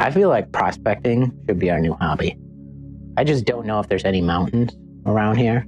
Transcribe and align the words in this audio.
I 0.00 0.10
feel 0.10 0.28
like 0.28 0.52
prospecting 0.52 1.32
should 1.46 1.58
be 1.58 1.70
our 1.70 1.80
new 1.80 1.94
hobby. 1.94 2.36
I 3.16 3.24
just 3.24 3.44
don't 3.44 3.66
know 3.66 3.80
if 3.80 3.88
there's 3.88 4.04
any 4.04 4.20
mountains 4.20 4.76
around 5.06 5.36
here. 5.36 5.66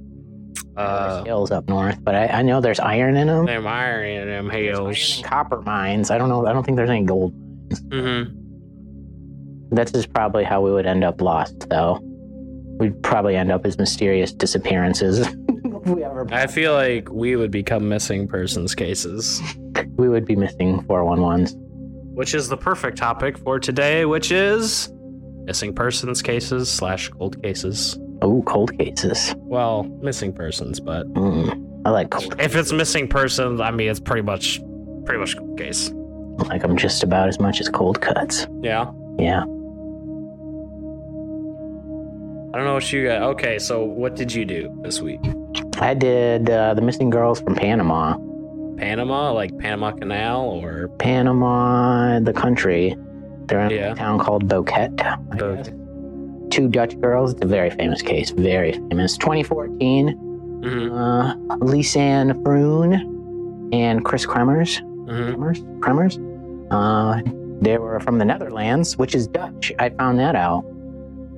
Uh, 0.77 1.23
hills 1.25 1.51
up 1.51 1.67
north, 1.67 2.01
but 2.03 2.15
I, 2.15 2.27
I 2.27 2.41
know 2.43 2.61
there's 2.61 2.79
iron 2.79 3.17
in 3.17 3.27
them. 3.27 3.45
them 3.45 3.67
iron 3.67 4.07
in 4.07 4.27
them 4.27 4.47
There's 4.47 4.77
iron 4.77 4.85
hills. 4.85 5.17
and 5.17 5.25
copper 5.25 5.61
mines. 5.61 6.09
I 6.11 6.17
don't 6.17 6.29
know. 6.29 6.45
I 6.45 6.53
don't 6.53 6.63
think 6.63 6.77
there's 6.77 6.89
any 6.89 7.03
gold. 7.03 7.33
Mm-hmm. 7.89 8.37
That's 9.75 9.91
just 9.91 10.13
probably 10.13 10.43
how 10.43 10.61
we 10.61 10.71
would 10.71 10.85
end 10.85 11.03
up 11.03 11.21
lost, 11.21 11.69
though. 11.69 11.99
We'd 12.01 13.01
probably 13.03 13.35
end 13.35 13.51
up 13.51 13.65
as 13.65 13.77
mysterious 13.77 14.31
disappearances. 14.33 15.19
if 15.27 15.85
we 15.87 16.03
ever, 16.03 16.27
I 16.33 16.47
feel 16.47 16.73
like 16.73 17.09
we 17.11 17.35
would 17.35 17.51
become 17.51 17.87
missing 17.89 18.27
persons 18.27 18.73
cases, 18.75 19.41
we 19.97 20.09
would 20.09 20.25
be 20.25 20.35
missing 20.35 20.81
411s. 20.83 21.53
Which 22.13 22.33
is 22.33 22.47
the 22.49 22.57
perfect 22.57 22.97
topic 22.97 23.37
for 23.37 23.59
today, 23.59 24.05
which 24.05 24.31
is 24.31 24.91
missing 25.45 25.73
persons 25.73 26.21
cases 26.21 26.69
slash 26.69 27.09
cold 27.09 27.41
cases. 27.41 27.97
Oh, 28.21 28.43
cold 28.43 28.77
cases. 28.77 29.33
Well, 29.39 29.83
missing 30.01 30.31
persons, 30.33 30.79
but 30.79 31.11
Mm, 31.13 31.81
I 31.85 31.89
like 31.89 32.11
cold. 32.11 32.35
if 32.39 32.55
it's 32.55 32.71
missing 32.71 33.07
persons, 33.07 33.59
I 33.59 33.71
mean, 33.71 33.89
it's 33.89 33.99
pretty 33.99 34.21
much, 34.21 34.59
pretty 35.05 35.19
much 35.19 35.35
cold 35.37 35.57
case. 35.57 35.89
Like 36.37 36.47
I 36.49 36.53
like 36.53 36.61
them 36.61 36.77
just 36.77 37.03
about 37.03 37.27
as 37.29 37.39
much 37.39 37.59
as 37.59 37.69
cold 37.69 37.99
cuts. 38.01 38.47
Yeah. 38.61 38.91
Yeah. 39.17 39.43
I 42.53 42.57
don't 42.57 42.65
know 42.65 42.73
what 42.73 42.91
you 42.91 43.05
got. 43.07 43.21
Okay, 43.23 43.57
so 43.59 43.83
what 43.85 44.15
did 44.15 44.33
you 44.33 44.43
do 44.43 44.69
this 44.83 44.99
week? 45.01 45.21
I 45.79 45.93
did 45.93 46.49
uh, 46.49 46.73
the 46.73 46.81
missing 46.81 47.09
girls 47.09 47.39
from 47.41 47.55
Panama. 47.55 48.17
Panama, 48.85 49.31
like 49.31 49.55
Panama 49.59 49.91
Canal, 49.91 50.41
or 50.63 50.87
Panama, 50.97 52.19
the 52.19 52.33
country. 52.33 52.95
They're 53.45 53.59
in 53.61 53.69
Yeah. 53.71 53.91
a 53.91 53.95
town 53.95 54.17
called 54.19 54.47
Boquete. 54.47 54.97
Bo- 55.37 55.61
Two 56.49 56.67
Dutch 56.67 56.99
girls. 56.99 57.31
It's 57.33 57.41
a 57.43 57.47
very 57.47 57.69
famous 57.69 58.01
case. 58.01 58.31
Very 58.31 58.73
famous. 58.89 59.17
2014. 59.17 60.17
Mhm, 60.63 60.91
Uh, 60.91 61.35
Lisanne 61.59 62.33
Froon 62.43 63.69
and 63.71 64.03
Kris 64.03 64.25
Kremers. 64.25 64.81
mhm. 65.07 65.35
Kremers? 65.35 65.59
Kremers? 65.79 66.17
Uh, 66.71 67.21
they 67.61 67.77
were 67.77 67.99
from 67.99 68.17
the 68.17 68.25
Netherlands, 68.25 68.97
which 68.97 69.13
is 69.15 69.27
Dutch. 69.27 69.71
I 69.79 69.89
found 69.89 70.19
that 70.19 70.35
out. 70.35 70.63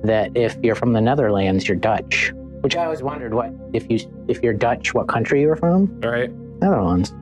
That 0.02 0.30
if 0.34 0.56
you're 0.62 0.74
from 0.74 0.92
the 0.92 1.00
Netherlands, 1.00 1.68
you're 1.68 1.76
Dutch. 1.76 2.32
Which 2.62 2.76
I 2.76 2.84
always 2.84 3.02
wondered 3.02 3.34
what 3.34 3.52
if 3.72 3.90
you 3.90 3.98
if 4.28 4.42
you're 4.42 4.52
Dutch, 4.54 4.94
what 4.94 5.06
country 5.08 5.42
you 5.42 5.48
were 5.48 5.56
from? 5.56 5.90
All 6.04 6.10
right. 6.10 6.30
Netherlands. 6.60 7.14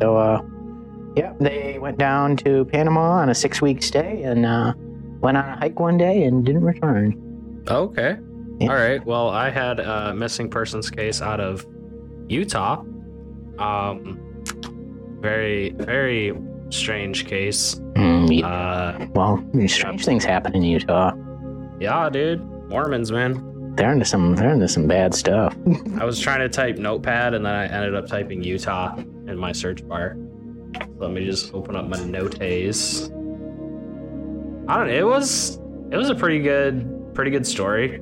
So, 0.00 0.16
uh, 0.16 0.42
yeah, 1.16 1.32
they 1.40 1.78
went 1.78 1.98
down 1.98 2.36
to 2.38 2.64
Panama 2.66 3.20
on 3.20 3.28
a 3.28 3.34
six 3.34 3.60
week 3.60 3.82
stay 3.82 4.22
and 4.22 4.46
uh, 4.46 4.72
went 5.20 5.36
on 5.36 5.44
a 5.44 5.56
hike 5.56 5.80
one 5.80 5.96
day 5.98 6.22
and 6.24 6.44
didn't 6.44 6.64
return. 6.64 7.64
Okay. 7.68 8.16
Yeah. 8.60 8.68
All 8.70 8.76
right. 8.76 9.04
Well, 9.04 9.28
I 9.28 9.50
had 9.50 9.80
a 9.80 10.14
missing 10.14 10.48
persons 10.50 10.90
case 10.90 11.20
out 11.22 11.40
of 11.40 11.66
Utah. 12.28 12.82
Um, 13.58 14.20
very, 15.20 15.70
very 15.70 16.32
strange 16.70 17.26
case. 17.26 17.76
Mm, 17.94 18.40
yeah. 18.40 18.46
Uh, 18.46 19.06
well, 19.14 19.44
strange 19.66 20.04
things 20.04 20.24
happen 20.24 20.54
in 20.54 20.62
Utah. 20.62 21.12
yeah, 21.80 22.08
dude. 22.10 22.42
Mormons, 22.68 23.10
man. 23.10 23.74
They're 23.76 23.92
into 23.92 24.04
some. 24.04 24.34
They're 24.34 24.52
into 24.52 24.68
some 24.68 24.86
bad 24.86 25.14
stuff. 25.14 25.56
I 26.00 26.04
was 26.04 26.18
trying 26.20 26.40
to 26.40 26.48
type 26.48 26.78
notepad 26.78 27.34
and 27.34 27.46
then 27.46 27.54
I 27.54 27.66
ended 27.66 27.94
up 27.94 28.06
typing 28.06 28.42
Utah 28.42 28.96
in 29.28 29.38
my 29.38 29.52
search 29.52 29.86
bar. 29.86 30.16
Let 30.96 31.10
me 31.12 31.24
just 31.24 31.54
open 31.54 31.76
up 31.76 31.86
my 31.86 32.02
notes. 32.04 33.08
I 34.68 34.76
don't 34.76 34.88
know. 34.88 34.94
It 34.94 35.06
was 35.06 35.58
it 35.90 35.96
was 35.96 36.10
a 36.10 36.14
pretty 36.14 36.40
good 36.40 37.14
pretty 37.14 37.30
good 37.30 37.46
story. 37.46 37.94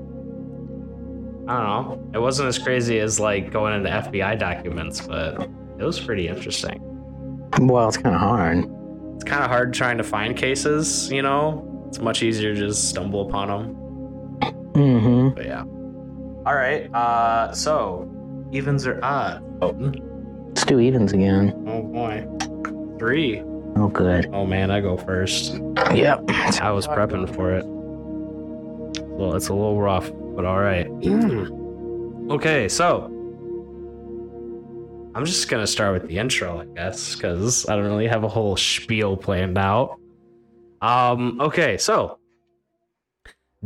I 1.49 1.57
don't 1.59 1.67
know. 1.67 2.11
It 2.13 2.19
wasn't 2.19 2.49
as 2.49 2.59
crazy 2.59 2.99
as 2.99 3.21
like 3.21 3.53
going 3.53 3.75
into 3.75 3.89
FBI 3.89 4.39
documents, 4.39 5.01
but 5.01 5.49
it 5.79 5.85
was 5.85 6.01
pretty 6.01 6.27
interesting. 6.27 6.81
Well, 7.61 7.87
it's 7.89 7.97
kind 7.97 8.15
of 8.15 8.21
hard. 8.21 8.59
It's 9.15 9.25
kind 9.25 9.45
of 9.45 9.51
hard 9.51 9.73
trying 9.73 9.99
to 9.99 10.05
find 10.05 10.37
cases, 10.37 11.11
you 11.11 11.23
know. 11.23 11.85
It's 11.89 12.01
much 12.01 12.23
easier 12.23 12.53
to 12.53 12.61
just 12.61 12.89
stumble 12.89 13.29
upon 13.29 13.49
them. 13.49 13.77
Mm-hmm. 14.73 15.29
But 15.37 15.47
yeah. 15.47 15.63
All 15.63 16.55
right. 16.55 16.93
Uh, 16.93 17.53
so 17.53 18.11
evens 18.53 18.87
or 18.87 19.03
odds? 19.05 19.45
Let's 20.57 20.65
do 20.65 20.81
evens 20.81 21.13
again. 21.13 21.53
Oh 21.69 21.83
boy. 21.83 22.27
Three. 22.99 23.43
Oh, 23.77 23.89
good. 23.93 24.31
Oh 24.33 24.47
man, 24.47 24.71
I 24.71 24.81
go 24.81 24.97
first. 24.97 25.61
Yep. 25.93 26.31
I 26.63 26.71
was 26.71 26.87
prepping 26.87 27.29
for 27.35 27.53
it. 27.53 27.67
Well, 27.67 29.35
it's 29.35 29.49
a 29.49 29.53
little 29.53 29.79
rough, 29.79 30.11
but 30.35 30.47
all 30.47 30.59
right. 30.59 30.87
okay, 32.31 32.71
so 32.71 33.05
I'm 35.15 35.27
just 35.27 35.47
gonna 35.51 35.67
start 35.67 35.93
with 35.93 36.09
the 36.09 36.17
intro, 36.17 36.63
I 36.63 36.65
guess, 36.75 37.15
because 37.15 37.69
I 37.69 37.77
don't 37.77 37.85
really 37.85 38.07
have 38.07 38.25
a 38.25 38.29
whole 38.29 38.57
spiel 38.57 39.15
planned 39.15 39.59
out. 39.59 40.01
Um. 40.81 41.39
Okay, 41.39 41.77
so 41.77 42.19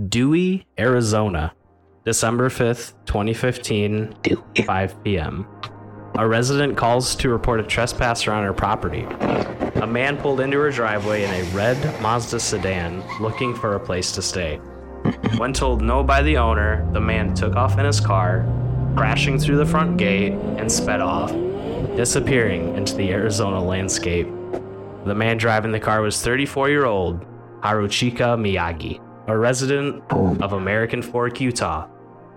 Dewey, 0.09 0.67
Arizona, 0.77 1.53
December 2.05 2.51
fifth, 2.51 2.95
2015, 3.07 4.13
Do 4.25 4.45
5 4.67 5.05
p.m. 5.05 5.47
A 6.19 6.27
resident 6.27 6.77
calls 6.77 7.15
to 7.17 7.31
report 7.31 7.61
a 7.61 7.63
trespasser 7.63 8.33
on 8.33 8.45
her 8.45 8.53
property. 8.53 9.07
A 9.81 9.87
man 9.87 10.17
pulled 10.17 10.41
into 10.41 10.59
her 10.59 10.71
driveway 10.71 11.25
in 11.25 11.31
a 11.31 11.49
red 11.55 11.79
Mazda 12.03 12.41
sedan 12.41 13.03
looking 13.21 13.55
for 13.55 13.75
a 13.75 13.81
place 13.81 14.13
to 14.13 14.23
stay. 14.23 14.57
When 15.39 15.53
told 15.53 15.81
no 15.81 16.03
by 16.03 16.23
the 16.23 16.37
owner, 16.37 16.87
the 16.93 17.01
man 17.01 17.35
took 17.35 17.57
off 17.57 17.79
in 17.79 17.87
his 17.87 18.01
car, 18.01 18.45
crashing 18.97 19.39
through 19.39 19.57
the 19.57 19.65
front 19.65 19.97
gate 19.97 20.33
and 20.33 20.71
sped 20.71 21.01
off, 21.01 21.31
disappearing 21.97 22.77
into 22.77 22.95
the 22.97 23.11
Arizona 23.11 23.63
landscape. 23.63 24.29
The 25.07 25.15
man 25.15 25.39
driving 25.39 25.73
the 25.73 25.81
car 25.81 26.03
was 26.03 26.21
34 26.21 26.69
year 26.69 26.85
old 26.85 27.25
Haruchika 27.61 28.37
Miyagi, 28.37 29.01
a 29.29 29.39
resident 29.39 30.03
of 30.11 30.53
American 30.53 31.01
Fork, 31.01 31.41
Utah, 31.41 31.89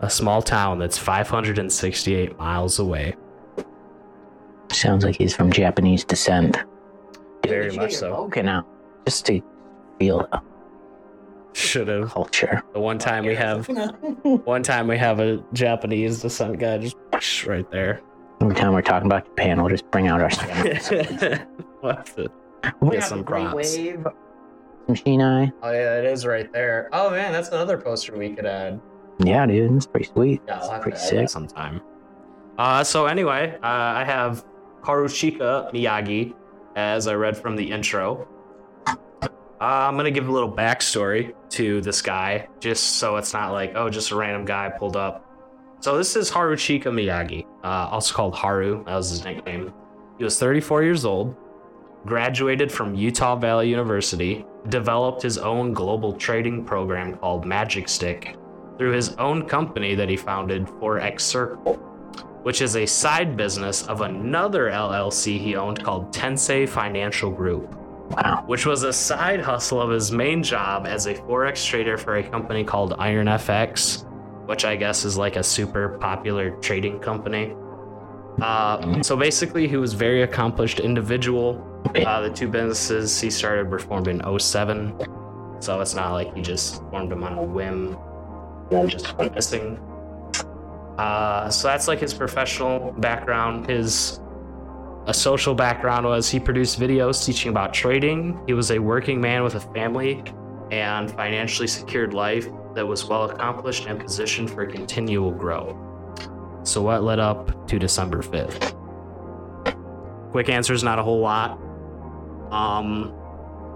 a 0.01 0.09
small 0.09 0.41
town 0.41 0.79
that's 0.79 0.97
568 0.97 2.37
miles 2.37 2.79
away. 2.79 3.15
Sounds 4.73 5.05
like 5.05 5.15
he's 5.15 5.35
from 5.35 5.51
Japanese 5.51 6.03
descent. 6.03 6.57
Very 7.45 7.71
much 7.75 7.93
so. 7.93 8.29
Out 8.47 8.65
just 9.05 9.25
to 9.27 9.41
feel 9.99 10.19
the 10.31 10.41
Should 11.53 11.87
have. 11.87 12.09
culture. 12.09 12.63
The 12.73 12.79
one 12.79 12.97
time 12.97 13.25
we 13.25 13.35
have, 13.35 13.67
one 14.23 14.63
time 14.63 14.87
we 14.87 14.97
have 14.97 15.19
a 15.19 15.43
Japanese 15.53 16.21
descent 16.21 16.57
guy 16.59 16.77
just 16.79 17.45
right 17.45 17.69
there. 17.71 18.01
Every 18.41 18.55
time 18.55 18.73
we're 18.73 18.81
talking 18.81 19.05
about 19.05 19.25
Japan, 19.25 19.61
we'll 19.61 19.69
just 19.69 19.89
bring 19.91 20.07
out 20.07 20.21
our. 20.21 20.29
We'll 21.81 21.95
have 21.95 22.15
to- 22.15 22.31
we 22.79 22.91
Get 22.91 22.99
have 23.01 23.09
some 23.09 23.23
props. 23.25 23.75
Wave, 23.75 24.07
some 24.87 24.95
Shinai. 24.95 25.51
Oh 25.61 25.71
yeah, 25.71 25.97
it 25.99 26.05
is 26.05 26.25
right 26.25 26.51
there. 26.53 26.87
Oh 26.93 27.11
man, 27.11 27.33
that's 27.33 27.49
another 27.49 27.77
poster 27.77 28.17
we 28.17 28.33
could 28.33 28.45
add. 28.45 28.79
Yeah, 29.19 29.45
dude, 29.45 29.75
it's 29.75 29.85
pretty 29.85 30.05
sweet. 30.07 30.41
Yeah, 30.47 30.59
It's 30.59 30.81
pretty 30.81 30.97
sick. 30.97 31.29
sometime. 31.29 31.81
Uh, 32.57 32.81
so 32.83 33.05
anyway, 33.05 33.55
uh, 33.61 33.67
I 33.67 34.05
have 34.05 34.45
Harushika 34.83 35.73
Miyagi, 35.73 36.33
as 36.75 37.07
I 37.07 37.13
read 37.13 37.37
from 37.37 37.55
the 37.55 37.71
intro. 37.71 38.27
Uh, 38.87 38.95
I'm 39.59 39.95
gonna 39.95 40.11
give 40.11 40.27
a 40.27 40.31
little 40.31 40.51
backstory 40.51 41.33
to 41.51 41.79
this 41.79 42.01
guy, 42.01 42.49
just 42.59 42.97
so 42.97 43.15
it's 43.15 43.31
not 43.33 43.53
like, 43.53 43.73
oh, 43.75 43.89
just 43.89 44.11
a 44.11 44.15
random 44.15 44.43
guy 44.43 44.69
pulled 44.69 44.97
up. 44.97 45.25
So 45.79 45.97
this 45.97 46.17
is 46.17 46.29
Haruchika 46.29 46.85
Miyagi, 46.85 47.45
uh, 47.63 47.89
also 47.89 48.13
called 48.13 48.35
Haru. 48.35 48.83
That 48.85 48.95
was 48.95 49.09
his 49.09 49.23
nickname. 49.23 49.73
He 50.17 50.23
was 50.25 50.37
34 50.37 50.83
years 50.83 51.05
old, 51.05 51.35
graduated 52.05 52.71
from 52.71 52.93
Utah 52.93 53.37
Valley 53.37 53.69
University, 53.69 54.45
developed 54.67 55.21
his 55.21 55.37
own 55.37 55.73
global 55.73 56.13
trading 56.13 56.65
program 56.65 57.17
called 57.17 57.45
Magic 57.45 57.87
Stick 57.87 58.35
through 58.77 58.91
his 58.91 59.13
own 59.15 59.47
company 59.47 59.95
that 59.95 60.09
he 60.09 60.17
founded, 60.17 60.65
Forex 60.65 61.21
Circle, 61.21 61.79
which 62.43 62.61
is 62.61 62.75
a 62.75 62.85
side 62.85 63.35
business 63.35 63.87
of 63.87 64.01
another 64.01 64.69
LLC 64.69 65.39
he 65.39 65.55
owned 65.55 65.83
called 65.83 66.13
Tensei 66.13 66.67
Financial 66.67 67.31
Group 67.31 67.75
Wow. 68.11 68.43
which 68.45 68.65
was 68.65 68.83
a 68.83 68.93
side 68.93 69.39
hustle 69.39 69.81
of 69.81 69.89
his 69.89 70.11
main 70.11 70.43
job 70.43 70.85
as 70.85 71.07
a 71.07 71.15
forex 71.15 71.65
trader 71.65 71.97
for 71.97 72.17
a 72.17 72.23
company 72.23 72.63
called 72.63 72.93
Iron 72.99 73.27
FX, 73.27 74.05
which 74.45 74.65
I 74.65 74.75
guess 74.75 75.05
is 75.05 75.17
like 75.17 75.35
a 75.37 75.41
super 75.41 75.97
popular 75.99 76.51
trading 76.57 76.99
company. 76.99 77.55
Uh, 78.41 79.01
so 79.01 79.15
basically, 79.15 79.67
he 79.67 79.77
was 79.77 79.93
a 79.93 79.97
very 79.97 80.23
accomplished 80.23 80.79
individual. 80.79 81.65
Uh, 81.95 82.21
the 82.21 82.29
two 82.29 82.47
businesses 82.49 83.19
he 83.19 83.29
started 83.31 83.69
were 83.71 83.79
formed 83.79 84.07
in 84.07 84.21
07, 84.39 84.93
so 85.59 85.79
it's 85.79 85.95
not 85.95 86.11
like 86.11 86.35
he 86.35 86.41
just 86.41 86.81
formed 86.91 87.09
them 87.09 87.23
on 87.23 87.37
a 87.37 87.43
whim 87.43 87.97
and 88.71 88.89
just 88.89 89.17
went 89.17 89.33
missing. 89.33 89.79
Uh, 90.97 91.49
so 91.49 91.67
that's 91.67 91.87
like 91.87 91.99
his 91.99 92.13
professional 92.13 92.91
background. 92.93 93.69
His 93.69 94.19
a 95.05 95.13
social 95.13 95.53
background 95.53 96.05
was 96.05 96.29
he 96.29 96.39
produced 96.39 96.79
videos 96.79 97.25
teaching 97.25 97.51
about 97.51 97.73
trading. 97.73 98.41
He 98.47 98.53
was 98.53 98.71
a 98.71 98.79
working 98.79 99.19
man 99.19 99.43
with 99.43 99.55
a 99.55 99.59
family 99.59 100.23
and 100.71 101.11
financially 101.11 101.67
secured 101.67 102.13
life 102.13 102.47
that 102.73 102.87
was 102.87 103.05
well 103.05 103.29
accomplished 103.29 103.85
and 103.85 103.99
positioned 103.99 104.49
for 104.49 104.65
continual 104.65 105.31
growth. 105.31 105.75
So, 106.63 106.81
what 106.81 107.03
led 107.03 107.19
up 107.19 107.67
to 107.67 107.77
December 107.77 108.21
5th? 108.21 108.73
Quick 110.31 110.49
answer 110.49 110.73
is 110.73 110.83
not 110.83 110.99
a 110.99 111.03
whole 111.03 111.19
lot. 111.19 111.59
Um, 112.51 113.13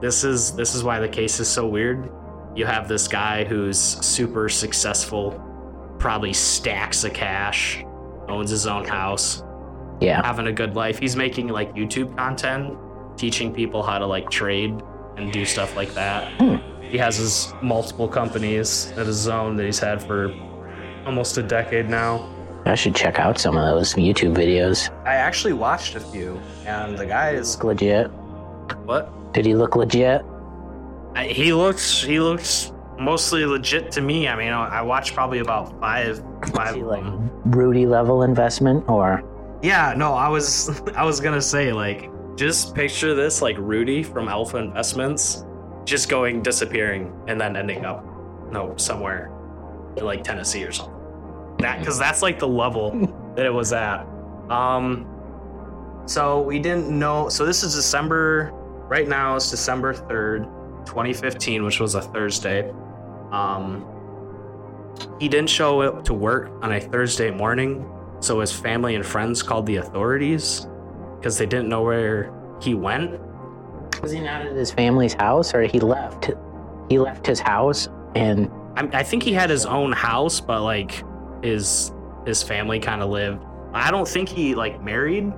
this 0.02 0.24
is 0.24 0.56
this 0.56 0.76
is 0.76 0.84
why 0.84 1.00
the 1.00 1.10
case 1.10 1.40
is 1.40 1.48
so 1.48 1.68
weird. 1.68 2.10
You 2.56 2.66
have 2.66 2.88
this 2.88 3.08
guy 3.08 3.44
who's 3.44 3.80
super 3.80 4.50
successful, 4.50 5.32
probably 6.00 6.34
stacks 6.34 7.04
of 7.04 7.14
cash, 7.14 7.84
owns 8.28 8.50
his 8.52 8.68
own 8.68 8.86
house, 8.86 9.44
Yeah. 10.00 10.22
having 10.26 10.48
a 10.48 10.52
good 10.52 10.76
life. 10.76 11.00
He's 11.00 11.16
making 11.16 11.48
like 11.50 11.74
YouTube 11.76 12.16
content, 12.18 12.78
teaching 13.18 13.54
people 13.54 13.82
how 13.84 13.98
to 13.98 14.06
like 14.06 14.30
trade 14.30 14.82
and 15.18 15.32
do 15.32 15.46
stuff 15.46 15.76
like 15.76 15.94
that. 15.96 16.32
Hmm. 16.40 16.56
He 16.82 16.98
has 17.00 17.18
his 17.18 17.54
multiple 17.62 18.08
companies 18.08 18.94
at 18.96 19.06
his 19.08 19.28
own 19.28 19.56
that 19.58 19.66
he's 19.66 19.80
had 19.80 20.02
for 20.02 20.34
almost 21.06 21.38
a 21.38 21.44
decade 21.44 21.90
now. 21.90 22.30
I 22.66 22.76
should 22.76 22.96
check 22.96 23.18
out 23.20 23.40
some 23.40 23.58
of 23.58 23.64
those 23.76 23.94
YouTube 23.96 24.36
videos. 24.36 24.90
I 25.06 25.16
actually 25.16 25.54
watched 25.54 25.96
a 25.96 26.00
few, 26.00 26.40
and 26.66 26.98
the 26.98 27.06
guy 27.06 27.32
is 27.32 27.62
legit. 27.64 28.08
what? 28.86 29.10
Did 29.34 29.46
he 29.46 29.56
look 29.56 29.76
legit? 29.76 30.24
I, 31.16 31.26
he 31.28 31.54
looks 31.54 32.02
he 32.04 32.20
looks 32.20 32.72
mostly 33.00 33.46
legit 33.46 33.92
to 33.94 34.02
me. 34.02 34.28
I 34.28 34.36
mean, 34.36 34.52
I 34.54 34.82
watched 34.82 35.14
probably 35.14 35.40
about 35.40 35.80
five 35.80 36.24
five 36.54 36.76
of 36.76 36.84
like. 36.84 37.04
Rudy 37.46 37.86
level 37.86 38.24
investment 38.24 38.88
or 38.90 39.24
Yeah, 39.62 39.94
no, 39.96 40.14
I 40.14 40.28
was 40.28 40.82
I 40.96 41.04
was 41.04 41.20
gonna 41.20 41.42
say 41.42 41.72
like 41.72 42.10
just 42.36 42.76
picture 42.76 43.16
this 43.16 43.42
like 43.42 43.58
Rudy 43.58 44.04
from 44.04 44.28
Alpha 44.28 44.58
Investments 44.58 45.46
just 45.86 46.10
going 46.10 46.42
disappearing 46.42 47.14
and 47.28 47.40
then 47.40 47.56
ending 47.56 47.86
up 47.86 48.06
no 48.52 48.76
somewhere 48.78 49.32
in 49.96 50.06
like 50.06 50.24
Tennessee 50.24 50.64
or 50.64 50.72
something. 50.72 50.94
That 51.60 51.80
because 51.80 51.98
that's 51.98 52.22
like 52.22 52.40
the 52.40 52.48
level 52.48 52.92
that 53.36 53.46
it 53.46 53.54
was 53.54 53.74
at. 53.74 54.06
Um 54.50 55.14
so 56.06 56.42
we 56.42 56.60
didn't 56.60 56.90
know 56.90 57.30
so 57.30 57.46
this 57.46 57.64
is 57.64 57.76
December 57.76 58.52
right 58.88 59.08
now 59.08 59.36
it's 59.36 59.50
December 59.52 59.94
3rd, 59.94 60.46
2015, 60.86 61.66
which 61.66 61.80
was 61.80 61.96
a 61.96 62.02
Thursday. 62.02 62.72
Um 63.32 63.86
he 65.20 65.28
didn't 65.30 65.50
show 65.50 65.82
up 65.82 66.04
to 66.06 66.14
work 66.14 66.52
on 66.64 66.72
a 66.72 66.80
Thursday 66.80 67.30
morning 67.30 67.88
so 68.20 68.40
his 68.40 68.52
family 68.52 68.96
and 68.96 69.06
friends 69.06 69.44
called 69.44 69.66
the 69.68 69.76
authorities 69.78 70.68
because 71.18 71.38
they 71.38 71.46
didn't 71.46 71.70
know 71.70 71.84
where 71.84 72.34
he 72.62 72.74
went. 72.74 73.20
was 74.02 74.12
he 74.12 74.20
not 74.20 74.46
at 74.46 74.56
his 74.56 74.72
family's 74.72 75.14
house 75.14 75.54
or 75.54 75.62
he 75.62 75.80
left? 75.80 76.32
He 76.90 76.98
left 76.98 77.28
his 77.28 77.40
house 77.40 77.88
and 78.16 78.50
I, 78.76 79.00
I 79.00 79.04
think 79.04 79.24
he 79.24 79.34
had 79.34 79.50
his 79.50 79.66
own 79.66 79.92
house, 79.92 80.40
but 80.40 80.64
like 80.64 81.04
his 81.44 81.92
his 82.26 82.44
family 82.44 82.80
kind 82.80 83.02
of 83.02 83.10
lived. 83.10 83.44
I 83.74 83.92
don't 83.92 84.08
think 84.08 84.30
he 84.30 84.56
like 84.56 84.82
married. 84.84 85.32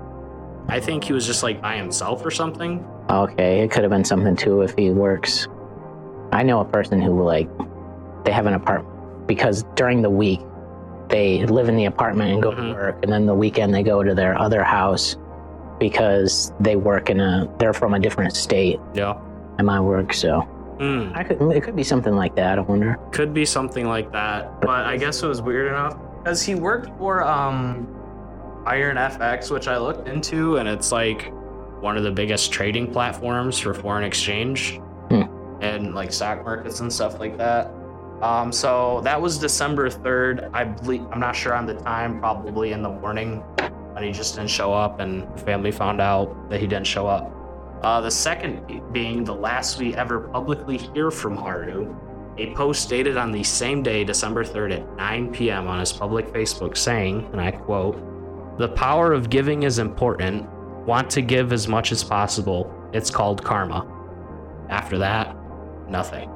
I 0.68 0.80
think 0.80 1.04
he 1.04 1.14
was 1.14 1.26
just 1.26 1.44
like 1.44 1.62
by 1.62 1.78
himself 1.78 2.26
or 2.26 2.32
something. 2.32 2.86
okay, 3.10 3.62
it 3.62 3.72
could 3.72 3.84
have 3.84 3.92
been 3.92 4.06
something 4.06 4.36
too 4.36 4.62
if 4.62 4.76
he 4.78 4.92
works. 4.92 5.48
I 6.32 6.44
know 6.44 6.60
a 6.60 6.66
person 6.66 7.02
who 7.02 7.24
like 7.24 7.50
they 8.26 8.32
have 8.32 8.46
an 8.46 8.54
apartment 8.54 9.28
because 9.28 9.64
during 9.76 10.02
the 10.02 10.10
week 10.10 10.40
they 11.10 11.46
live 11.48 11.70
in 11.70 11.76
the 11.76 11.86
apartment 11.86 12.32
and 12.32 12.42
go 12.42 12.52
to 12.54 12.62
Mhm. 12.62 12.74
work 12.76 13.00
and 13.04 13.12
then 13.12 13.26
the 13.26 13.34
weekend 13.34 13.74
they 13.74 13.84
go 13.84 14.04
to 14.04 14.14
their 14.14 14.38
other 14.40 14.64
house 14.64 15.18
because 15.80 16.52
they 16.60 16.76
work 16.76 17.10
in 17.10 17.20
a 17.20 17.48
they're 17.58 17.74
from 17.74 17.94
a 17.94 18.00
different 18.00 18.36
state 18.36 18.80
Yeah. 18.94 19.16
and 19.58 19.66
my 19.68 19.80
work 19.80 20.14
so 20.14 20.42
Hmm. 20.80 21.10
I 21.14 21.24
could 21.24 21.42
it 21.52 21.62
could 21.64 21.76
be 21.76 21.84
something 21.84 22.16
like 22.16 22.36
that 22.36 22.58
I 22.58 22.62
wonder 22.62 22.98
Could 23.12 23.34
be 23.34 23.44
something 23.46 23.86
like 23.88 24.12
that, 24.14 24.62
but 24.62 24.86
I 24.86 24.96
guess 24.98 25.22
it 25.24 25.28
was 25.28 25.42
weird 25.42 25.68
enough 25.68 25.98
because 26.24 26.42
he 26.42 26.56
worked 26.56 26.90
for 26.98 27.24
um 27.24 27.88
Iron 28.66 28.98
FX, 28.98 29.50
which 29.52 29.68
I 29.68 29.78
looked 29.78 30.08
into, 30.08 30.58
and 30.58 30.68
it's 30.70 30.92
like 30.92 31.34
one 31.80 31.98
of 31.98 32.04
the 32.04 32.12
biggest 32.12 32.52
trading 32.52 32.88
platforms 32.92 33.58
for 33.58 33.74
foreign 33.74 34.04
exchange 34.04 34.80
Hmm. 35.10 35.24
and 35.62 35.96
like 35.96 36.12
stock 36.14 36.44
markets 36.46 36.80
and 36.82 36.92
stuff 36.92 37.20
like 37.20 37.38
that. 37.38 37.72
Um, 38.22 38.52
so 38.52 39.02
that 39.04 39.20
was 39.22 39.38
December 39.38 39.90
third. 39.90 40.50
I 40.54 40.66
believe 40.66 41.06
I'm 41.12 41.20
not 41.20 41.36
sure 41.36 41.54
on 41.54 41.66
the 41.66 41.76
time, 41.76 42.20
probably 42.20 42.74
in 42.74 42.84
the 42.84 42.90
morning, 42.90 43.44
and 43.58 44.04
he 44.04 44.12
just 44.12 44.36
didn't 44.36 44.50
show 44.50 44.74
up, 44.74 45.00
and 45.00 45.24
the 45.34 45.42
family 45.42 45.72
found 45.72 46.02
out 46.02 46.50
that 46.50 46.60
he 46.60 46.68
didn't 46.68 46.88
show 46.88 47.08
up. 47.08 47.34
Uh, 47.82 48.02
the 48.02 48.12
second 48.12 48.82
being 48.92 49.24
the 49.24 49.34
last 49.34 49.80
we 49.80 49.96
ever 49.96 50.20
publicly 50.20 50.78
hear 50.78 51.10
from 51.10 51.38
Haru, 51.38 51.96
a 52.38 52.54
post 52.54 52.90
dated 52.90 53.16
on 53.16 53.32
the 53.32 53.44
same 53.44 53.82
day, 53.82 54.04
December 54.04 54.44
3rd 54.44 54.80
at 54.80 54.96
9 54.98 55.32
p.m. 55.32 55.68
on 55.68 55.80
his 55.80 55.94
public 55.94 56.28
Facebook 56.28 56.76
saying, 56.76 57.28
and 57.32 57.40
I 57.40 57.52
quote, 57.52 58.58
The 58.58 58.70
power 58.70 59.14
of 59.14 59.30
giving 59.30 59.64
is 59.64 59.80
important. 59.80 60.50
Want 60.86 61.10
to 61.12 61.22
give 61.22 61.54
as 61.54 61.70
much 61.70 61.94
as 61.94 62.04
possible. 62.04 62.74
It's 62.92 63.10
called 63.10 63.44
karma. 63.44 63.88
After 64.70 64.98
that, 64.98 65.36
nothing. 65.88 66.30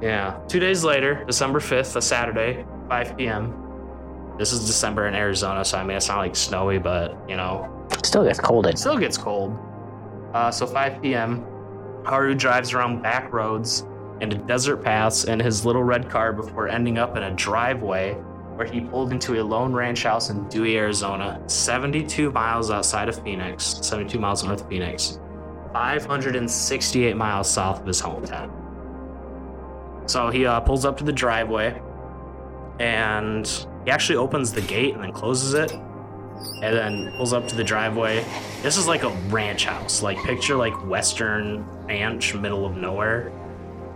Yeah. 0.00 0.38
Two 0.48 0.60
days 0.60 0.84
later, 0.84 1.24
December 1.24 1.60
5th, 1.60 1.96
a 1.96 2.02
Saturday, 2.02 2.64
5 2.88 3.16
p.m. 3.16 4.34
This 4.38 4.52
is 4.52 4.66
December 4.66 5.06
in 5.06 5.14
Arizona, 5.14 5.64
so 5.64 5.78
I 5.78 5.84
mean, 5.84 5.96
it's 5.96 6.08
not 6.08 6.18
like 6.18 6.36
snowy, 6.36 6.78
but 6.78 7.16
you 7.26 7.36
know, 7.36 7.72
still 8.04 8.24
gets 8.24 8.38
cold 8.38 8.66
it 8.66 8.78
still 8.78 8.98
gets 8.98 9.16
cold. 9.16 9.56
Uh, 10.34 10.50
so 10.50 10.66
5 10.66 11.00
p.m. 11.00 11.44
Haru 12.04 12.34
drives 12.34 12.74
around 12.74 13.02
back 13.02 13.32
roads 13.32 13.86
and 14.20 14.46
desert 14.46 14.78
paths 14.78 15.24
in 15.24 15.40
his 15.40 15.64
little 15.64 15.82
red 15.82 16.10
car 16.10 16.32
before 16.32 16.68
ending 16.68 16.98
up 16.98 17.16
in 17.16 17.22
a 17.22 17.30
driveway 17.32 18.12
where 18.56 18.66
he 18.66 18.80
pulled 18.80 19.12
into 19.12 19.40
a 19.40 19.42
lone 19.42 19.72
ranch 19.72 20.02
house 20.02 20.30
in 20.30 20.48
Dewey, 20.48 20.78
Arizona, 20.78 21.42
72 21.46 22.30
miles 22.30 22.70
outside 22.70 23.08
of 23.08 23.22
Phoenix, 23.22 23.78
72 23.82 24.18
miles 24.18 24.44
north 24.44 24.62
of 24.62 24.68
Phoenix, 24.68 25.18
568 25.72 27.16
miles 27.16 27.50
south 27.50 27.80
of 27.80 27.86
his 27.86 28.00
hometown. 28.00 28.65
So 30.06 30.30
he 30.30 30.46
uh, 30.46 30.60
pulls 30.60 30.84
up 30.84 30.96
to 30.98 31.04
the 31.04 31.12
driveway 31.12 31.80
and 32.78 33.46
he 33.84 33.90
actually 33.90 34.16
opens 34.16 34.52
the 34.52 34.60
gate 34.62 34.94
and 34.94 35.02
then 35.02 35.12
closes 35.12 35.54
it 35.54 35.72
and 36.62 36.76
then 36.76 37.12
pulls 37.16 37.32
up 37.32 37.48
to 37.48 37.54
the 37.54 37.64
driveway. 37.64 38.24
This 38.62 38.76
is 38.76 38.86
like 38.86 39.02
a 39.02 39.10
ranch 39.28 39.64
house, 39.64 40.02
like 40.02 40.18
picture 40.24 40.56
like 40.56 40.74
Western 40.86 41.64
ranch, 41.86 42.34
middle 42.34 42.66
of 42.66 42.76
nowhere, 42.76 43.32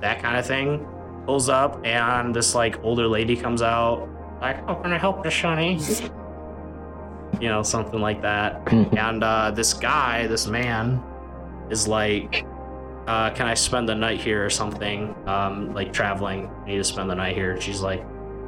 that 0.00 0.22
kind 0.22 0.36
of 0.36 0.46
thing. 0.46 0.86
Pulls 1.26 1.48
up, 1.48 1.84
and 1.84 2.34
this 2.34 2.54
like 2.54 2.82
older 2.82 3.06
lady 3.06 3.36
comes 3.36 3.60
out, 3.62 4.08
like, 4.40 4.64
"How 4.66 4.74
can 4.74 4.92
I 4.92 4.98
help 4.98 5.24
you, 5.24 5.30
Shani?" 5.30 6.10
You 7.40 7.48
know, 7.48 7.62
something 7.62 8.00
like 8.00 8.22
that. 8.22 8.72
And 8.72 9.22
uh, 9.22 9.50
this 9.50 9.74
guy, 9.74 10.26
this 10.26 10.46
man, 10.46 11.02
is 11.70 11.86
like, 11.86 12.46
uh, 13.06 13.30
"Can 13.30 13.46
I 13.46 13.54
spend 13.54 13.88
the 13.88 13.94
night 13.94 14.20
here 14.20 14.44
or 14.44 14.50
something?" 14.50 15.14
Um, 15.26 15.72
like 15.74 15.92
traveling, 15.92 16.50
I 16.64 16.68
need 16.68 16.78
to 16.78 16.84
spend 16.84 17.10
the 17.10 17.14
night 17.14 17.34
here. 17.34 17.60
She's 17.60 17.80
like, 17.80 18.04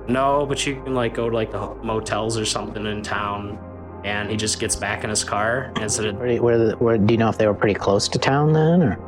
"No, 0.09 0.47
but 0.47 0.67
you 0.67 0.83
can 0.83 0.95
like 0.95 1.15
go 1.15 1.29
to 1.29 1.35
like 1.35 1.51
the 1.51 1.75
motels 1.83 2.39
or 2.39 2.45
something 2.45 2.87
in 2.87 3.03
town." 3.03 3.59
and 4.05 4.31
he 4.31 4.37
just 4.37 4.59
gets 4.59 4.75
back 4.75 5.05
in 5.05 5.11
his 5.11 5.23
car 5.23 5.71
and 5.75 5.85
instead 5.85 6.07
of 6.07 6.17
where, 6.19 6.43
where, 6.43 6.77
where 6.77 6.99
do 6.99 7.15
you 7.15 7.19
know 7.19 7.29
if 7.29 7.39
they 7.39 7.47
were 7.47 7.55
pretty 7.55 7.75
close 7.75 8.09
to 8.09 8.19
town 8.19 8.53
then 8.53 8.83
or 8.83 8.99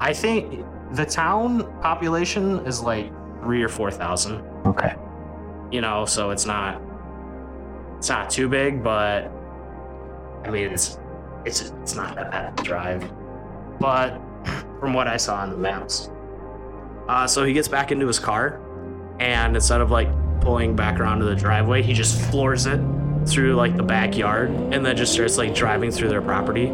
i 0.00 0.12
think 0.12 0.64
the 0.92 1.04
town 1.04 1.64
population 1.80 2.64
is 2.66 2.80
like 2.80 3.10
three 3.42 3.62
or 3.62 3.68
four 3.68 3.90
thousand 3.90 4.40
okay 4.66 4.94
you 5.70 5.80
know 5.80 6.04
so 6.04 6.30
it's 6.30 6.46
not 6.46 6.80
it's 7.96 8.08
not 8.08 8.30
too 8.30 8.48
big 8.48 8.82
but 8.82 9.30
i 10.44 10.50
mean 10.50 10.68
it's 10.68 10.98
it's 11.44 11.72
it's 11.82 11.94
not 11.94 12.14
that 12.14 12.30
bad 12.30 12.56
to 12.56 12.62
drive 12.62 13.10
but 13.80 14.20
from 14.80 14.94
what 14.94 15.06
i 15.06 15.16
saw 15.16 15.36
on 15.36 15.50
the 15.50 15.56
maps. 15.56 16.10
Uh, 17.08 17.26
so 17.26 17.44
he 17.44 17.52
gets 17.52 17.68
back 17.68 17.90
into 17.90 18.06
his 18.06 18.18
car 18.18 18.60
and 19.18 19.56
instead 19.56 19.80
of 19.80 19.90
like 19.90 20.08
pulling 20.40 20.76
back 20.76 21.00
around 21.00 21.18
to 21.18 21.24
the 21.24 21.34
driveway 21.34 21.82
he 21.82 21.92
just 21.92 22.20
floors 22.30 22.66
it 22.66 22.80
through 23.26 23.54
like 23.54 23.76
the 23.76 23.82
backyard 23.82 24.50
and 24.50 24.84
then 24.84 24.96
just 24.96 25.12
starts 25.12 25.38
like 25.38 25.54
driving 25.54 25.90
through 25.90 26.08
their 26.08 26.22
property 26.22 26.68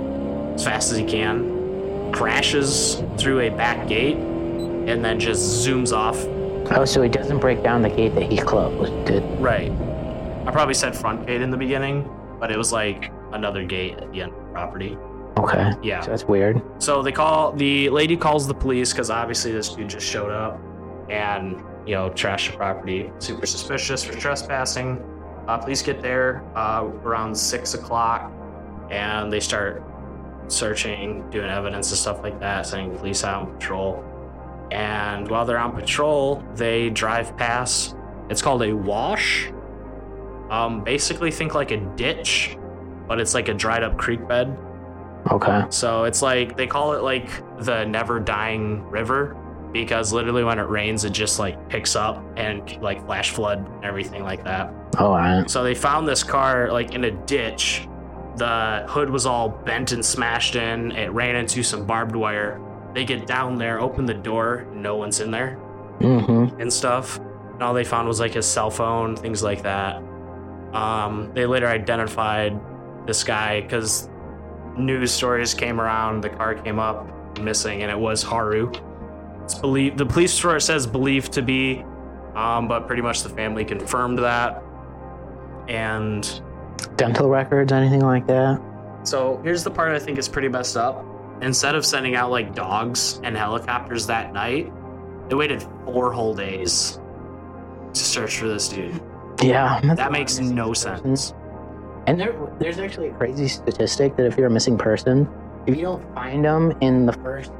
as 0.54 0.64
fast 0.64 0.92
as 0.92 0.99
he 0.99 1.04
can. 1.04 2.12
Crashes 2.12 3.02
through 3.16 3.40
a 3.40 3.50
back 3.50 3.88
gate 3.88 4.16
and 4.16 5.04
then 5.04 5.18
just 5.18 5.66
zooms 5.66 5.92
off. 5.96 6.16
Oh 6.76 6.84
so 6.84 7.02
he 7.02 7.08
doesn't 7.08 7.38
break 7.40 7.62
down 7.62 7.82
the 7.82 7.88
gate 7.88 8.14
that 8.14 8.30
he 8.30 8.38
closed. 8.38 8.92
Right. 9.40 9.70
I 10.46 10.50
probably 10.52 10.75
said 10.75 10.96
front 10.96 11.26
gate 11.26 11.40
in 11.40 11.50
the 11.50 11.56
beginning, 11.56 12.08
but 12.38 12.50
it 12.50 12.58
was 12.58 12.73
like 12.73 13.11
another 13.32 13.64
gate 13.64 13.99
at 13.99 14.12
the 14.12 14.23
end 14.23 14.32
of 14.32 14.38
the 14.38 14.52
property. 14.52 14.96
Okay 15.38 15.73
Yeah. 15.83 16.00
so 16.00 16.11
that's 16.11 16.25
weird 16.25 16.62
So 16.79 17.03
they 17.03 17.12
call 17.12 17.53
the 17.53 17.88
lady 17.91 18.17
calls 18.17 18.47
the 18.47 18.55
police 18.55 18.93
because 18.93 19.11
obviously 19.11 19.53
this 19.53 19.69
dude 19.71 19.88
just 19.88 20.07
showed 20.07 20.31
up 20.31 20.61
and 21.11 21.61
you 21.87 21.95
know 21.95 22.09
trashed 22.11 22.50
the 22.50 22.57
property. 22.57 23.11
Super 23.19 23.47
suspicious 23.47 24.03
for 24.05 24.14
trespassing. 24.14 25.03
Uh, 25.47 25.59
police 25.59 25.83
get 25.83 26.00
there 26.00 26.43
uh, 26.57 26.88
around 27.05 27.35
six 27.37 27.75
o'clock 27.75 28.33
and 28.91 29.31
they 29.33 29.41
start 29.41 29.83
searching, 30.49 31.29
doing 31.31 31.50
evidence 31.50 31.91
and 31.91 31.99
stuff 31.99 32.23
like 32.23 32.38
that, 32.41 32.67
sending 32.67 32.97
police 32.97 33.25
out 33.25 33.43
on 33.47 33.55
patrol. 33.55 34.03
And 34.71 35.29
while 35.29 35.45
they're 35.45 35.59
on 35.59 35.73
patrol, 35.73 36.43
they 36.55 36.91
drive 36.91 37.37
past. 37.37 37.97
It's 38.31 38.41
called 38.41 38.62
a 38.62 38.73
wash. 38.75 39.50
Um, 40.50 40.83
basically, 40.85 41.31
think 41.31 41.55
like 41.55 41.71
a 41.71 41.79
ditch, 41.97 42.57
but 43.07 43.21
it's 43.21 43.35
like 43.35 43.49
a 43.49 43.55
dried 43.55 43.83
up 43.83 43.97
creek 43.99 44.26
bed. 44.26 44.57
Okay. 45.31 45.64
So 45.71 46.04
it's 46.04 46.23
like 46.23 46.57
they 46.57 46.66
call 46.66 46.93
it 46.95 47.02
like 47.02 47.28
the 47.64 47.85
never 47.85 48.21
dying 48.21 48.83
river 48.90 49.37
because 49.73 50.12
literally 50.12 50.45
when 50.45 50.59
it 50.59 50.69
rains, 50.69 51.04
it 51.04 51.11
just 51.11 51.38
like 51.38 51.69
picks 51.69 51.97
up 51.97 52.23
and 52.37 52.81
like 52.81 53.04
flash 53.07 53.31
flood 53.31 53.59
and 53.66 53.85
everything 53.85 54.23
like 54.23 54.45
that. 54.45 54.73
All 54.99 55.11
right. 55.16 55.49
So 55.50 55.62
they 55.64 55.75
found 55.75 56.07
this 56.07 56.23
car 56.23 56.71
like 56.71 56.95
in 56.95 57.04
a 57.04 57.11
ditch. 57.11 57.88
The 58.37 58.85
hood 58.88 59.11
was 59.11 59.26
all 59.26 59.49
bent 59.49 59.93
and 59.93 60.04
smashed 60.04 60.57
in. 60.57 60.93
It 60.93 61.11
ran 61.12 61.37
into 61.37 61.62
some 61.62 61.87
barbed 61.87 62.14
wire. 62.16 62.61
They 62.93 63.04
get 63.04 63.26
down 63.26 63.57
there, 63.57 63.81
open 63.81 64.07
the 64.07 64.14
door, 64.14 64.66
no 64.73 64.97
one's 64.97 65.21
in 65.21 65.31
there 65.31 65.59
Mm-hmm. 66.00 66.61
and 66.61 66.73
stuff. 66.73 67.19
And 67.19 67.62
all 67.62 67.73
they 67.73 67.85
found 67.85 68.09
was 68.09 68.19
like 68.21 68.35
his 68.35 68.47
cell 68.47 68.71
phone, 68.71 69.16
things 69.16 69.43
like 69.43 69.62
that. 69.62 70.02
Um, 70.73 71.31
they 71.35 71.47
later 71.47 71.69
identified 71.69 72.61
this 73.07 73.23
guy 73.23 73.61
because 73.61 74.09
news 74.76 75.12
stories 75.12 75.54
came 75.54 75.81
around. 75.81 76.23
The 76.23 76.31
car 76.31 76.54
came 76.54 76.78
up 76.78 77.38
missing, 77.38 77.83
and 77.83 77.90
it 77.90 77.99
was 77.99 78.23
Haru. 78.23 78.73
It's 79.45 79.54
believed 79.54 79.99
the 79.99 80.07
police 80.07 80.33
source 80.33 80.64
says 80.66 80.87
believed 80.87 81.33
to 81.33 81.43
be, 81.43 81.85
um, 82.35 82.66
but 82.69 82.87
pretty 82.87 83.02
much 83.02 83.23
the 83.23 83.28
family 83.28 83.64
confirmed 83.64 84.19
that. 84.21 84.62
And 85.69 86.40
Dental 86.97 87.28
records, 87.28 87.73
anything 87.73 88.00
like 88.00 88.26
that? 88.26 88.61
so 89.04 89.38
here's 89.45 89.62
the 89.62 89.71
part 89.71 89.93
I 89.93 89.99
think 89.99 90.19
is 90.19 90.28
pretty 90.28 90.49
messed 90.49 90.76
up. 90.76 91.04
Instead 91.43 91.75
of 91.75 91.85
sending 91.85 92.14
out 92.14 92.31
like 92.31 92.54
dogs 92.54 93.21
and 93.23 93.37
helicopters 93.37 94.07
that 94.07 94.33
night, 94.33 94.73
they 95.28 95.35
waited 95.35 95.62
four 95.85 96.12
whole 96.12 96.35
days 96.35 97.00
to 97.93 98.00
search 98.00 98.38
for 98.38 98.49
this 98.49 98.69
dude. 98.69 99.00
Yeah. 99.43 99.81
That 99.95 100.12
makes 100.12 100.38
no 100.38 100.73
sense. 100.73 101.35
And 102.06 102.20
there, 102.20 102.34
there's 102.58 102.78
actually 102.78 103.08
a 103.08 103.14
crazy 103.14 103.49
statistic 103.49 104.16
that 104.16 104.26
if 104.26 104.37
you're 104.37 104.46
a 104.46 104.50
missing 104.50 104.76
person, 104.76 105.28
if 105.66 105.75
you 105.76 105.82
don't 105.82 106.14
find 106.14 106.44
them 106.44 106.76
in 106.80 107.06
the 107.06 107.12
first 107.14 107.50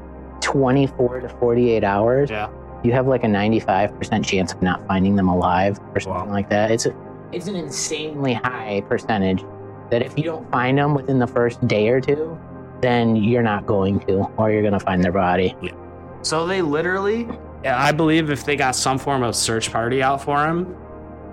24 0.41 1.21
to 1.21 1.29
48 1.29 1.83
hours, 1.83 2.29
Yeah. 2.29 2.49
you 2.83 2.91
have 2.93 3.07
like 3.07 3.23
a 3.23 3.27
95% 3.27 4.23
chance 4.23 4.53
of 4.53 4.61
not 4.61 4.85
finding 4.87 5.15
them 5.15 5.27
alive 5.27 5.79
or 5.95 5.99
something 5.99 6.27
Wow. 6.27 6.33
like 6.33 6.49
that. 6.49 6.69
It's 6.71 6.85
a, 6.85 6.95
it's 7.31 7.47
an 7.47 7.55
insanely 7.55 8.33
high 8.33 8.83
percentage 8.87 9.43
that 9.89 10.01
if 10.03 10.17
you 10.17 10.23
don't 10.23 10.49
find 10.51 10.77
them 10.77 10.93
within 10.93 11.17
the 11.19 11.27
first 11.27 11.65
day 11.67 11.89
or 11.89 11.99
two, 11.99 12.37
then 12.81 13.15
you're 13.15 13.41
not 13.43 13.65
going 13.65 13.99
to, 14.01 14.29
or 14.37 14.51
you're 14.51 14.61
going 14.61 14.73
to 14.73 14.79
find 14.79 15.03
their 15.03 15.11
body. 15.11 15.55
Yeah. 15.61 15.71
So 16.21 16.45
they 16.45 16.61
literally, 16.61 17.27
I 17.65 17.91
believe 17.91 18.29
if 18.29 18.45
they 18.45 18.55
got 18.55 18.75
some 18.75 18.97
form 18.99 19.23
of 19.23 19.35
search 19.35 19.71
party 19.71 20.03
out 20.03 20.21
for 20.21 20.45
him, 20.45 20.75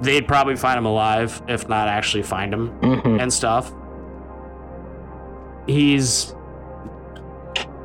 they'd 0.02 0.26
probably 0.28 0.56
find 0.56 0.76
him 0.78 0.86
alive, 0.86 1.40
if 1.48 1.68
not 1.68 1.88
actually 1.88 2.22
find 2.24 2.52
him 2.52 2.68
hmm 2.68 3.20
and 3.20 3.32
stuff. 3.32 3.72
He's. 5.66 6.34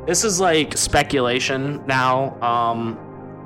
This 0.05 0.23
is 0.23 0.39
like 0.39 0.77
speculation 0.77 1.85
now, 1.85 2.39
um, 2.41 2.97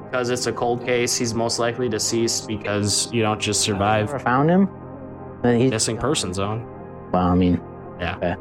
because 0.05 0.29
it's 0.29 0.45
a 0.47 0.53
cold 0.53 0.85
case. 0.85 1.17
He's 1.17 1.33
most 1.33 1.57
likely 1.59 1.89
deceased 1.89 2.47
because 2.47 3.11
you 3.11 3.21
don't 3.23 3.41
just 3.41 3.61
survive 3.61 4.05
Never 4.07 4.19
found 4.19 4.49
him. 4.49 4.69
He's, 5.43 5.71
missing 5.71 5.97
person 5.97 6.33
zone. 6.33 6.67
well, 7.11 7.25
I 7.25 7.33
mean, 7.35 7.59
Yeah. 7.99 8.35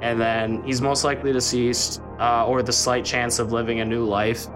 and 0.00 0.18
then 0.18 0.62
he's 0.64 0.80
most 0.80 1.04
likely 1.04 1.32
deceased, 1.34 2.00
uh, 2.18 2.46
or 2.46 2.62
the 2.62 2.72
slight 2.72 3.04
chance 3.04 3.38
of 3.38 3.52
living 3.52 3.80
a 3.80 3.84
new 3.84 4.04
life. 4.04 4.46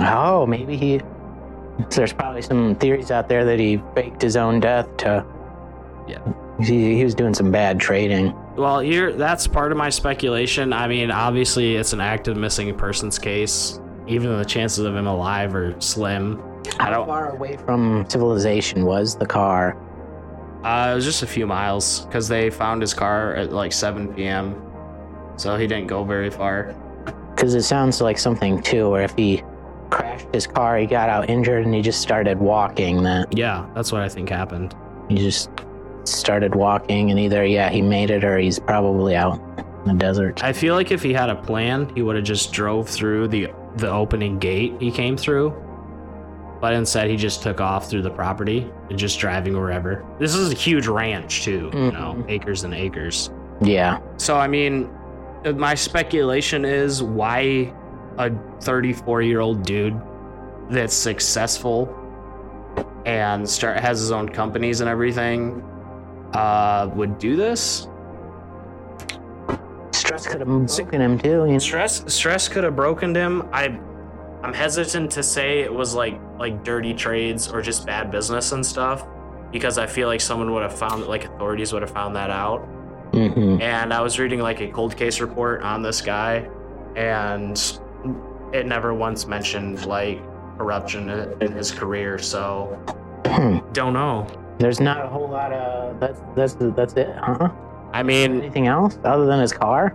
oh, 0.00 0.46
maybe 0.46 0.76
he. 0.76 1.00
There's 1.90 2.12
probably 2.12 2.42
some 2.42 2.74
theories 2.76 3.10
out 3.10 3.28
there 3.28 3.44
that 3.44 3.58
he 3.58 3.82
faked 3.94 4.22
his 4.22 4.36
own 4.36 4.60
death 4.60 4.96
to. 4.98 5.24
Yeah. 6.08 6.32
He, 6.60 6.96
he 6.96 7.04
was 7.04 7.14
doing 7.14 7.34
some 7.34 7.50
bad 7.50 7.78
trading. 7.78 8.34
Well, 8.56 8.80
here 8.80 9.12
that's 9.12 9.46
part 9.46 9.72
of 9.72 9.78
my 9.78 9.90
speculation. 9.90 10.72
I 10.72 10.88
mean, 10.88 11.10
obviously, 11.10 11.76
it's 11.76 11.92
an 11.92 12.00
active 12.00 12.36
missing 12.36 12.74
persons 12.76 13.18
case. 13.18 13.80
Even 14.06 14.36
the 14.38 14.44
chances 14.44 14.84
of 14.84 14.94
him 14.94 15.06
alive 15.06 15.54
are 15.54 15.78
slim. 15.80 16.42
I 16.78 16.90
How 16.90 17.04
far 17.04 17.30
away 17.30 17.56
from 17.58 18.08
civilization 18.08 18.84
was 18.84 19.16
the 19.16 19.26
car? 19.26 19.76
Uh, 20.64 20.90
it 20.92 20.94
was 20.94 21.04
just 21.04 21.22
a 21.22 21.26
few 21.26 21.46
miles 21.46 22.06
because 22.06 22.26
they 22.28 22.50
found 22.50 22.80
his 22.80 22.94
car 22.94 23.34
at 23.34 23.52
like 23.52 23.72
7 23.72 24.14
p.m. 24.14 24.60
So 25.36 25.56
he 25.56 25.66
didn't 25.66 25.86
go 25.86 26.04
very 26.04 26.30
far. 26.30 26.74
Because 27.36 27.54
it 27.54 27.64
sounds 27.64 28.00
like 28.00 28.18
something 28.18 28.62
too, 28.62 28.88
where 28.88 29.02
if 29.02 29.14
he 29.14 29.42
crashed 29.90 30.26
his 30.32 30.46
car, 30.46 30.78
he 30.78 30.86
got 30.86 31.08
out 31.08 31.28
injured, 31.28 31.64
and 31.64 31.74
he 31.74 31.82
just 31.82 32.00
started 32.00 32.38
walking. 32.38 33.02
That 33.02 33.36
Yeah, 33.36 33.66
that's 33.74 33.92
what 33.92 34.02
I 34.02 34.08
think 34.08 34.28
happened. 34.28 34.74
he 35.08 35.16
just 35.16 35.50
started 36.04 36.54
walking, 36.54 37.10
and 37.10 37.18
either 37.18 37.44
yeah, 37.44 37.68
he 37.70 37.82
made 37.82 38.10
it, 38.10 38.24
or 38.24 38.38
he's 38.38 38.58
probably 38.58 39.16
out 39.16 39.40
in 39.58 39.84
the 39.84 39.94
desert. 39.94 40.42
I 40.44 40.52
feel 40.52 40.74
like 40.74 40.90
if 40.90 41.02
he 41.02 41.12
had 41.12 41.30
a 41.30 41.36
plan, 41.36 41.92
he 41.94 42.02
would 42.02 42.16
have 42.16 42.24
just 42.24 42.52
drove 42.52 42.88
through 42.88 43.28
the 43.28 43.48
the 43.76 43.90
opening 43.90 44.38
gate 44.38 44.74
he 44.80 44.90
came 44.90 45.16
through. 45.16 45.54
But 46.60 46.72
instead, 46.72 47.10
he 47.10 47.16
just 47.16 47.42
took 47.42 47.60
off 47.60 47.90
through 47.90 48.02
the 48.02 48.10
property 48.10 48.70
and 48.88 48.98
just 48.98 49.18
driving 49.18 49.54
wherever. 49.54 50.04
This 50.18 50.34
is 50.34 50.50
a 50.50 50.56
huge 50.56 50.86
ranch 50.86 51.42
too, 51.44 51.50
you 51.50 51.70
mm-hmm. 51.70 51.90
know, 51.90 52.24
acres 52.28 52.64
and 52.64 52.72
acres. 52.72 53.30
Yeah, 53.60 54.00
So 54.16 54.36
I 54.36 54.48
mean, 54.48 54.90
my 55.54 55.74
speculation 55.74 56.64
is 56.64 57.02
why 57.02 57.72
a 58.18 58.30
34 58.60 59.22
year 59.22 59.40
old 59.40 59.62
dude 59.64 60.00
that's 60.70 60.94
successful 60.94 61.94
and 63.04 63.48
start 63.48 63.78
has 63.78 64.00
his 64.00 64.10
own 64.10 64.28
companies 64.28 64.80
and 64.80 64.90
everything 64.90 65.62
uh, 66.34 66.90
would 66.94 67.18
do 67.18 67.36
this. 67.36 67.88
stress 69.92 70.26
could 70.26 70.40
have 70.40 70.48
broken 70.48 71.00
him 71.00 71.18
too. 71.18 71.46
You 71.46 71.52
know? 71.52 71.58
Stress 71.58 72.12
stress 72.12 72.48
could 72.48 72.64
have 72.64 72.76
broken 72.76 73.14
him. 73.14 73.48
I 73.52 73.78
I'm 74.42 74.52
hesitant 74.52 75.10
to 75.12 75.22
say 75.22 75.60
it 75.60 75.72
was 75.72 75.94
like 75.94 76.20
like 76.38 76.64
dirty 76.64 76.94
trades 76.94 77.48
or 77.48 77.62
just 77.62 77.86
bad 77.86 78.10
business 78.10 78.52
and 78.52 78.64
stuff 78.64 79.06
because 79.52 79.78
I 79.78 79.86
feel 79.86 80.08
like 80.08 80.20
someone 80.20 80.52
would 80.52 80.62
have 80.62 80.76
found 80.76 81.06
like 81.06 81.24
authorities 81.24 81.72
would 81.72 81.82
have 81.82 81.90
found 81.92 82.16
that 82.16 82.30
out. 82.30 82.58
hmm 83.12 83.60
and 83.60 83.92
I 83.92 84.00
was 84.00 84.18
reading 84.18 84.40
like 84.40 84.60
a 84.60 84.68
cold 84.68 84.96
case 84.96 85.20
report 85.20 85.62
on 85.62 85.82
this 85.82 86.00
guy, 86.00 86.48
and 86.96 87.56
it 88.56 88.66
never 88.66 88.92
once 88.94 89.26
mentioned 89.26 89.86
like 89.86 90.20
corruption 90.58 91.08
in 91.40 91.52
his 91.52 91.70
career. 91.70 92.18
So 92.18 92.78
Hmm. 93.26 93.58
don't 93.72 93.92
know. 93.92 94.26
There's 94.58 94.80
not 94.80 95.04
a 95.04 95.08
whole 95.08 95.28
lot 95.28 95.52
of 95.52 96.00
that's 96.00 96.20
that's 96.34 96.54
that's 96.74 96.94
it, 96.94 97.14
huh? 97.20 97.50
I 97.92 98.02
mean, 98.02 98.40
Anything 98.40 98.66
else 98.66 98.98
other 99.04 99.26
than 99.26 99.40
his 99.40 99.52
car? 99.52 99.94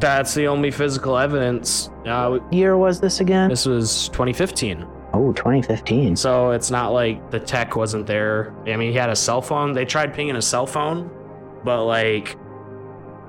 that's 0.00 0.34
the 0.34 0.48
only 0.48 0.70
physical 0.72 1.16
evidence. 1.16 1.90
Uh, 2.06 2.38
year 2.50 2.76
was 2.76 3.00
this 3.00 3.20
again? 3.20 3.48
this 3.48 3.66
was 3.66 4.08
2015, 4.08 4.84
Oh, 5.14 5.32
2015. 5.32 6.16
so 6.16 6.50
it's 6.50 6.70
not 6.72 6.92
like 6.92 7.30
the 7.30 7.38
tech 7.38 7.76
wasn't 7.76 8.06
there. 8.06 8.52
I 8.66 8.76
mean, 8.76 8.90
he 8.90 8.96
had 8.98 9.10
a 9.10 9.14
cell 9.16 9.40
phone. 9.40 9.72
They 9.72 9.84
tried 9.84 10.12
pinging 10.14 10.34
a 10.36 10.42
cell 10.42 10.66
phone, 10.66 11.08
but 11.64 11.84
like 11.84 12.36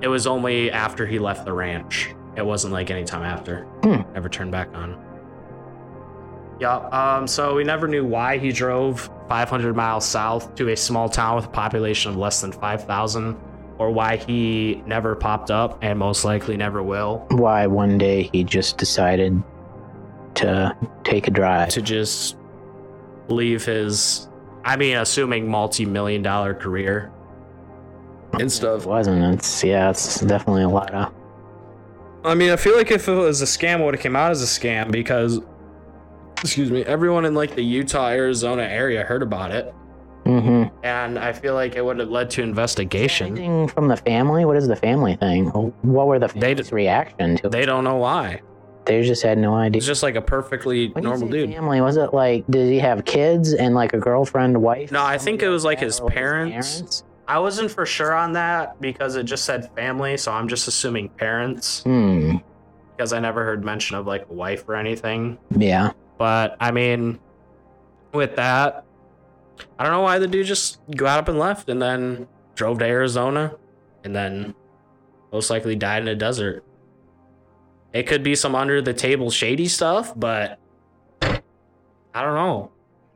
it 0.00 0.08
was 0.08 0.26
only 0.26 0.70
after 0.72 1.06
he 1.06 1.18
left 1.18 1.44
the 1.44 1.52
ranch. 1.52 2.14
It 2.38 2.46
wasn't 2.46 2.72
like 2.72 2.90
any 2.90 3.04
time 3.04 3.24
after. 3.24 3.64
Hmm. 3.82 4.02
Never 4.14 4.28
turned 4.28 4.52
back 4.52 4.72
on. 4.72 4.96
Yeah. 6.60 6.76
Um. 6.76 7.26
So 7.26 7.56
we 7.56 7.64
never 7.64 7.88
knew 7.88 8.04
why 8.04 8.38
he 8.38 8.52
drove 8.52 9.10
500 9.28 9.74
miles 9.74 10.06
south 10.06 10.54
to 10.54 10.68
a 10.68 10.76
small 10.76 11.08
town 11.08 11.34
with 11.36 11.46
a 11.46 11.50
population 11.50 12.12
of 12.12 12.16
less 12.16 12.40
than 12.40 12.52
5,000, 12.52 13.36
or 13.78 13.90
why 13.90 14.16
he 14.16 14.82
never 14.86 15.16
popped 15.16 15.50
up 15.50 15.78
and 15.82 15.98
most 15.98 16.24
likely 16.24 16.56
never 16.56 16.80
will. 16.82 17.26
Why 17.30 17.66
one 17.66 17.98
day 17.98 18.30
he 18.32 18.44
just 18.44 18.78
decided 18.78 19.42
to 20.36 20.76
take 21.02 21.26
a 21.26 21.32
drive. 21.32 21.70
To 21.70 21.82
just 21.82 22.36
leave 23.28 23.64
his, 23.64 24.28
I 24.64 24.76
mean, 24.76 24.96
assuming 24.96 25.48
multi-million 25.48 26.22
dollar 26.22 26.54
career 26.54 27.10
and 28.34 28.50
stuff. 28.50 28.82
It 28.82 28.88
wasn't. 28.88 29.34
It's 29.34 29.64
yeah. 29.64 29.90
It's 29.90 30.20
definitely 30.20 30.62
a 30.62 30.68
lot 30.68 30.94
of. 30.94 31.12
I 32.24 32.34
mean, 32.34 32.50
I 32.50 32.56
feel 32.56 32.76
like 32.76 32.90
if 32.90 33.08
it 33.08 33.12
was 33.14 33.40
a 33.42 33.44
scam, 33.46 33.80
it 33.80 33.84
would 33.84 33.94
have 33.94 34.02
came 34.02 34.16
out 34.16 34.30
as 34.30 34.42
a 34.42 34.46
scam 34.46 34.90
because, 34.90 35.40
excuse 36.42 36.70
me, 36.70 36.82
everyone 36.84 37.24
in 37.24 37.34
like 37.34 37.54
the 37.54 37.62
Utah, 37.62 38.08
Arizona 38.08 38.62
area 38.62 39.04
heard 39.04 39.22
about 39.22 39.50
it, 39.50 39.74
Mm-hmm. 40.26 40.76
and 40.84 41.18
I 41.18 41.32
feel 41.32 41.54
like 41.54 41.74
it 41.74 41.82
would 41.82 41.98
have 42.00 42.10
led 42.10 42.28
to 42.30 42.42
investigation. 42.42 43.28
Anything 43.28 43.66
from 43.68 43.88
the 43.88 43.96
family? 43.96 44.44
What 44.44 44.58
is 44.58 44.68
the 44.68 44.76
family 44.76 45.16
thing? 45.16 45.46
What 45.46 46.06
were 46.06 46.18
the 46.18 46.26
They 46.28 46.40
family's 46.54 46.70
reaction 46.70 47.36
to 47.38 47.46
it? 47.46 47.50
They 47.52 47.64
don't 47.64 47.82
know 47.82 47.96
why. 47.96 48.42
They 48.84 49.02
just 49.04 49.22
had 49.22 49.38
no 49.38 49.54
idea. 49.54 49.78
He's 49.78 49.86
just 49.86 50.02
like 50.02 50.16
a 50.16 50.20
perfectly 50.20 50.88
When 50.88 51.04
normal 51.04 51.28
dude. 51.28 51.50
Family 51.52 51.80
was 51.80 51.96
it 51.96 52.12
like? 52.12 52.44
Did 52.48 52.70
he 52.70 52.78
have 52.78 53.04
kids 53.06 53.54
and 53.54 53.74
like 53.74 53.94
a 53.94 53.98
girlfriend, 53.98 54.60
wife? 54.60 54.92
No, 54.92 55.02
I 55.02 55.16
think 55.18 55.42
it 55.42 55.48
was 55.48 55.64
like 55.64 55.80
his 55.80 55.98
Or 56.00 56.10
parents. 56.10 57.04
I 57.28 57.38
wasn't 57.38 57.70
for 57.70 57.84
sure 57.84 58.14
on 58.14 58.32
that 58.32 58.80
because 58.80 59.14
it 59.14 59.24
just 59.24 59.44
said 59.44 59.70
family, 59.76 60.16
so 60.16 60.32
I'm 60.32 60.48
just 60.48 60.66
assuming 60.66 61.10
parents. 61.10 61.82
Hmm. 61.82 62.38
because 62.96 63.12
I 63.12 63.20
never 63.20 63.44
heard 63.44 63.64
mention 63.64 63.96
of 63.96 64.06
like 64.06 64.26
a 64.28 64.32
wife 64.32 64.68
or 64.68 64.74
anything. 64.74 65.38
Yeah. 65.56 65.92
But 66.16 66.56
I 66.58 66.72
mean, 66.72 67.20
with 68.12 68.34
that, 68.36 68.84
I 69.78 69.84
don't 69.84 69.92
know 69.92 70.00
why 70.00 70.18
the 70.18 70.26
dude 70.26 70.46
just 70.46 70.80
got 70.96 71.18
up 71.20 71.28
and 71.28 71.38
left 71.38 71.68
and 71.68 71.80
then 71.80 72.26
drove 72.56 72.80
to 72.80 72.84
Arizona 72.86 73.54
and 74.02 74.16
then 74.16 74.54
most 75.30 75.50
likely 75.50 75.76
died 75.76 76.02
in 76.02 76.08
a 76.08 76.16
desert. 76.16 76.64
It 77.92 78.06
could 78.08 78.22
be 78.22 78.34
some 78.34 78.54
under 78.54 78.82
the 78.82 78.94
table 78.94 79.30
shady 79.30 79.68
stuff, 79.68 80.12
but 80.18 80.58
I 81.22 82.22
don't 82.22 82.34
know. 82.34 82.70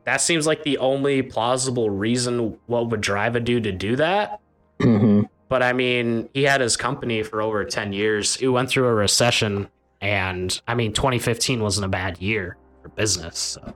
That 0.05 0.17
seems 0.21 0.45
like 0.45 0.63
the 0.63 0.77
only 0.79 1.21
plausible 1.21 1.89
reason 1.89 2.57
what 2.65 2.89
would 2.89 3.01
drive 3.01 3.35
a 3.35 3.39
dude 3.39 3.63
to 3.63 3.71
do 3.71 3.95
that. 3.97 4.39
hmm 4.81 5.21
But 5.49 5.63
I 5.63 5.71
mean, 5.73 6.29
he 6.33 6.43
had 6.43 6.61
his 6.61 6.75
company 6.75 7.23
for 7.23 7.41
over 7.41 7.63
10 7.63 7.93
years. 7.93 8.35
He 8.35 8.47
went 8.47 8.69
through 8.69 8.87
a 8.87 8.93
recession, 8.93 9.69
and 10.01 10.59
I 10.67 10.75
mean, 10.75 10.93
2015 10.93 11.61
wasn't 11.61 11.85
a 11.85 11.89
bad 11.89 12.19
year 12.21 12.57
for 12.81 12.89
business. 12.89 13.37
So. 13.39 13.73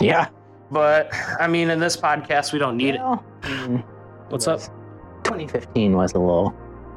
Yeah. 0.00 0.28
But 0.70 1.10
I 1.38 1.46
mean, 1.46 1.70
in 1.70 1.78
this 1.78 1.96
podcast, 1.96 2.52
we 2.52 2.58
don't 2.58 2.76
need 2.76 2.94
it. 2.96 3.00
Mm, 3.00 3.84
What's 4.30 4.48
up? 4.48 4.60
2015 5.24 5.96
was 5.96 6.12
a 6.14 6.18
little. 6.18 6.54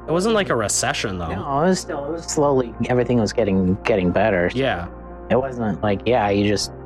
It 0.08 0.12
wasn't 0.12 0.36
like 0.36 0.50
a 0.50 0.56
recession, 0.56 1.18
though. 1.20 1.28
No, 1.36 1.62
it 1.64 1.68
was 1.68 1.80
still. 1.82 2.06
It 2.06 2.12
was 2.12 2.24
slowly. 2.26 2.74
Everything 2.90 3.20
was 3.20 3.34
getting 3.34 3.76
getting 3.84 4.10
better. 4.12 4.50
Yeah. 4.56 4.88
It 5.30 5.36
wasn't 5.36 5.82
like 5.84 6.02
yeah, 6.06 6.30
you 6.30 6.48
just 6.48 6.72
cr- 6.72 6.76
lo- 6.76 6.77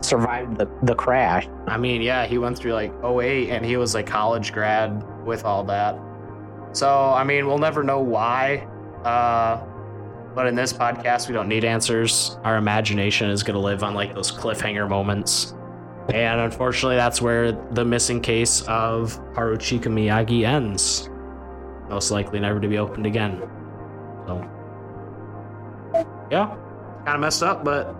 survived 0.00 0.58
the 0.58 0.68
the 0.82 0.94
crash. 0.94 1.48
I 1.66 1.76
mean, 1.78 2.02
yeah, 2.02 2.26
he 2.26 2.38
went 2.38 2.58
through 2.58 2.74
like 2.74 2.92
08 3.04 3.50
and 3.50 3.64
he 3.64 3.76
was 3.76 3.94
a 3.94 4.02
college 4.02 4.52
grad 4.52 5.04
with 5.24 5.44
all 5.44 5.64
that. 5.64 5.98
So, 6.72 6.88
I 6.88 7.24
mean, 7.24 7.46
we'll 7.46 7.58
never 7.58 7.82
know 7.82 8.00
why. 8.00 8.66
Uh, 9.04 9.64
but 10.34 10.46
in 10.46 10.54
this 10.54 10.72
podcast, 10.72 11.28
we 11.28 11.34
don't 11.34 11.48
need 11.48 11.64
answers. 11.64 12.38
Our 12.44 12.58
imagination 12.58 13.30
is 13.30 13.42
going 13.42 13.54
to 13.54 13.60
live 13.60 13.82
on 13.82 13.94
like 13.94 14.14
those 14.14 14.30
cliffhanger 14.30 14.86
moments. 14.88 15.54
And 16.12 16.40
unfortunately, 16.40 16.96
that's 16.96 17.22
where 17.22 17.52
the 17.52 17.84
missing 17.84 18.20
case 18.20 18.60
of 18.62 19.18
Haruchika 19.32 19.86
Miyagi 19.86 20.44
ends. 20.44 21.08
Most 21.88 22.10
likely 22.10 22.38
never 22.38 22.60
to 22.60 22.68
be 22.68 22.78
opened 22.78 23.06
again. 23.06 23.40
So, 24.26 24.46
yeah, 26.30 26.54
kind 27.04 27.14
of 27.14 27.20
messed 27.20 27.42
up, 27.42 27.64
but 27.64 27.96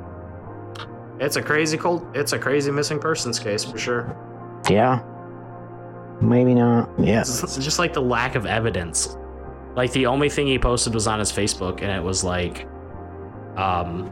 it's 1.21 1.37
a 1.37 1.43
crazy 1.43 1.77
cold. 1.77 2.07
It's 2.15 2.33
a 2.33 2.39
crazy 2.39 2.71
missing 2.71 2.99
persons 2.99 3.39
case 3.39 3.65
for 3.65 3.79
sure. 3.79 4.17
Yeah. 4.69 5.03
Maybe 6.21 6.55
not. 6.55 6.91
Yeah. 6.99 7.21
It's 7.21 7.43
it's 7.43 7.57
just 7.59 7.79
like 7.79 7.93
the 7.93 8.03
lack 8.03 8.35
of 8.35 8.47
evidence. 8.47 9.17
Like 9.75 9.93
the 9.93 10.07
only 10.07 10.31
thing 10.31 10.47
he 10.47 10.59
posted 10.59 10.95
was 10.95 11.07
on 11.07 11.19
his 11.19 11.31
Facebook, 11.31 11.83
and 11.83 11.91
it 11.91 12.03
was 12.03 12.25
like, 12.25 12.67
um, 13.57 14.11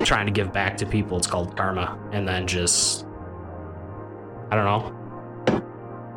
trying 0.00 0.26
to 0.26 0.32
give 0.32 0.52
back 0.52 0.76
to 0.76 0.86
people. 0.86 1.18
It's 1.18 1.26
called 1.26 1.56
karma, 1.56 1.98
and 2.12 2.26
then 2.28 2.46
just, 2.46 3.04
I 4.50 4.56
don't 4.56 4.64
know. 4.64 5.60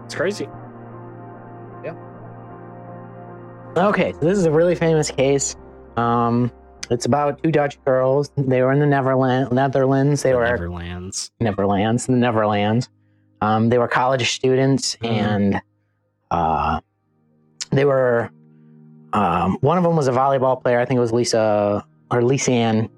It's 0.05 0.13
crazy. 0.13 0.47
Yeah. 1.83 1.95
Okay, 3.75 4.13
so 4.13 4.19
this 4.19 4.37
is 4.37 4.45
a 4.45 4.51
really 4.51 4.75
famous 4.75 5.09
case. 5.09 5.55
Um, 5.95 6.51
it's 6.89 7.05
about 7.05 7.41
two 7.43 7.51
Dutch 7.51 7.83
girls. 7.85 8.29
They 8.37 8.61
were 8.61 8.71
in 8.71 8.79
the 8.79 8.85
Neverland, 8.85 9.51
Netherlands. 9.51 10.23
They 10.23 10.33
were 10.33 10.45
Neverlands. 10.45 11.31
Neverlands, 11.41 12.07
the 12.07 12.13
Neverlands. 12.13 12.89
Um, 13.41 13.69
they 13.69 13.77
were 13.77 13.87
college 13.87 14.31
students, 14.31 14.95
Mhm. 14.97 15.09
and 15.09 15.61
uh, 16.31 16.79
they 17.71 17.85
were. 17.85 18.29
Um, 19.13 19.57
one 19.61 19.77
of 19.77 19.83
them 19.83 19.95
was 19.95 20.07
a 20.07 20.11
volleyball 20.11 20.61
player. 20.61 20.79
I 20.79 20.85
think 20.85 20.97
it 20.97 21.01
was 21.01 21.13
Lisa 21.13 21.85
or 22.11 22.21
Lisanne 22.21 22.89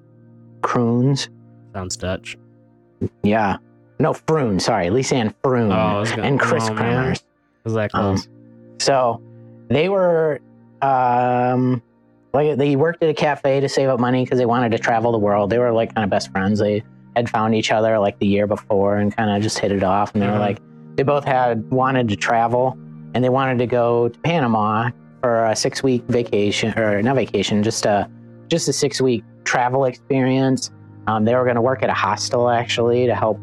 Kroons. 0.62 1.30
Sounds 1.74 1.96
Dutch. 1.98 2.38
Yeah, 3.24 3.58
no 4.00 4.14
Froon. 4.14 4.60
Sorry, 4.60 4.88
Lisanne 4.88 5.34
Froon 5.44 5.72
Oh, 5.72 6.04
gonna- 6.06 6.24
and 6.24 6.40
Kris 6.40 6.68
oh, 6.70 6.74
man. 6.74 7.16
Was 7.64 7.74
that 7.76 7.92
Um. 7.94 8.18
So 8.80 9.22
they 9.70 9.88
were 9.90 10.40
um 10.82 11.82
like 12.34 12.58
they 12.58 12.76
worked 12.76 13.02
at 13.04 13.10
a 13.10 13.14
cafe 13.14 13.60
to 13.60 13.70
save 13.70 13.90
up 13.90 14.00
money 14.00 14.24
because 14.24 14.38
they 14.38 14.46
wanted 14.46 14.72
to 14.72 14.80
travel 14.80 15.12
the 15.12 15.18
world. 15.18 15.50
They 15.50 15.58
were 15.60 15.72
like 15.72 15.94
kind 15.96 16.04
of 16.04 16.10
best 16.10 16.32
friends. 16.32 16.60
They 16.60 16.84
had 17.16 17.30
found 17.30 17.56
each 17.56 17.72
other 17.72 17.98
like 18.00 18.20
the 18.20 18.28
year 18.28 18.46
before 18.48 18.98
and 18.98 19.16
kind 19.16 19.30
of 19.36 19.42
just 19.42 19.58
hit 19.60 19.72
it 19.72 19.84
off. 19.84 20.14
And 20.14 20.22
they 20.22 20.28
were 20.28 20.38
like 20.38 20.60
they 20.96 21.04
both 21.04 21.24
had 21.26 21.70
wanted 21.72 22.08
to 22.10 22.16
travel 22.16 22.78
and 23.16 23.24
they 23.24 23.30
wanted 23.30 23.58
to 23.60 23.66
go 23.66 24.10
to 24.10 24.20
Panama 24.20 24.92
for 25.22 25.46
a 25.46 25.56
six 25.56 25.82
week 25.84 26.04
vacation 26.08 26.78
or 26.78 27.02
not 27.02 27.16
vacation, 27.16 27.64
just 27.64 27.86
a 27.86 28.10
just 28.48 28.68
a 28.68 28.74
six 28.74 29.02
week 29.02 29.24
travel 29.44 29.86
experience. 29.86 30.72
Um, 31.08 31.26
they 31.26 31.34
were 31.34 31.44
going 31.44 31.56
to 31.56 31.62
work 31.62 31.82
at 31.82 31.90
a 31.90 31.94
hostel 31.94 32.50
actually 32.50 33.08
to 33.08 33.16
help 33.16 33.40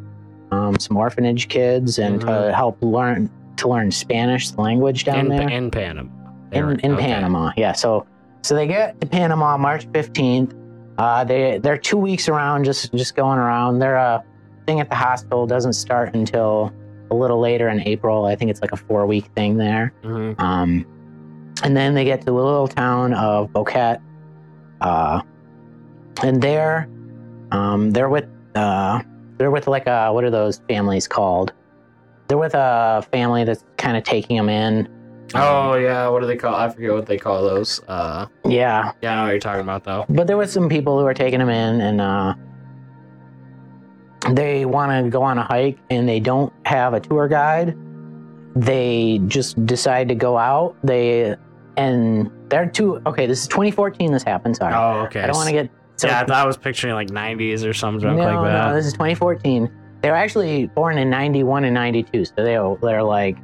um, 0.53 0.79
some 0.79 0.96
orphanage 0.96 1.49
kids 1.49 1.99
and 1.99 2.20
to 2.20 2.27
Mhm. 2.27 2.55
help 2.55 2.79
learn 2.81 3.29
to 3.57 3.68
learn 3.68 3.90
Spanish 3.90 4.51
the 4.51 4.61
language 4.61 5.05
down 5.05 5.18
in, 5.20 5.29
there 5.29 5.49
in 5.49 5.70
Panama. 5.70 6.09
In, 6.53 6.79
in 6.81 6.92
okay. 6.92 7.03
Panama. 7.07 7.51
Yeah. 7.57 7.72
So 7.72 8.07
so 8.46 8.54
they 8.54 8.66
get 8.66 9.00
to 9.00 9.06
Panama 9.06 9.56
March 9.56 9.88
fifteenth. 9.92 10.54
Uh, 10.98 11.24
they 11.24 11.59
they're 11.59 11.76
two 11.76 11.98
weeks 11.98 12.28
around, 12.28 12.64
just 12.64 12.92
just 12.94 13.16
going 13.16 13.38
around. 13.38 13.80
Their 13.80 13.98
uh, 13.98 14.22
thing 14.66 14.80
at 14.80 14.88
the 14.88 14.94
hospital 14.94 15.46
doesn't 15.46 15.72
start 15.72 16.14
until 16.14 16.72
a 17.11 17.14
little 17.14 17.40
later 17.40 17.68
in 17.68 17.80
April. 17.80 18.24
I 18.24 18.37
think 18.37 18.50
it's 18.50 18.62
like 18.62 18.72
a 18.72 18.76
four 18.76 19.04
week 19.06 19.26
thing 19.35 19.56
there. 19.56 19.92
Mhm. 20.04 20.38
Um, 20.40 20.87
and 21.64 21.76
then 21.76 21.94
they 21.94 22.04
get 22.04 22.22
to 22.22 22.30
a 22.30 22.35
little 22.35 22.68
town 22.68 23.14
of 23.14 23.50
Boquete, 23.50 24.00
uh, 24.80 25.22
and 26.22 26.40
there, 26.40 26.88
um, 27.50 27.90
they're 27.90 28.09
with 28.09 28.28
uh, 28.54 29.02
they're 29.38 29.50
with 29.50 29.66
like 29.66 29.87
a 29.87 30.12
what 30.12 30.22
are 30.22 30.30
those 30.30 30.61
families 30.68 31.09
called? 31.09 31.52
They're 32.28 32.38
with 32.38 32.54
a 32.54 33.04
family 33.12 33.44
that's 33.44 33.64
kind 33.76 33.96
of 33.96 34.04
taking 34.04 34.37
them 34.37 34.48
in. 34.48 34.88
Oh 35.34 35.74
yeah, 35.74 36.08
what 36.08 36.20
do 36.20 36.26
they 36.26 36.36
call? 36.36 36.54
I 36.54 36.68
forget 36.68 36.92
what 36.92 37.06
they 37.06 37.18
call 37.18 37.42
those. 37.42 37.80
Uh, 37.88 38.26
Yeah, 38.44 38.92
yeah, 39.02 39.12
I 39.12 39.16
know 39.16 39.22
what 39.24 39.30
you're 39.30 39.38
talking 39.40 39.62
about 39.62 39.84
though. 39.84 40.04
but 40.08 40.26
there 40.26 40.36
was 40.36 40.52
some 40.52 40.68
people 40.68 40.98
who 40.98 41.04
were 41.04 41.14
taking 41.14 41.40
them 41.40 41.48
in, 41.48 41.80
and 41.80 42.00
uh, 42.00 42.34
they 44.30 44.64
want 44.64 45.04
to 45.04 45.10
go 45.10 45.22
on 45.22 45.38
a 45.38 45.42
hike, 45.44 45.78
and 45.90 46.08
they 46.08 46.20
don't 46.20 46.52
have 46.64 46.94
a 46.94 47.00
tour 47.00 47.28
guide. 47.28 47.76
They 48.54 49.20
just 49.26 49.64
decide 49.66 50.08
to 50.08 50.14
go 50.14 50.38
out. 50.38 50.76
They 50.82 51.36
and 51.76 52.30
they're 52.48 52.66
two. 52.68 53.00
Okay, 53.06 53.26
this 53.26 53.42
is 53.42 53.48
2014. 53.48 54.12
This 54.12 54.22
happened. 54.22 54.56
Sorry, 54.56 54.74
Oh, 54.74 55.04
okay. 55.06 55.20
I 55.20 55.26
don't 55.26 55.36
want 55.36 55.48
to 55.48 55.52
get. 55.52 55.70
So, 55.96 56.08
yeah, 56.08 56.20
I 56.20 56.24
thought 56.24 56.36
I 56.42 56.46
was 56.46 56.56
picturing 56.58 56.92
like 56.94 57.08
90s 57.08 57.66
or 57.66 57.72
something 57.72 58.16
no, 58.16 58.22
like 58.22 58.50
that. 58.52 58.68
no, 58.68 58.74
this 58.74 58.84
is 58.86 58.92
2014. 58.92 59.70
They 60.02 60.10
were 60.10 60.16
actually 60.16 60.66
born 60.66 60.98
in 60.98 61.08
91 61.08 61.64
and 61.64 61.72
92, 61.74 62.26
so 62.26 62.32
they 62.36 62.58
they're 62.86 63.02
like 63.02 63.36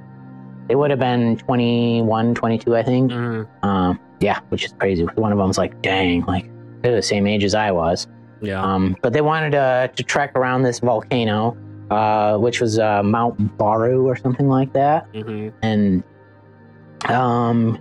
they 0.68 0.74
would 0.74 0.90
have 0.90 1.00
been 1.00 1.36
21, 1.38 2.34
22, 2.34 2.76
I 2.76 2.82
think. 2.82 3.10
Mhm. 3.12 3.46
Um, 3.64 3.98
yeah, 4.20 4.38
which 4.50 4.64
is 4.64 4.72
crazy. 4.78 5.04
One 5.16 5.32
of 5.32 5.38
them's 5.38 5.58
like, 5.58 5.80
dang, 5.82 6.24
like 6.26 6.50
they're 6.82 6.94
the 6.94 7.02
same 7.02 7.26
age 7.26 7.44
as 7.44 7.54
I 7.54 7.70
was. 7.72 8.06
Yeah. 8.40 8.62
Um, 8.62 8.96
but 9.02 9.12
they 9.12 9.20
wanted 9.20 9.50
to, 9.52 9.90
to 9.94 10.02
trek 10.02 10.32
around 10.36 10.62
this 10.62 10.80
volcano, 10.80 11.56
uh, 11.90 12.36
which 12.38 12.60
was 12.60 12.78
uh, 12.78 13.02
Mount 13.02 13.56
Baru 13.58 14.06
or 14.06 14.16
something 14.16 14.48
like 14.48 14.72
that. 14.72 15.06
hmm 15.14 15.48
And 15.62 16.02
um, 17.08 17.78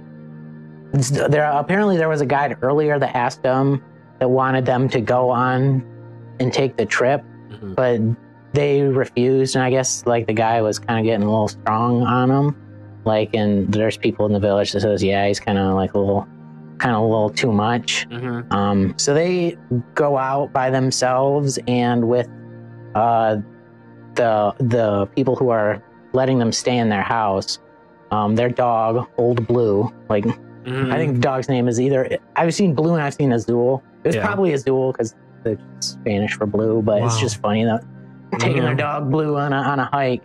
there 0.94 1.50
apparently 1.52 1.98
there 1.98 2.10
was 2.10 2.22
a 2.22 2.26
guide 2.26 2.58
earlier 2.62 3.00
that 3.00 3.16
asked 3.16 3.44
them 3.44 3.84
that 4.20 4.30
wanted 4.30 4.66
them 4.66 4.90
to 4.90 5.02
go 5.02 5.30
on 5.30 5.84
and 6.40 6.52
take 6.54 6.76
the 6.78 6.86
trip, 6.86 7.24
hmm 7.50 7.74
but 7.76 8.00
they 8.54 8.82
refused. 8.82 9.56
And 9.56 9.64
I 9.64 9.70
guess 9.70 10.06
like 10.06 10.28
the 10.28 10.34
guy 10.34 10.62
was 10.62 10.78
kind 10.80 11.00
of 11.00 11.06
getting 11.06 11.24
a 11.26 11.30
little 11.30 11.48
strong 11.48 12.02
on 12.04 12.30
them. 12.30 12.56
Like, 13.06 13.34
and 13.34 13.72
there's 13.74 13.98
people 13.98 14.26
in 14.26 14.34
the 14.34 14.40
village 14.40 14.72
that 14.74 14.82
says, 14.82 15.04
yeah, 15.04 15.28
he's 15.28 15.40
kind 15.40 15.58
of 15.58 15.74
like 15.76 15.94
a 15.94 15.98
little, 16.00 16.28
kind 16.78 16.96
of 16.96 17.02
a 17.02 17.06
little 17.06 17.30
too 17.30 17.52
much. 17.52 18.06
hmm 18.12 18.42
Um, 18.52 18.94
so 18.98 19.14
they 19.14 19.58
go 19.96 20.18
out 20.18 20.54
by 20.54 20.70
themselves 20.70 21.58
and 21.68 22.08
with 22.08 22.28
uh, 22.96 23.38
the 24.16 24.54
the 24.60 25.06
people 25.16 25.36
who 25.36 25.50
are 25.50 25.82
letting 26.14 26.38
them 26.40 26.52
stay 26.52 26.78
in 26.78 26.90
their 26.90 27.02
house. 27.02 27.60
Um, 28.12 28.36
their 28.36 28.50
dog, 28.50 29.10
Old 29.18 29.48
Blue, 29.48 29.90
like 30.10 30.26
hmm 30.26 30.92
I 30.92 30.98
think 30.98 31.14
the 31.16 31.22
dog's 31.22 31.48
name 31.50 31.68
is 31.68 31.80
either 31.80 32.18
I've 32.36 32.54
seen 32.54 32.76
Blue 32.76 32.94
and 32.94 33.02
I've 33.02 33.14
seen 33.14 33.32
Azul. 33.32 33.82
It 34.04 34.08
was 34.10 34.16
Yeah. 34.18 34.26
probably 34.26 34.52
Azul 34.54 34.92
because 34.92 35.16
it's 35.46 35.64
Spanish 35.80 36.34
for 36.34 36.46
blue, 36.46 36.82
but 36.84 37.02
it's 37.02 37.20
just 37.20 37.38
funny 37.38 37.64
that 37.64 37.84
taking 38.38 38.62
their 38.64 38.74
Mhm. 38.76 38.80
dog 38.80 39.10
Blue 39.12 39.38
on 39.38 39.54
a 39.54 39.58
on 39.58 39.80
a 39.80 39.86
hike. 39.86 40.22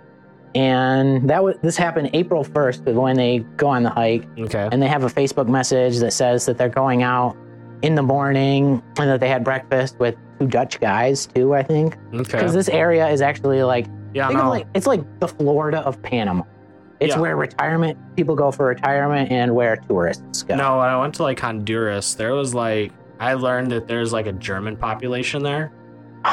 And 0.55 1.29
that 1.29 1.43
was 1.45 1.57
this 1.63 1.77
happened 1.77 2.11
April 2.15 2.43
first 2.45 2.83
when 2.85 3.17
they 3.17 3.41
go 3.57 3.67
on 3.69 3.83
the 3.83 3.91
hike 3.91 4.27
Okay. 4.39 4.69
and 4.73 4.83
they 4.83 4.87
have 4.89 5.05
a 5.05 5.09
Facebook 5.09 5.49
message 5.49 5.99
that 5.99 6.13
says 6.13 6.47
that 6.47 6.57
they're 6.57 6.69
going 6.69 7.03
out 7.03 7.37
in 7.83 7.95
the 7.95 8.03
morning 8.03 8.83
and 8.99 9.11
that 9.11 9.21
they 9.21 9.29
had 9.29 9.45
breakfast 9.45 9.99
with 9.99 10.17
two 10.41 10.47
Dutch 10.47 10.81
guys 10.81 11.27
too. 11.27 11.55
I 11.55 11.63
think 11.63 11.97
Okay. 12.15 12.23
because 12.23 12.55
this 12.55 12.69
area 12.71 13.07
is 13.09 13.21
actually 13.21 13.63
like 13.63 13.87
Yeah, 14.15 14.29
no. 14.31 14.49
like 14.49 14.67
it's 14.75 14.87
like 14.87 15.03
the 15.21 15.29
Florida 15.29 15.81
of 15.81 16.01
Panama. 16.03 16.45
It's 17.01 17.15
Yeah. 17.15 17.21
where 17.21 17.37
retirement 17.37 17.99
people 18.17 18.35
go 18.35 18.51
for 18.51 18.65
retirement 18.67 19.31
and 19.31 19.55
where 19.55 19.77
tourists 19.77 20.43
go. 20.43 20.57
No, 20.57 20.79
when 20.79 20.89
I 20.89 20.99
went 20.99 21.13
to 21.17 21.23
like 21.23 21.39
Honduras, 21.39 22.15
there 22.15 22.33
was 22.35 22.55
like 22.55 22.93
I 23.21 23.35
learned 23.35 23.71
that 23.73 23.87
there's 23.89 24.13
like 24.15 24.27
a 24.27 24.33
German 24.33 24.77
population 24.77 25.43
there. 25.43 25.71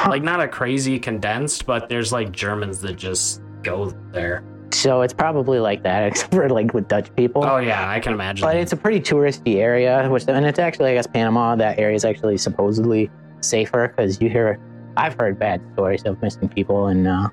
Like 0.07 0.23
not 0.23 0.39
a 0.41 0.47
crazy 0.47 0.97
condensed, 0.97 1.65
but 1.65 1.87
there's 1.89 2.11
like 2.11 2.31
Germans 2.31 2.79
that 2.81 2.95
just 2.95 3.41
go 3.63 3.91
there. 4.11 4.43
So 4.71 5.01
it's 5.01 5.13
probably 5.13 5.59
like 5.59 5.83
that, 5.83 6.03
except 6.07 6.33
for 6.33 6.49
like 6.49 6.73
with 6.73 6.87
Dutch 6.87 7.13
people. 7.15 7.45
Oh 7.45 7.57
yeah, 7.57 7.89
I 7.89 7.99
can 7.99 8.13
imagine. 8.13 8.45
But 8.45 8.55
it's 8.57 8.73
a 8.73 8.77
pretty 8.77 8.99
touristy 8.99 9.57
area, 9.57 10.07
which 10.09 10.25
and 10.27 10.45
it's 10.45 10.59
actually 10.59 10.91
I 10.91 10.93
guess 10.95 11.07
Panama. 11.07 11.55
That 11.55 11.79
area 11.79 11.95
is 11.95 12.05
actually 12.05 12.37
supposedly 12.37 13.09
safer 13.41 13.87
because 13.89 14.21
you 14.21 14.29
hear 14.29 14.59
I've 14.97 15.15
heard 15.19 15.37
bad 15.39 15.61
stories 15.73 16.03
of 16.03 16.21
missing 16.21 16.49
people 16.49 16.87
in 16.87 17.07
uh, 17.07 17.29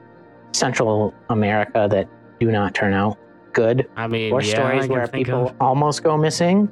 Central 0.53 1.14
America 1.29 1.87
that 1.90 2.09
do 2.38 2.51
not 2.51 2.75
turn 2.75 2.93
out 2.95 3.19
good, 3.53 3.88
I 3.97 4.07
mean, 4.07 4.33
or 4.33 4.43
yeah, 4.43 4.55
stories 4.55 4.88
where 4.88 5.07
people 5.09 5.49
of- 5.49 5.57
almost 5.61 6.03
go 6.03 6.16
missing. 6.16 6.69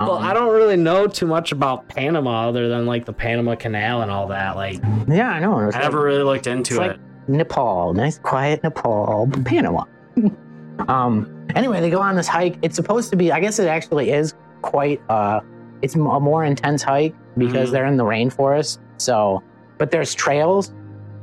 Well, 0.00 0.12
Um, 0.12 0.24
I 0.24 0.34
don't 0.34 0.52
really 0.52 0.76
know 0.76 1.06
too 1.06 1.26
much 1.26 1.52
about 1.52 1.88
Panama 1.88 2.48
other 2.48 2.68
than 2.68 2.84
like 2.86 3.04
the 3.04 3.12
Panama 3.12 3.54
Canal 3.54 4.02
and 4.02 4.10
all 4.10 4.26
that. 4.28 4.56
Like, 4.56 4.80
Yeah, 5.08 5.30
I 5.30 5.38
know. 5.38 5.58
It 5.60 5.62
I 5.62 5.64
like 5.66 5.82
never 5.82 6.02
really 6.02 6.22
looked 6.24 6.46
into 6.48 6.74
it's 6.74 6.78
like 6.78 6.90
it. 6.92 7.00
Nepal, 7.28 7.94
nice 7.94 8.18
quiet 8.18 8.62
Nepal, 8.62 9.28
Panama. 9.44 9.84
um. 10.88 11.30
Anyway, 11.54 11.80
they 11.80 11.90
go 11.90 12.00
on 12.00 12.16
this 12.16 12.26
hike. 12.28 12.56
It's 12.62 12.74
supposed 12.76 13.10
to 13.10 13.16
be. 13.16 13.30
I 13.32 13.40
guess 13.40 13.58
it 13.58 13.68
actually 13.68 14.10
is 14.10 14.34
quite. 14.62 15.00
Uh, 15.08 15.40
it's 15.82 15.94
a 15.94 15.98
more 15.98 16.44
intense 16.44 16.82
hike 16.82 17.14
because 17.36 17.68
Mhm. 17.68 17.72
they're 17.72 17.86
in 17.86 17.96
the 17.96 18.04
rainforest. 18.04 18.78
So, 18.96 19.42
but 19.78 19.90
there's 19.90 20.14
trails. 20.14 20.72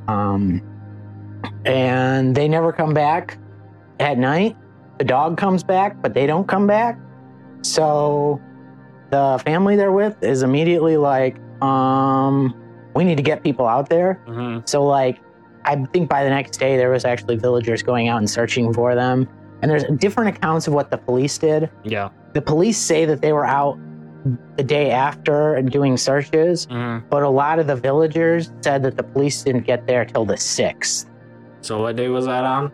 Um, 0.07 0.61
and 1.65 2.35
they 2.35 2.47
never 2.47 2.71
come 2.71 2.93
back 2.93 3.37
at 3.99 4.17
night. 4.17 4.55
The 4.99 5.05
dog 5.05 5.37
comes 5.37 5.63
back, 5.63 6.01
but 6.01 6.13
they 6.13 6.27
don't 6.27 6.47
come 6.47 6.67
back. 6.67 6.99
So, 7.63 8.39
the 9.09 9.41
family 9.45 9.75
they're 9.75 9.91
with 9.91 10.21
is 10.23 10.43
immediately 10.43 10.97
like, 10.97 11.37
um, 11.63 12.53
we 12.95 13.03
need 13.03 13.17
to 13.17 13.23
get 13.23 13.43
people 13.43 13.65
out 13.67 13.89
there. 13.89 14.21
hmm 14.27 14.59
So 14.65 14.83
like 14.83 15.21
I 15.65 15.75
think 15.93 16.09
by 16.09 16.23
the 16.23 16.29
next 16.29 16.57
day 16.57 16.77
there 16.77 16.89
was 16.89 17.05
actually 17.05 17.35
villagers 17.37 17.83
going 17.83 18.07
out 18.07 18.17
and 18.17 18.29
searching 18.29 18.73
for 18.73 18.95
them. 18.95 19.27
And 19.61 19.69
there's 19.69 19.83
different 19.97 20.35
accounts 20.35 20.67
of 20.67 20.73
what 20.73 20.89
the 20.89 20.97
police 20.97 21.37
did. 21.37 21.69
Yeah. 21.83 22.09
The 22.33 22.41
police 22.41 22.77
say 22.77 23.05
that 23.05 23.21
they 23.21 23.31
were 23.33 23.45
out 23.45 23.77
the 24.57 24.63
day 24.63 24.91
after 24.91 25.55
and 25.55 25.71
doing 25.71 25.97
searches, 25.97 26.65
hmm 26.65 26.99
but 27.09 27.23
a 27.23 27.29
lot 27.29 27.59
of 27.59 27.67
the 27.67 27.75
villagers 27.75 28.51
said 28.61 28.83
that 28.83 28.95
the 28.97 29.03
police 29.03 29.41
didn't 29.43 29.65
get 29.65 29.87
there 29.87 30.05
till 30.05 30.25
the 30.25 30.35
6th. 30.35 31.07
So 31.61 31.81
what 31.81 31.95
day 31.95 32.07
was 32.07 32.25
that 32.25 32.43
on? 32.43 32.71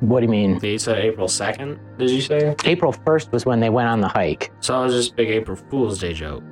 What 0.00 0.20
do 0.20 0.26
you 0.26 0.30
mean? 0.30 0.60
You 0.62 0.78
said 0.78 0.98
April 0.98 1.26
second. 1.26 1.78
Did 1.98 2.10
you 2.10 2.20
say? 2.20 2.54
April 2.64 2.92
1st 2.92 3.32
was 3.32 3.46
when 3.46 3.58
they 3.58 3.68
went 3.68 3.88
on 3.88 4.00
the 4.00 4.08
hike. 4.08 4.52
So 4.60 4.80
it 4.80 4.84
was 4.84 4.94
just 4.94 5.12
a 5.12 5.16
big 5.16 5.30
April 5.30 5.56
Fool's 5.56 5.98
Day 5.98 6.12
joke 6.12 6.42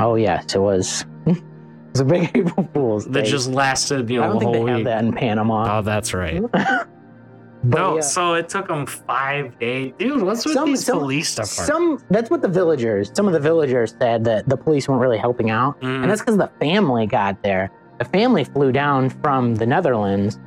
Oh 0.00 0.14
yes, 0.14 0.54
it 0.54 0.58
was 0.60 1.04
it 1.94 1.98
was 1.98 2.00
a 2.00 2.04
big 2.04 2.30
April 2.34 2.68
Fool's 2.74 3.04
that 3.06 3.24
Day. 3.24 3.30
just 3.30 3.50
lasted, 3.50 4.08
you 4.10 4.22
I 4.22 4.26
know, 4.26 4.32
don't 4.32 4.38
the 4.38 4.44
think 4.46 4.56
whole 4.56 4.64
they 4.64 4.70
have 4.72 4.78
week. 4.78 4.84
that 4.86 5.04
in 5.04 5.12
Panama. 5.12 5.78
Oh, 5.78 5.82
that's 5.82 6.14
right. 6.14 6.42
But 7.64 7.78
no, 7.78 7.94
yeah. 7.94 8.00
so 8.00 8.34
it 8.34 8.48
took 8.48 8.66
them 8.66 8.86
five 8.86 9.56
days, 9.60 9.92
dude. 9.96 10.20
What's 10.22 10.44
with 10.44 10.54
Some- 10.54 10.66
these 10.70 10.84
some- 10.84 10.98
police 10.98 11.28
stuff? 11.28 11.46
Some 11.46 12.00
that's 12.10 12.28
what 12.28 12.42
the 12.42 12.48
villagers, 12.48 13.12
some 13.14 13.28
of 13.28 13.32
the 13.32 13.38
villagers 13.38 13.94
said 14.00 14.24
that 14.24 14.48
the 14.48 14.56
police 14.56 14.88
weren't 14.88 15.00
really 15.00 15.16
helping 15.18 15.50
out. 15.50 15.80
Mhm. 15.80 16.02
And 16.02 16.10
that's 16.10 16.20
because 16.20 16.36
the 16.38 16.50
family 16.58 17.06
got 17.06 17.40
there. 17.44 17.70
The 18.00 18.04
family 18.06 18.42
flew 18.42 18.72
down 18.72 19.10
from 19.10 19.54
the 19.54 19.64
Netherlands 19.66 20.40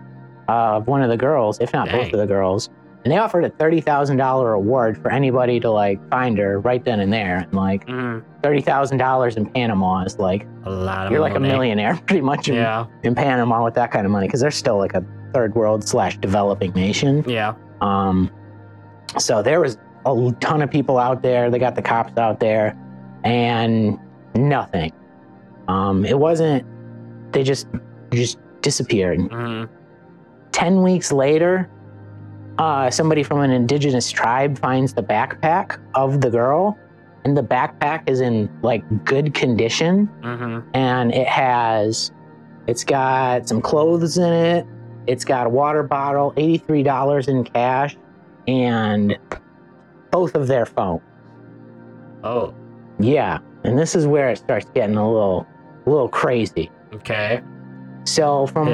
uh, 0.49 0.75
of 0.75 0.88
one 0.88 1.01
of 1.01 1.10
the 1.10 1.15
girls, 1.15 1.58
if 1.62 1.71
not 1.71 1.86
both 1.89 2.01
Dang. 2.01 2.13
of 2.15 2.19
the 2.19 2.27
girls. 2.27 2.69
And 3.05 3.11
they 3.11 3.17
offered 3.17 3.45
a 3.45 3.49
thirty 3.51 3.79
thousand 3.81 4.17
dollar 4.17 4.53
award 4.53 4.97
for 4.99 5.11
anybody 5.11 5.59
to 5.59 5.69
like 5.69 5.99
find 6.09 6.37
her 6.39 6.59
right 6.59 6.83
then 6.83 6.99
and 6.99 7.13
there. 7.13 7.37
And 7.37 7.53
like 7.53 7.87
thirty 8.41 8.61
thousand 8.61 8.97
dollars 8.97 9.37
in 9.37 9.45
Panama 9.45 10.03
is 10.03 10.17
like 10.17 10.47
a 10.65 10.69
lot 10.71 11.05
of 11.05 11.11
you're 11.11 11.21
like 11.21 11.35
a 11.35 11.39
millionaire 11.39 11.95
pretty 12.07 12.21
much 12.21 12.49
in, 12.49 12.55
Yeah, 12.55 12.87
in 13.03 13.13
Panama 13.15 13.63
with 13.63 13.75
that 13.75 13.91
kind 13.91 14.05
of 14.07 14.11
money 14.11 14.25
because 14.27 14.41
they're 14.41 14.49
still 14.49 14.77
like 14.79 14.95
a 14.95 15.05
third 15.33 15.53
world 15.55 15.87
slash 15.87 16.17
developing 16.17 16.71
nation. 16.73 17.23
yeah. 17.27 17.53
Um, 17.81 18.31
so 19.19 19.43
there 19.43 19.61
was 19.61 19.77
a 20.07 20.31
ton 20.39 20.61
of 20.63 20.71
people 20.71 20.97
out 20.97 21.21
there. 21.21 21.51
They 21.51 21.59
got 21.59 21.75
the 21.75 21.81
cops 21.83 22.17
out 22.17 22.39
there, 22.39 22.75
and 23.23 23.99
nothing. 24.33 24.91
Um, 25.67 26.05
it 26.05 26.17
wasn't. 26.17 26.65
They 27.33 27.43
just 27.43 27.67
just 28.11 28.39
disappeared. 28.61 29.19
Mhm. 29.19 29.69
Ten 30.51 30.81
weeks 30.81 31.11
later, 31.11 31.69
uh, 32.57 32.89
somebody 32.89 33.23
from 33.23 33.39
an 33.41 33.51
indigenous 33.51 34.09
tribe 34.11 34.57
finds 34.59 34.93
the 34.93 35.03
backpack 35.03 35.79
of 35.93 36.21
the 36.21 36.29
girl, 36.29 36.77
and 37.23 37.35
the 37.35 37.43
backpack 37.43 38.07
is 38.09 38.21
in 38.21 38.49
like 38.61 38.83
good 39.05 39.33
condition. 39.33 40.09
Mhm. 40.21 40.63
and 40.73 41.13
it 41.13 41.27
has 41.27 42.11
it's 42.67 42.83
got 42.83 43.47
some 43.47 43.61
clothes 43.61 44.17
in 44.17 44.31
it 44.33 44.65
it's 45.07 45.23
got 45.23 45.45
a 45.45 45.49
water 45.49 45.83
bottle 45.83 46.33
$83 46.35 47.27
in 47.27 47.43
cash 47.43 47.95
and 48.47 49.15
both 50.11 50.33
of 50.35 50.47
their 50.47 50.65
phones. 50.65 51.01
Oh, 52.23 52.53
yeah 52.99 53.37
and 53.63 53.77
this 53.77 53.95
is 53.95 54.07
where 54.07 54.29
it 54.29 54.37
starts 54.37 54.67
getting 54.73 54.95
a 54.95 55.11
little 55.11 55.45
a 55.85 55.89
little 55.89 56.09
crazy. 56.09 56.71
Okay. 56.93 57.41
so 58.05 58.47
from 58.47 58.67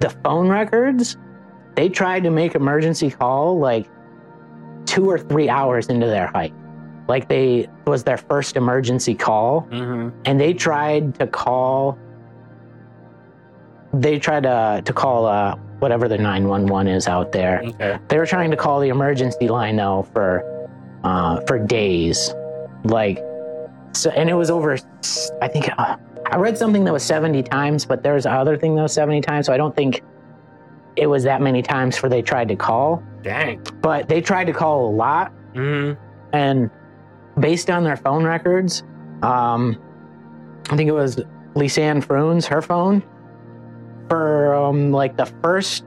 the 0.00 0.10
phone 0.24 0.48
records 0.48 1.16
they 1.74 1.88
tried 1.88 2.22
to 2.24 2.30
make 2.30 2.54
emergency 2.54 3.10
call 3.10 3.58
like 3.58 3.88
two 4.84 5.08
or 5.08 5.18
three 5.18 5.48
hours 5.48 5.86
into 5.88 6.06
their 6.06 6.26
hike 6.28 6.52
like 7.08 7.28
they 7.28 7.68
was 7.86 8.04
their 8.04 8.16
first 8.16 8.56
emergency 8.56 9.14
call. 9.14 9.60
Hmm 9.72 10.10
and 10.24 10.40
they 10.40 10.52
tried 10.54 11.14
to 11.18 11.26
call 11.26 11.98
they 13.94 14.18
tried 14.18 14.44
to, 14.44 14.82
to 14.84 14.92
call 14.92 15.26
uh, 15.26 15.54
whatever 15.80 16.08
the 16.08 16.16
911 16.16 16.90
is 16.90 17.08
out 17.08 17.30
there. 17.32 17.62
Okay. 17.62 17.98
they 18.08 18.16
were 18.16 18.24
trying 18.24 18.50
to 18.50 18.56
call 18.56 18.80
the 18.80 18.88
emergency 18.88 19.48
line 19.48 19.76
though 19.76 20.08
for 20.14 20.42
uh, 21.04 21.40
for 21.46 21.58
days. 21.58 22.34
Like 22.84 23.18
so 23.92 24.10
and 24.10 24.28
it 24.28 24.34
was 24.34 24.50
over 24.50 24.76
i 25.40 25.48
think 25.48 25.68
uh, 25.78 25.96
i 26.30 26.36
read 26.36 26.56
something 26.56 26.84
that 26.84 26.92
was 26.92 27.02
70 27.02 27.42
times 27.42 27.84
but 27.84 28.02
there's 28.02 28.26
other 28.26 28.56
thing 28.56 28.74
that 28.74 28.82
was 28.82 28.92
70 28.92 29.20
times 29.20 29.46
so 29.46 29.52
i 29.52 29.56
don't 29.56 29.76
think 29.76 30.02
it 30.96 31.06
was 31.06 31.24
that 31.24 31.40
many 31.40 31.62
times 31.62 31.96
for 31.96 32.08
they 32.08 32.22
tried 32.22 32.48
to 32.48 32.56
call 32.56 33.02
Dang. 33.22 33.62
but 33.80 34.08
they 34.08 34.20
tried 34.20 34.44
to 34.46 34.52
call 34.52 34.88
a 34.88 34.92
lot 34.92 35.32
hmm 35.54 35.92
and 36.32 36.70
based 37.38 37.70
on 37.70 37.84
their 37.84 37.96
phone 37.96 38.24
records, 38.24 38.82
um, 39.22 39.80
I 40.70 40.76
think 40.76 40.88
it 40.88 40.92
was 40.92 41.20
Lisanne 41.54 42.02
Froon's, 42.02 42.46
her 42.46 42.62
phone, 42.62 43.02
for 44.08 44.54
um, 44.54 44.92
like 44.92 45.16
the 45.16 45.26
first 45.42 45.84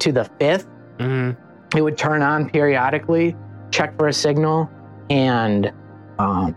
to 0.00 0.12
the 0.12 0.24
fifth, 0.40 0.66
hmm 0.98 1.32
it 1.76 1.82
would 1.82 1.98
turn 1.98 2.22
on 2.22 2.48
periodically, 2.50 3.36
check 3.72 3.96
for 3.98 4.06
a 4.08 4.12
signal, 4.12 4.70
and 5.10 5.72
um, 6.18 6.56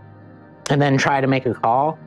and 0.70 0.80
then 0.80 0.96
try 0.96 1.20
to 1.20 1.26
make 1.26 1.46
a 1.46 1.54
call. 1.54 1.98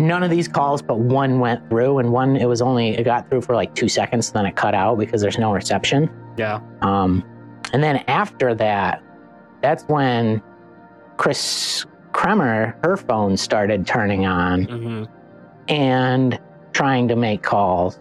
None 0.00 0.22
of 0.22 0.30
these 0.30 0.48
calls, 0.48 0.82
but 0.82 0.98
one 0.98 1.40
went 1.40 1.68
through, 1.68 1.98
and 1.98 2.10
one 2.12 2.36
it 2.36 2.46
was 2.46 2.62
only 2.62 2.96
it 2.96 3.04
got 3.04 3.28
through 3.28 3.42
for 3.42 3.54
like 3.54 3.74
two 3.74 3.88
seconds, 3.88 4.32
then 4.32 4.46
it 4.46 4.56
cut 4.56 4.74
out 4.74 4.98
because 4.98 5.20
there's 5.20 5.38
no 5.38 5.52
reception. 5.52 6.10
Yeah. 6.36 6.60
Um, 6.80 7.22
and 7.72 7.82
then 7.82 7.98
after 8.08 8.54
that, 8.54 9.02
that's 9.62 9.84
when 9.84 10.42
Kris 11.18 11.84
Kremer, 12.12 12.76
her 12.82 12.96
phone 12.96 13.36
started 13.36 13.86
turning 13.86 14.26
on 14.26 14.64
hmm 14.64 15.04
and 15.68 16.40
trying 16.72 17.06
to 17.08 17.14
make 17.14 17.42
calls. 17.42 18.00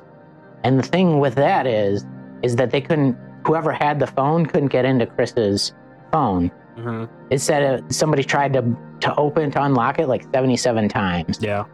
And 0.63 0.79
the 0.79 0.83
thing 0.83 1.19
with 1.19 1.35
that 1.35 1.67
is, 1.67 2.05
is 2.41 2.55
that 2.55 2.71
they 2.71 2.81
couldn't. 2.81 3.17
Whoever 3.45 3.71
had 3.71 3.99
the 3.99 4.07
phone 4.07 4.45
couldn't 4.45 4.69
get 4.69 4.85
into 4.85 5.05
Kris's 5.05 5.73
phone. 6.11 6.49
hmm 6.75 7.05
It 7.29 7.39
said 7.39 7.61
uh, 7.83 7.89
somebody 7.89 8.23
tried 8.23 8.53
to 8.53 8.63
to 9.01 9.15
open 9.15 9.51
to 9.51 9.63
unlock 9.63 9.99
it 9.99 10.07
like 10.07 10.23
seventy 10.33 10.57
seven 10.57 10.87
times. 10.89 11.39
Yeah. 11.41 11.65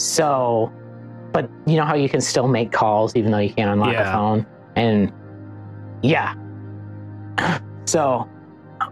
So, 0.00 0.72
but 1.32 1.50
you 1.66 1.76
know 1.76 1.84
how 1.84 1.94
you 1.94 2.08
can 2.08 2.22
still 2.22 2.48
make 2.48 2.72
calls 2.72 3.14
even 3.14 3.30
though 3.32 3.38
you 3.38 3.52
can't 3.52 3.70
unlock 3.70 3.92
Yeah. 3.92 4.08
a 4.08 4.12
phone? 4.12 4.46
And 4.74 5.12
yeah. 6.02 6.34
So, 7.84 8.26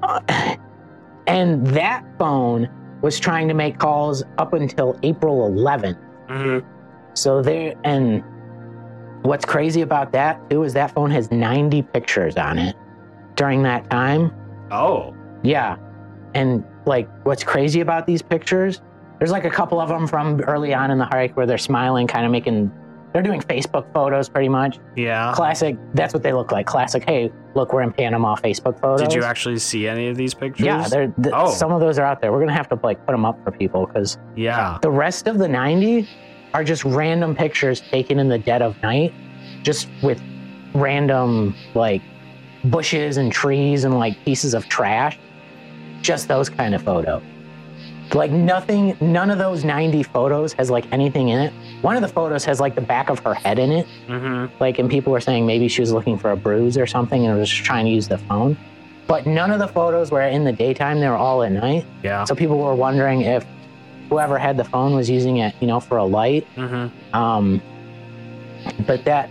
uh, 0.02 0.20
and 1.26 1.66
that 1.68 2.04
phone 2.18 2.68
was 3.00 3.18
trying 3.18 3.48
to 3.48 3.54
make 3.54 3.78
calls 3.78 4.22
up 4.36 4.52
until 4.52 4.98
April 5.02 5.48
11th. 5.50 5.98
hmm 6.28 6.58
So 7.14 7.40
there, 7.40 7.74
and 7.84 8.22
what's 9.22 9.46
crazy 9.46 9.80
about 9.80 10.12
that 10.12 10.50
too 10.50 10.62
is 10.64 10.74
that 10.74 10.90
phone 10.90 11.10
has 11.10 11.30
90 11.30 11.82
pictures 11.82 12.36
on 12.36 12.58
it 12.58 12.76
during 13.34 13.62
that 13.62 13.88
time. 13.88 14.30
Oh. 14.70 15.14
Yeah. 15.42 15.76
And 16.34 16.64
like 16.84 17.08
what's 17.24 17.44
crazy 17.44 17.80
about 17.80 18.06
these 18.06 18.20
pictures, 18.20 18.82
there's 19.18 19.30
like 19.32 19.44
a 19.44 19.50
couple 19.50 19.80
of 19.80 19.88
them 19.88 20.06
from 20.06 20.40
early 20.42 20.72
on 20.74 20.90
in 20.90 20.98
the 20.98 21.04
hike 21.06 21.36
where 21.36 21.46
they're 21.46 21.58
smiling, 21.58 22.06
kind 22.06 22.24
of 22.24 22.30
making, 22.32 22.70
they're 23.12 23.22
doing 23.22 23.40
Facebook 23.40 23.92
photos 23.92 24.28
pretty 24.28 24.48
much. 24.48 24.78
Yeah. 24.96 25.32
Classic. 25.34 25.76
That's 25.94 26.14
what 26.14 26.22
they 26.22 26.32
look 26.32 26.52
like. 26.52 26.66
Classic. 26.66 27.02
Hey, 27.04 27.32
look, 27.54 27.72
we're 27.72 27.82
in 27.82 27.92
Panama. 27.92 28.36
Facebook 28.36 28.80
photos. 28.80 29.00
Did 29.08 29.14
you 29.14 29.24
actually 29.24 29.58
see 29.58 29.88
any 29.88 30.08
of 30.08 30.16
these 30.16 30.34
pictures? 30.34 30.66
Yeah, 30.66 30.86
they're, 30.88 31.08
th- 31.08 31.34
Oh. 31.34 31.50
some 31.50 31.72
of 31.72 31.80
those 31.80 31.98
are 31.98 32.04
out 32.04 32.20
there. 32.20 32.30
We're 32.32 32.40
gonna 32.40 32.52
have 32.52 32.68
to 32.68 32.78
like 32.82 33.04
put 33.06 33.12
them 33.12 33.24
up 33.24 33.42
for 33.44 33.50
people 33.50 33.86
because 33.86 34.18
Yeah. 34.36 34.78
the 34.82 34.90
rest 34.90 35.26
of 35.26 35.38
the 35.38 35.48
90 35.48 36.08
are 36.54 36.62
just 36.64 36.84
random 36.84 37.34
pictures 37.34 37.80
taken 37.80 38.18
in 38.18 38.28
the 38.28 38.38
dead 38.38 38.62
of 38.62 38.80
night, 38.82 39.12
just 39.62 39.88
with 40.02 40.20
random 40.74 41.54
like 41.74 42.02
bushes 42.64 43.16
and 43.16 43.32
trees 43.32 43.84
and 43.84 43.98
like 43.98 44.22
pieces 44.24 44.54
of 44.54 44.68
trash. 44.68 45.18
Just 46.02 46.28
those 46.28 46.48
kind 46.48 46.74
of 46.74 46.82
photos. 46.82 47.22
Like 48.14 48.30
nothing, 48.30 48.96
none 49.00 49.30
of 49.30 49.38
those 49.38 49.64
90 49.64 50.02
photos 50.04 50.52
has 50.54 50.70
like 50.70 50.90
anything 50.92 51.28
in 51.28 51.38
it. 51.40 51.52
One 51.82 51.94
of 51.96 52.02
the 52.02 52.08
photos 52.08 52.44
has 52.46 52.58
like 52.60 52.74
the 52.74 52.80
back 52.80 53.10
of 53.10 53.18
her 53.20 53.34
head 53.34 53.58
in 53.58 53.70
it. 53.70 53.86
Mm-hmm. 54.06 54.54
Like, 54.60 54.78
and 54.78 54.88
people 54.90 55.12
were 55.12 55.20
saying 55.20 55.46
maybe 55.46 55.68
she 55.68 55.80
was 55.82 55.92
looking 55.92 56.16
for 56.18 56.30
a 56.30 56.36
bruise 56.36 56.78
or 56.78 56.86
something 56.86 57.26
and 57.26 57.38
was 57.38 57.50
just 57.50 57.64
trying 57.64 57.84
to 57.84 57.90
use 57.90 58.08
the 58.08 58.18
phone. 58.18 58.56
But 59.06 59.26
none 59.26 59.50
of 59.50 59.58
the 59.58 59.68
photos 59.68 60.10
were 60.10 60.22
in 60.22 60.44
the 60.44 60.52
daytime, 60.52 61.00
they 61.00 61.08
were 61.08 61.16
all 61.16 61.42
at 61.42 61.52
night. 61.52 61.84
Yeah. 62.02 62.24
So 62.24 62.34
people 62.34 62.58
were 62.58 62.74
wondering 62.74 63.22
if 63.22 63.44
whoever 64.08 64.38
had 64.38 64.56
the 64.56 64.64
phone 64.64 64.94
was 64.94 65.08
using 65.10 65.38
it, 65.38 65.54
you 65.60 65.66
know, 65.66 65.80
for 65.80 65.98
a 65.98 66.04
light. 66.04 66.46
Mm-hmm. 66.56 67.14
Um, 67.16 67.60
but 68.86 69.04
that 69.04 69.30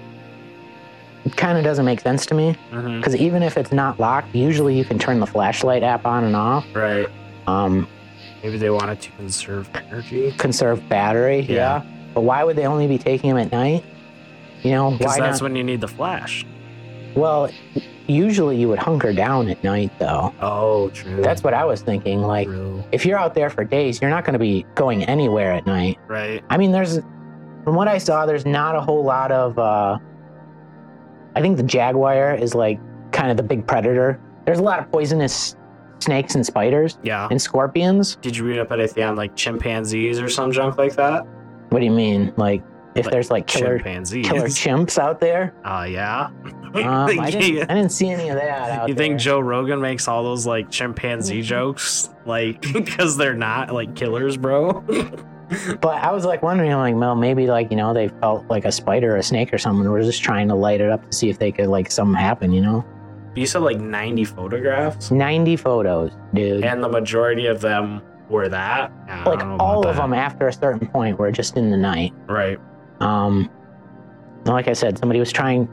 kind 1.35 1.57
of 1.57 1.63
doesn't 1.63 1.85
make 1.85 1.99
sense 1.99 2.25
to 2.27 2.33
me 2.33 2.55
Mm-hmm. 2.71 2.97
because 2.97 3.15
even 3.15 3.43
if 3.43 3.57
it's 3.57 3.71
not 3.71 3.99
locked, 3.99 4.33
usually 4.35 4.77
you 4.77 4.85
can 4.85 4.97
turn 4.99 5.19
the 5.19 5.25
flashlight 5.27 5.83
app 5.83 6.05
on 6.05 6.23
and 6.23 6.35
off. 6.35 6.65
Right. 6.73 7.07
Um, 7.47 7.87
Maybe 8.43 8.57
they 8.57 8.69
wanted 8.69 9.01
to 9.01 9.11
conserve 9.11 9.69
energy. 9.73 10.31
conserve 10.37 10.87
battery, 10.89 11.41
Yeah. 11.41 11.55
yeah. 11.83 11.83
But 12.13 12.21
why 12.21 12.43
would 12.43 12.55
they 12.55 12.65
only 12.65 12.87
be 12.87 12.97
taking 12.97 13.29
them 13.29 13.37
at 13.39 13.51
night? 13.51 13.83
You 14.63 14.71
know, 14.71 14.91
Because 14.91 15.17
that's 15.17 15.39
not? 15.41 15.45
when 15.45 15.55
you 15.55 15.63
need 15.63 15.81
the 15.81 15.87
flash. 15.87 16.45
well, 17.15 17.49
usually 18.07 18.55
you 18.57 18.69
would 18.69 18.79
hunker 18.79 19.11
down 19.11 19.49
at 19.49 19.61
night, 19.63 19.91
though. 19.99 20.33
Oh, 20.41 20.89
true. 20.91 21.21
That's 21.21 21.43
what 21.43 21.53
I 21.53 21.65
was 21.65 21.81
thinking. 21.81 22.21
Like, 22.21 22.47
true. 22.47 22.81
if 22.93 23.05
you're 23.05 23.19
out 23.19 23.33
there 23.33 23.49
for 23.49 23.63
days, 23.65 24.01
you're 24.01 24.09
not 24.09 24.23
going 24.23 24.33
to 24.33 24.39
be 24.39 24.65
going 24.75 25.03
anywhere 25.03 25.51
at 25.51 25.65
night. 25.65 25.97
Right. 26.07 26.41
I 26.49 26.57
mean, 26.57 26.71
there's, 26.71 26.99
from 27.65 27.75
what 27.75 27.87
I 27.89 27.97
saw, 27.97 28.25
there's 28.25 28.45
not 28.45 28.75
a 28.75 28.81
whole 28.81 29.03
lot 29.03 29.31
of. 29.33 29.59
Uh, 29.59 29.97
I 31.35 31.41
think 31.41 31.57
the 31.57 31.63
jaguar 31.63 32.33
is 32.35 32.55
like 32.55 32.79
kind 33.11 33.29
of 33.29 33.35
the 33.37 33.43
big 33.43 33.67
predator. 33.67 34.19
There's 34.45 34.59
a 34.59 34.63
lot 34.63 34.79
of 34.79 34.89
poisonous 34.89 35.56
snakes 35.99 36.35
and 36.35 36.45
spiders 36.45 36.97
Yeah. 37.03 37.27
and 37.31 37.41
scorpions. 37.41 38.15
Did 38.17 38.35
you 38.37 38.45
read 38.45 38.59
up 38.59 38.71
anything 38.71 39.03
on 39.03 39.15
like 39.15 39.35
chimpanzees 39.35 40.19
or 40.19 40.29
some 40.29 40.51
junk 40.51 40.77
like 40.77 40.95
that? 40.95 41.25
What 41.69 41.79
do 41.79 41.85
you 41.85 41.91
mean? 41.91 42.33
Like, 42.37 42.63
if 42.95 43.05
Like 43.05 43.11
there's 43.11 43.29
like 43.29 43.45
killer 43.47 43.77
chimpanzees. 43.77 44.27
killer 44.27 44.47
chimps 44.47 44.97
out 44.97 45.19
there? 45.19 45.53
Uh, 45.63 45.85
yeah. 45.89 46.29
Um, 46.73 47.19
I, 47.19 47.29
didn't, 47.31 47.69
I 47.69 47.73
didn't 47.75 47.91
see 47.91 48.09
any 48.09 48.29
of 48.29 48.35
that 48.37 48.71
out 48.71 48.89
you 48.89 48.95
think 48.95 49.13
there. 49.13 49.17
Joe 49.19 49.39
Rogan 49.39 49.79
makes 49.81 50.07
all 50.07 50.23
those 50.23 50.45
like 50.47 50.69
chimpanzee 50.71 51.41
jokes, 51.41 52.09
like 52.25 52.61
because 52.73 53.15
they're 53.17 53.35
not 53.35 53.73
like 53.73 53.95
killers, 53.95 54.37
bro? 54.37 54.83
But 55.79 56.03
I 56.03 56.11
was 56.11 56.25
like 56.25 56.43
wondering, 56.43 56.73
like, 56.73 56.93
well, 56.95 57.15
maybe 57.15 57.47
like 57.47 57.71
you 57.71 57.77
know 57.77 57.93
they 57.93 58.09
felt 58.09 58.45
like 58.49 58.65
a 58.65 58.71
spider 58.71 59.13
or 59.13 59.15
a 59.15 59.23
snake 59.23 59.53
or 59.53 59.57
something. 59.57 59.89
We're 59.89 60.01
just 60.03 60.21
trying 60.21 60.49
to 60.49 60.55
light 60.55 60.81
it 60.81 60.89
up 60.89 61.05
to 61.09 61.13
see 61.15 61.29
if 61.29 61.39
they 61.39 61.53
could 61.53 61.67
like 61.67 61.89
something 61.89 62.19
happen. 62.19 62.51
You 62.51 62.59
know, 62.63 62.85
you 63.37 63.45
said 63.45 63.61
like 63.61 63.79
90 63.79 64.25
photographs, 64.25 65.11
ninety 65.11 65.55
photos, 65.55 66.11
dude. 66.33 66.63
and 66.63 66.83
the 66.83 66.89
majority 66.89 67.45
of 67.47 67.61
them 67.61 68.01
were 68.29 68.49
that. 68.49 68.91
I 69.07 69.23
like 69.23 69.39
don't 69.39 69.49
know 69.49 69.55
about 69.55 69.63
all 69.63 69.87
of 69.87 69.95
that. 69.95 70.01
them 70.01 70.13
after 70.13 70.47
a 70.47 70.53
certain 70.53 70.87
point 70.87 71.17
were 71.19 71.31
just 71.31 71.55
in 71.57 71.69
the 71.71 71.77
night. 71.77 72.13
Right. 72.27 72.59
Um, 72.99 73.49
like 74.45 74.67
I 74.67 74.73
said, 74.73 74.97
somebody 74.97 75.19
was 75.19 75.31
trying 75.31 75.69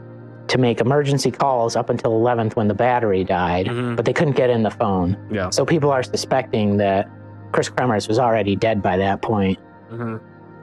to 0.47 0.57
make 0.59 0.79
emergency 0.79 1.31
calls 1.31 1.75
up 1.75 1.89
until 1.89 2.11
11th 2.11 2.55
when 2.55 2.67
the 2.67 2.73
battery 2.75 3.23
died, 3.23 3.65
Mhm. 3.65 3.95
but 3.95 4.05
they 4.05 4.13
couldn't 4.13 4.35
get 4.35 4.49
in 4.51 4.61
the 4.63 4.69
phone. 4.69 5.17
Yeah. 5.31 5.49
So 5.49 5.65
people 5.65 5.89
are 5.91 6.03
suspecting 6.03 6.77
that 6.77 7.09
Kris 7.51 7.69
Kremers 7.69 8.07
was 8.07 8.19
already 8.19 8.55
dead 8.55 8.81
by 8.81 8.97
that 8.97 9.21
point. 9.21 9.57
mm-hmm. 9.91 10.17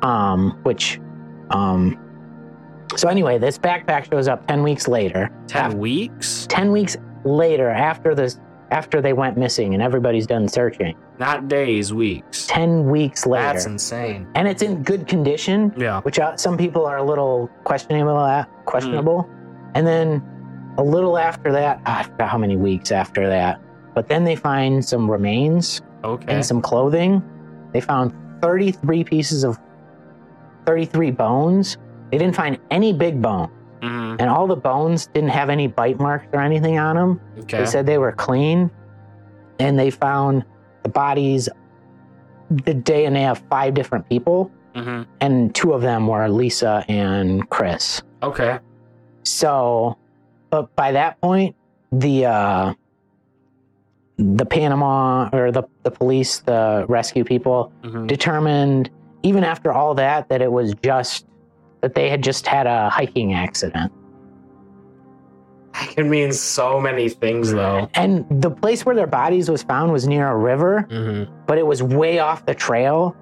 Um, 0.06 0.58
which, 0.64 1.00
um, 1.50 1.96
so 2.96 3.08
anyway, 3.08 3.38
this 3.38 3.58
backpack 3.58 4.10
shows 4.10 4.28
up 4.28 4.46
10 4.46 4.62
weeks 4.62 4.88
later. 4.88 5.30
10 5.48 5.70
Af- 5.72 5.74
weeks? 5.74 6.46
10 6.48 6.70
weeks 6.72 6.96
later 7.24 7.68
after 7.70 8.14
this, 8.14 8.38
after 8.70 9.00
they 9.00 9.12
went 9.12 9.36
missing 9.36 9.74
and 9.74 9.82
everybody's 9.82 10.26
done 10.26 10.48
searching. 10.48 10.96
Not 11.18 11.48
days, 11.48 11.92
weeks. 11.92 12.46
10 12.46 12.88
weeks 12.90 13.26
later. 13.26 13.44
That's 13.52 13.66
insane. 13.66 14.26
and 14.34 14.48
it's 14.48 14.62
in 14.62 14.82
good 14.82 15.06
condition. 15.06 15.72
Yeah. 15.76 16.00
which 16.02 16.18
uh, 16.18 16.36
some 16.36 16.56
people 16.56 16.84
are 16.86 16.96
a 16.98 17.02
little 17.02 17.48
questionable 17.64 18.18
at, 18.20 18.48
questionable. 18.64 19.28
And 19.74 19.86
then 19.86 20.22
a 20.78 20.82
little 20.82 21.18
after 21.18 21.52
that, 21.52 21.80
I 21.86 22.02
forgot 22.04 22.28
how 22.28 22.38
many 22.38 22.56
weeks 22.56 22.90
after 22.92 23.28
that, 23.28 23.60
but 23.94 24.08
then 24.08 24.24
they 24.24 24.36
find 24.36 24.84
some 24.84 25.10
remains 25.10 25.80
Okay. 26.04 26.32
and 26.34 26.44
some 26.44 26.60
clothing. 26.62 27.22
They 27.72 27.80
found 27.80 28.12
33 28.42 29.04
pieces 29.04 29.44
of 29.44 29.58
33 30.66 31.10
bones. 31.10 31.76
They 32.12 32.18
didn't 32.18 32.36
find 32.36 32.58
any 32.70 32.92
big 32.92 33.20
bone, 33.22 33.48
Mhm. 33.80 34.16
and 34.20 34.28
all 34.30 34.46
the 34.46 34.54
bones 34.56 35.06
didn't 35.08 35.30
have 35.30 35.48
any 35.50 35.66
bite 35.66 35.98
marks 35.98 36.26
or 36.32 36.40
anything 36.40 36.78
on 36.78 36.94
them. 36.94 37.20
Okay. 37.40 37.58
They 37.58 37.66
said 37.66 37.86
they 37.86 37.98
were 37.98 38.12
clean, 38.12 38.70
and 39.58 39.78
they 39.78 39.90
found 39.90 40.44
the 40.82 40.90
bodies 40.90 41.48
the 42.50 42.74
day 42.74 43.06
and 43.06 43.16
DNA 43.16 43.30
of 43.30 43.38
five 43.50 43.72
different 43.74 44.06
people 44.10 44.50
hmm 44.74 45.02
and 45.20 45.54
two 45.54 45.72
of 45.72 45.80
them 45.82 46.06
were 46.06 46.28
Lisa 46.28 46.84
and 46.88 47.48
Kris. 47.50 48.02
Okay. 48.22 48.58
So, 49.24 49.96
but 50.50 50.74
by 50.76 50.92
that 50.92 51.18
point, 51.20 51.54
the 51.92 52.26
uh, 52.26 52.74
the 54.18 54.44
Panama 54.46 55.28
or 55.32 55.50
the 55.50 55.62
the 55.82 55.90
police, 55.90 56.40
the 56.40 56.84
rescue 56.88 57.24
people 57.24 57.72
hmm 57.84 58.06
determined, 58.06 58.90
even 59.22 59.44
after 59.44 59.72
all 59.72 59.94
that, 59.94 60.28
that 60.28 60.42
it 60.42 60.50
was 60.52 60.74
just 60.82 61.26
that 61.82 61.94
they 61.94 62.08
had 62.08 62.22
just 62.22 62.46
had 62.46 62.66
a 62.66 62.88
hiking 62.88 63.34
accident. 63.34 63.92
That 65.74 65.88
can 65.90 66.10
mean 66.10 66.32
so 66.32 66.78
many 66.80 67.08
things, 67.08 67.50
though. 67.52 67.88
And 67.94 68.26
the 68.42 68.50
place 68.50 68.84
where 68.84 68.94
their 68.94 69.06
bodies 69.06 69.50
was 69.50 69.62
found 69.62 69.90
was 69.92 70.06
near 70.06 70.28
a 70.28 70.36
river, 70.36 70.86
Mm-hmm. 70.90 71.32
but 71.46 71.58
it 71.58 71.66
was 71.66 71.82
way 71.82 72.18
off 72.18 72.44
the 72.46 72.54
trail. 72.54 73.16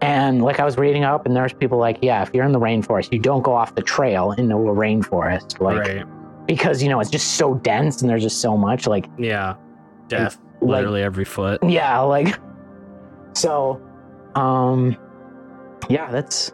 And 0.00 0.42
like 0.42 0.60
I 0.60 0.64
was 0.64 0.76
reading 0.78 1.02
up, 1.02 1.26
and 1.26 1.34
there's 1.34 1.52
people 1.52 1.76
like, 1.76 1.98
yeah, 2.02 2.22
if 2.22 2.30
you're 2.32 2.44
in 2.44 2.52
the 2.52 2.60
rainforest, 2.60 3.12
you 3.12 3.18
don't 3.18 3.42
go 3.42 3.52
off 3.52 3.74
the 3.74 3.82
trail 3.82 4.30
into 4.32 4.54
a 4.54 4.74
rainforest, 4.74 5.58
like 5.60 5.78
right. 5.78 6.46
because 6.46 6.80
you 6.82 6.88
know 6.88 7.00
it's 7.00 7.10
just 7.10 7.34
so 7.34 7.54
dense 7.54 8.00
and 8.00 8.08
there's 8.08 8.22
just 8.22 8.40
so 8.40 8.56
much. 8.56 8.86
Like, 8.86 9.06
Yeah. 9.18 9.56
Death. 10.06 10.38
Literally 10.60 11.02
every 11.02 11.24
foot. 11.24 11.62
yeah, 11.64 11.98
like 12.00 12.38
so. 13.34 13.80
Um, 14.36 14.96
yeah, 15.88 16.10
that's 16.12 16.52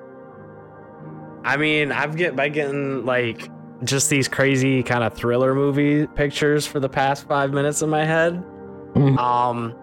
I 1.44 1.58
mean, 1.58 1.92
I've 1.92 2.16
get 2.16 2.34
by 2.34 2.48
getting 2.48 3.04
like 3.04 3.50
just 3.84 4.08
these 4.08 4.28
crazy 4.28 4.82
kind 4.82 5.04
of 5.04 5.12
thriller 5.12 5.54
movie 5.54 6.06
pictures 6.06 6.66
for 6.66 6.80
the 6.80 6.88
past 6.88 7.28
five 7.28 7.52
minutes 7.52 7.82
in 7.82 7.90
my 7.90 8.04
head. 8.04 8.42
Mhm. 8.94 9.18
Um, 9.18 9.74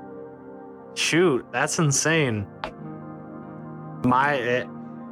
shoot, 0.95 1.45
that's 1.51 1.77
insane. 1.77 2.47
My 4.03 4.39
eh, 4.39 4.65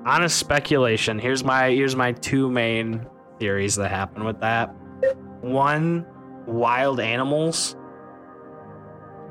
honest 0.05 0.37
speculation. 0.37 1.19
Here's 1.19 1.43
my 1.43 1.69
here's 1.69 1.95
my 1.95 2.13
two 2.13 2.49
main 2.49 3.05
theories 3.39 3.75
that 3.75 3.89
happen 3.89 4.23
with 4.23 4.39
that. 4.39 4.73
One, 5.41 6.05
wild 6.47 6.99
animals 6.99 7.75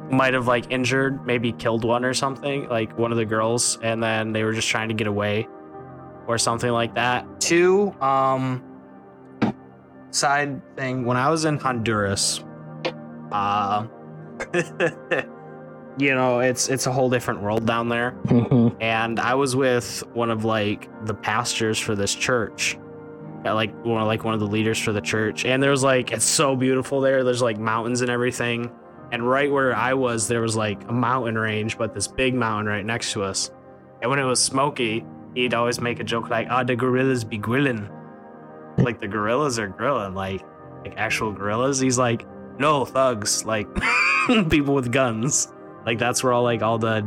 might 0.09 0.35
have 0.35 0.46
like 0.46 0.70
injured, 0.70 1.26
maybe 1.26 1.50
killed 1.52 1.85
one 1.85 2.04
or 2.04 2.14
something, 2.14 2.68
like 2.68 2.96
one 2.96 3.11
of 3.11 3.18
the 3.18 3.24
girls, 3.26 3.76
and 3.83 4.00
then 4.00 4.33
they 4.33 4.44
were 4.44 4.52
just 4.52 4.68
trying 4.68 4.88
to 4.88 4.94
get 4.94 5.09
away 5.09 5.48
or 6.28 6.38
something 6.38 6.70
like 6.70 6.94
that. 6.94 7.40
Two, 7.40 7.90
um, 8.00 8.62
side 10.10 10.60
thing. 10.76 11.04
When 11.04 11.16
I 11.16 11.30
was 11.30 11.46
in 11.46 11.58
Honduras, 11.58 12.44
uh, 13.32 13.86
you 15.98 16.14
know, 16.14 16.40
it's 16.40 16.68
it's 16.68 16.86
a 16.86 16.92
whole 16.92 17.10
different 17.10 17.40
world 17.42 17.66
down 17.66 17.88
there, 17.88 18.14
mhm. 18.26 18.76
and 18.80 19.18
I 19.18 19.34
was 19.34 19.56
with 19.56 20.04
one 20.12 20.30
of 20.30 20.44
like 20.44 20.88
the 21.06 21.14
pastors 21.14 21.78
for 21.78 21.96
this 21.96 22.14
church. 22.14 22.78
Like 23.44 23.72
one, 23.86 24.02
of, 24.02 24.06
like 24.08 24.24
one 24.24 24.34
of 24.34 24.40
the 24.40 24.46
leaders 24.46 24.78
for 24.78 24.92
the 24.92 25.00
church, 25.00 25.46
and 25.46 25.62
there 25.62 25.70
was 25.70 25.82
like 25.82 26.12
it's 26.12 26.24
so 26.24 26.54
beautiful 26.54 27.00
there. 27.00 27.24
There's 27.24 27.40
like 27.40 27.58
mountains 27.58 28.02
and 28.02 28.10
everything, 28.10 28.70
and 29.10 29.26
right 29.26 29.50
where 29.50 29.74
I 29.74 29.94
was, 29.94 30.28
there 30.28 30.42
was 30.42 30.54
like 30.56 30.82
a 30.88 30.92
mountain 30.92 31.38
range, 31.38 31.78
but 31.78 31.94
this 31.94 32.06
big 32.06 32.34
mountain 32.34 32.66
right 32.66 32.84
next 32.84 33.12
to 33.12 33.22
us. 33.22 33.50
And 34.02 34.10
when 34.10 34.18
it 34.18 34.24
was 34.24 34.42
smoky, 34.42 35.04
he'd 35.34 35.54
always 35.54 35.80
make 35.80 36.00
a 36.00 36.04
joke 36.04 36.30
like, 36.30 36.46
"Ah, 36.50 36.62
the 36.64 36.76
gorillas 36.76 37.24
be 37.24 37.38
grilling," 37.38 37.88
like 38.78 39.00
the 39.00 39.08
gorillas 39.08 39.58
are 39.58 39.68
grilling, 39.68 40.14
like 40.14 40.42
like 40.84 40.94
actual 40.96 41.32
gorillas. 41.32 41.78
He's 41.80 41.98
like, 41.98 42.26
"No, 42.58 42.84
thugs, 42.84 43.44
like 43.44 43.66
people 44.50 44.74
with 44.74 44.92
guns." 44.92 45.52
Like 45.86 45.98
that's 45.98 46.22
where 46.22 46.32
all 46.32 46.42
like 46.42 46.62
all 46.62 46.78
the 46.78 47.06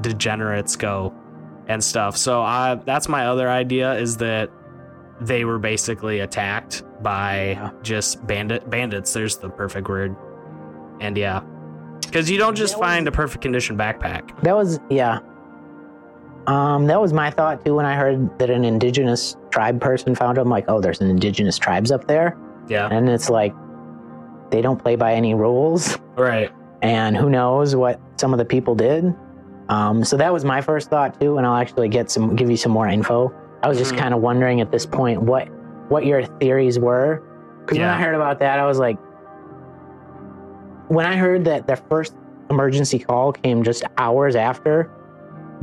degenerates 0.00 0.76
go 0.76 1.14
and 1.68 1.82
stuff. 1.82 2.16
So 2.16 2.42
I 2.42 2.76
that's 2.84 3.08
my 3.08 3.26
other 3.26 3.48
idea 3.48 3.94
is 3.94 4.16
that 4.18 4.50
they 5.20 5.44
were 5.44 5.58
basically 5.58 6.20
attacked 6.20 6.82
by 7.02 7.50
Yeah. 7.52 7.70
just 7.82 8.24
bandit 8.26 8.68
bandits. 8.70 9.12
There's 9.12 9.36
the 9.36 9.48
perfect 9.50 9.88
word. 9.88 10.14
And 11.00 11.16
yeah, 11.16 11.40
because 12.02 12.30
you 12.30 12.38
don't 12.38 12.54
just 12.56 12.76
was- 12.76 12.80
find 12.86 13.08
a 13.08 13.12
perfect 13.12 13.42
condition 13.42 13.76
backpack. 13.76 14.38
That 14.42 14.54
was 14.56 14.78
yeah. 14.90 15.20
Um, 16.48 16.86
that 16.86 16.98
was 17.00 17.12
my 17.12 17.30
thought 17.30 17.62
too 17.64 17.74
when 17.74 17.84
I 17.84 17.94
heard 17.94 18.38
that 18.38 18.48
an 18.48 18.64
indigenous 18.64 19.36
tribe 19.50 19.80
person 19.80 20.14
found 20.14 20.38
them. 20.38 20.48
Like, 20.48 20.64
oh, 20.68 20.80
there's 20.80 21.00
an 21.00 21.10
indigenous 21.10 21.58
tribes 21.58 21.92
up 21.92 22.06
there, 22.08 22.36
Yeah, 22.68 22.88
and 22.90 23.08
it's 23.08 23.28
like 23.28 23.54
they 24.50 24.62
don't 24.62 24.82
play 24.82 24.96
by 24.96 25.12
any 25.12 25.34
rules, 25.34 25.98
right. 26.16 26.50
and 26.80 27.14
who 27.16 27.28
knows 27.28 27.76
what 27.76 28.00
some 28.16 28.32
of 28.32 28.38
the 28.38 28.46
people 28.46 28.74
did. 28.74 29.14
Um, 29.68 30.02
so 30.02 30.16
that 30.16 30.32
was 30.32 30.42
my 30.46 30.62
first 30.62 30.88
thought 30.88 31.20
too, 31.20 31.36
and 31.36 31.46
I'll 31.46 31.56
actually 31.56 31.90
get 31.90 32.10
some, 32.10 32.34
give 32.34 32.48
you 32.50 32.56
some 32.56 32.72
more 32.72 32.88
info. 32.88 33.30
I 33.62 33.68
was 33.68 33.76
just 33.76 33.92
Mhm. 33.92 33.98
kind 33.98 34.14
of 34.14 34.22
wondering 34.22 34.62
at 34.62 34.72
this 34.72 34.86
point 34.86 35.20
what 35.22 35.48
what 35.88 36.06
your 36.06 36.22
theories 36.24 36.78
were, 36.78 37.22
because 37.60 37.78
when 37.78 37.88
I 37.88 38.00
heard 38.00 38.14
about 38.14 38.38
that, 38.40 38.58
I 38.58 38.64
was 38.66 38.78
like, 38.78 38.96
when 40.88 41.04
I 41.04 41.16
heard 41.16 41.44
that 41.44 41.66
the 41.66 41.76
first 41.76 42.14
emergency 42.50 42.98
call 42.98 43.32
came 43.32 43.62
just 43.62 43.84
hours 43.98 44.34
after, 44.36 44.90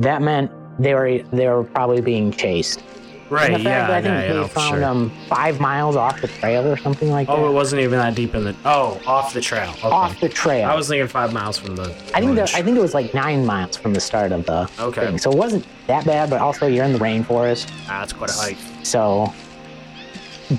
that 0.00 0.22
meant 0.22 0.50
they 0.78 0.94
were 0.94 1.18
they 1.32 1.48
were 1.48 1.64
probably 1.64 2.00
being 2.00 2.30
chased. 2.32 2.82
Right. 3.28 3.50
And 3.50 3.54
the 3.56 3.58
fact 3.58 3.64
yeah. 3.64 3.86
that 3.88 3.90
I 3.90 4.02
think 4.02 4.34
yeah, 4.36 4.42
they 4.42 4.48
found 4.48 4.70
sure. 4.74 4.78
them 4.80 5.10
five 5.28 5.58
miles 5.58 5.96
off 5.96 6.20
the 6.20 6.28
trail 6.28 6.64
or 6.64 6.76
something 6.76 7.10
like 7.10 7.26
that. 7.26 7.32
Oh, 7.36 7.48
it 7.48 7.52
wasn't 7.52 7.82
even 7.82 7.98
that 7.98 8.14
deep 8.14 8.36
in 8.36 8.44
the. 8.44 8.54
Oh, 8.64 9.00
off 9.04 9.34
the 9.34 9.40
trail. 9.40 9.70
Okay. 9.70 9.88
Off 9.88 10.20
the 10.20 10.28
trail. 10.28 10.68
I 10.68 10.76
was 10.76 10.86
thinking 10.88 11.08
five 11.08 11.32
miles 11.32 11.58
from 11.58 11.74
the. 11.74 11.90
I 12.14 12.20
think 12.20 12.34
village. 12.34 12.54
I 12.54 12.62
think 12.62 12.76
it 12.76 12.80
was 12.80 12.94
like 12.94 13.14
nine 13.14 13.44
miles 13.44 13.76
from 13.76 13.94
the 13.94 14.00
start 14.00 14.30
of 14.30 14.46
the 14.46 14.70
Okay. 14.78 15.06
thing, 15.06 15.18
so 15.18 15.32
it 15.32 15.36
wasn't 15.36 15.66
that 15.88 16.04
bad. 16.04 16.30
But 16.30 16.40
also, 16.40 16.68
you're 16.68 16.84
in 16.84 16.92
the 16.92 17.00
rainforest, 17.00 17.68
Ah, 17.88 17.98
that's 18.00 18.12
quite 18.12 18.30
a 18.30 18.32
hike. 18.32 18.58
so. 18.84 19.32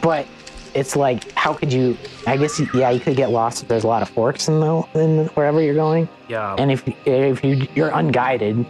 But 0.02 0.28
it's 0.74 0.98
like, 0.98 1.32
how 1.32 1.54
could 1.54 1.72
you? 1.72 1.98
I 2.26 2.36
guess 2.36 2.60
yeah, 2.74 2.90
you 2.90 3.00
could 3.00 3.16
get 3.16 3.30
lost 3.30 3.64
if 3.64 3.70
there's 3.70 3.86
a 3.86 3.88
lot 3.88 4.02
of 4.02 4.10
forks 4.10 4.50
in 4.50 4.60
the 4.60 4.84
in 4.96 5.28
wherever 5.36 5.62
you're 5.62 5.74
going, 5.74 6.10
Yeah. 6.28 6.56
and 6.58 6.70
if 6.70 6.84
if 7.06 7.46
you 7.46 7.66
you're 7.76 7.92
unguided. 7.96 8.66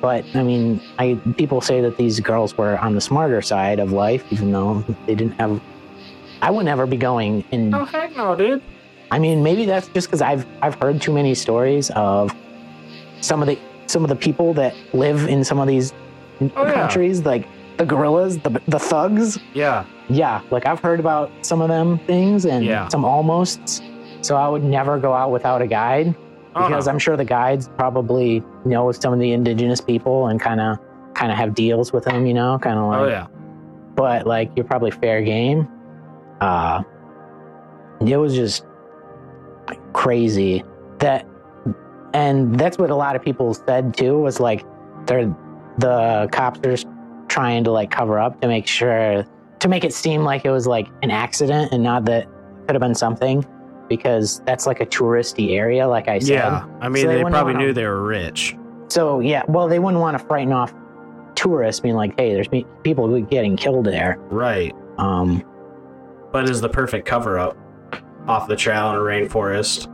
But 0.00 0.24
I 0.34 0.42
mean, 0.42 0.80
I 0.98 1.18
people 1.36 1.60
say 1.60 1.80
that 1.80 1.96
these 1.96 2.20
girls 2.20 2.56
were 2.56 2.78
on 2.78 2.94
the 2.94 3.00
smarter 3.00 3.40
side 3.42 3.78
of 3.78 3.92
life, 3.92 4.24
even 4.30 4.52
though 4.52 4.84
they 5.06 5.14
didn't 5.14 5.38
have. 5.40 5.60
I 6.42 6.50
would 6.50 6.64
never 6.66 6.86
be 6.86 6.96
going 6.98 7.42
in 7.50 7.74
oh 7.74 7.84
heck 7.84 8.14
no, 8.16 8.36
dude. 8.36 8.62
I 9.10 9.18
mean, 9.18 9.42
maybe 9.42 9.64
that's 9.64 9.88
just 9.88 10.08
because 10.08 10.20
I've 10.20 10.44
I've 10.62 10.74
heard 10.76 11.00
too 11.00 11.12
many 11.12 11.34
stories 11.34 11.90
of 11.96 12.34
some 13.20 13.40
of 13.42 13.48
the 13.48 13.58
some 13.86 14.02
of 14.04 14.08
the 14.10 14.16
people 14.16 14.52
that 14.54 14.74
live 14.92 15.26
in 15.28 15.44
some 15.44 15.58
of 15.58 15.66
these 15.66 15.92
Oh, 16.40 16.66
yeah. 16.66 16.72
countries, 16.74 17.24
like 17.24 17.46
the 17.78 17.86
guerrillas, 17.86 18.36
the 18.38 18.60
the 18.68 18.78
thugs. 18.78 19.38
Yeah. 19.54 19.84
Yeah, 20.08 20.42
like 20.50 20.66
I've 20.66 20.80
heard 20.80 21.00
about 21.00 21.30
some 21.40 21.60
of 21.62 21.68
them 21.68 21.98
things 22.00 22.44
and 22.44 22.64
Yeah. 22.64 22.88
some 22.88 23.04
almosts. 23.04 23.80
So 24.20 24.36
I 24.36 24.46
would 24.48 24.62
never 24.62 24.98
go 24.98 25.14
out 25.14 25.30
without 25.30 25.62
a 25.62 25.66
guide 25.66 26.14
because 26.56 26.86
no. 26.86 26.92
I'm 26.92 26.98
sure 26.98 27.16
the 27.16 27.24
guides 27.24 27.68
probably 27.76 28.42
know 28.64 28.90
some 28.92 29.12
of 29.12 29.18
the 29.18 29.32
indigenous 29.32 29.80
people 29.80 30.26
and 30.28 30.40
kind 30.40 30.60
of 30.60 30.78
kind 31.14 31.30
of 31.30 31.38
have 31.38 31.54
deals 31.54 31.92
with 31.92 32.04
them, 32.04 32.26
you 32.26 32.34
know, 32.34 32.58
kind 32.58 32.78
of 32.78 32.86
like 32.88 33.00
Oh 33.00 33.08
yeah. 33.08 33.26
but 33.94 34.26
like 34.26 34.50
you're 34.56 34.64
probably 34.64 34.90
fair 34.90 35.22
game. 35.22 35.68
Uh 36.40 36.82
it 38.06 38.16
was 38.16 38.34
just 38.34 38.64
crazy 39.92 40.62
that 40.98 41.26
and 42.12 42.58
that's 42.58 42.78
what 42.78 42.90
a 42.90 42.94
lot 42.94 43.16
of 43.16 43.22
people 43.22 43.54
said 43.54 43.96
too 43.96 44.18
was 44.18 44.38
like 44.40 44.64
they're 45.06 45.34
the 45.78 46.28
cops 46.32 46.58
are 46.60 46.70
just 46.70 46.86
trying 47.28 47.64
to 47.64 47.70
like 47.70 47.90
cover 47.90 48.18
up 48.18 48.40
to 48.40 48.48
make 48.48 48.66
sure 48.66 49.24
to 49.58 49.68
make 49.68 49.84
it 49.84 49.92
seem 49.92 50.22
like 50.24 50.44
it 50.44 50.50
was 50.50 50.66
like 50.66 50.88
an 51.02 51.10
accident 51.10 51.72
and 51.72 51.82
not 51.82 52.04
that 52.04 52.24
it 52.24 52.28
could 52.66 52.74
have 52.74 52.80
been 52.80 52.94
something 52.94 53.44
because 53.88 54.40
that's 54.46 54.66
like 54.66 54.80
a 54.80 54.86
touristy 54.86 55.56
area 55.56 55.86
like 55.88 56.08
I 56.08 56.18
said. 56.18 56.34
Yeah. 56.34 56.64
I 56.80 56.88
mean, 56.88 57.02
So 57.02 57.08
they 57.08 57.16
they, 57.16 57.22
probably 57.22 57.54
wanna- 57.54 57.66
knew 57.66 57.72
they 57.72 57.84
were 57.86 58.02
rich. 58.02 58.56
So 58.88 59.20
yeah, 59.20 59.42
well 59.48 59.68
they 59.68 59.78
wouldn't 59.78 60.00
want 60.00 60.18
to 60.18 60.24
frighten 60.26 60.52
off 60.52 60.72
tourists 61.34 61.80
being 61.80 61.94
like, 61.96 62.18
"Hey, 62.18 62.32
there's 62.34 62.48
people 62.82 63.20
getting 63.22 63.56
killed 63.56 63.84
there." 63.86 64.18
Right. 64.30 64.74
Um 64.98 65.42
But 66.32 66.48
is 66.48 66.60
the 66.60 66.68
perfect 66.68 67.06
cover 67.06 67.38
up 67.38 67.56
off 68.28 68.48
the 68.48 68.56
trail 68.56 68.90
in 68.90 68.96
a 68.96 68.98
rainforest. 69.00 69.88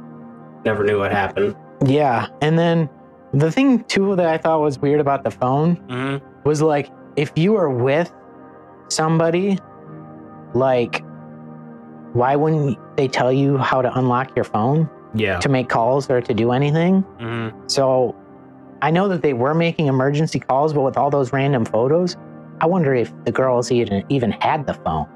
Never 0.65 0.85
knew 0.85 0.99
what 0.99 1.11
happened. 1.13 1.55
Yeah, 1.85 2.27
and 2.41 2.59
then 2.59 2.89
the 3.35 3.51
thing 3.51 3.83
too 3.85 4.15
that 4.17 4.27
I 4.27 4.39
thought 4.39 4.61
was 4.61 4.79
weird 4.79 5.01
about 5.01 5.25
the 5.25 5.31
phone 5.31 5.77
Mm-hmm. 5.89 6.25
was 6.45 6.63
like 6.63 6.91
if 7.17 7.33
you 7.37 7.53
were 7.53 7.69
with 7.71 8.13
somebody, 8.89 9.59
like 10.55 11.03
why 12.13 12.37
wouldn't 12.37 12.79
they 12.97 13.09
tell 13.09 13.33
you 13.33 13.57
how 13.59 13.83
to 13.83 13.97
unlock 13.99 14.35
your 14.37 14.45
phone 14.45 14.89
Yeah. 15.15 15.39
to 15.41 15.49
make 15.49 15.69
calls 15.69 16.09
or 16.11 16.21
to 16.21 16.35
do 16.35 16.53
anything? 16.53 17.03
Mm-hmm. 17.21 17.57
So 17.69 18.15
I 18.83 18.91
know 18.91 19.09
that 19.09 19.23
they 19.23 19.33
were 19.33 19.55
making 19.55 19.87
emergency 19.87 20.39
calls, 20.41 20.73
but 20.73 20.83
with 20.83 20.97
all 20.97 21.11
those 21.11 21.33
random 21.33 21.65
photos, 21.65 22.17
I 22.61 22.67
wonder 22.67 22.95
if 22.95 23.13
the 23.25 23.33
girls 23.33 23.71
even 23.73 24.05
even 24.09 24.31
had 24.33 24.67
the 24.67 24.75
phone. 24.75 25.07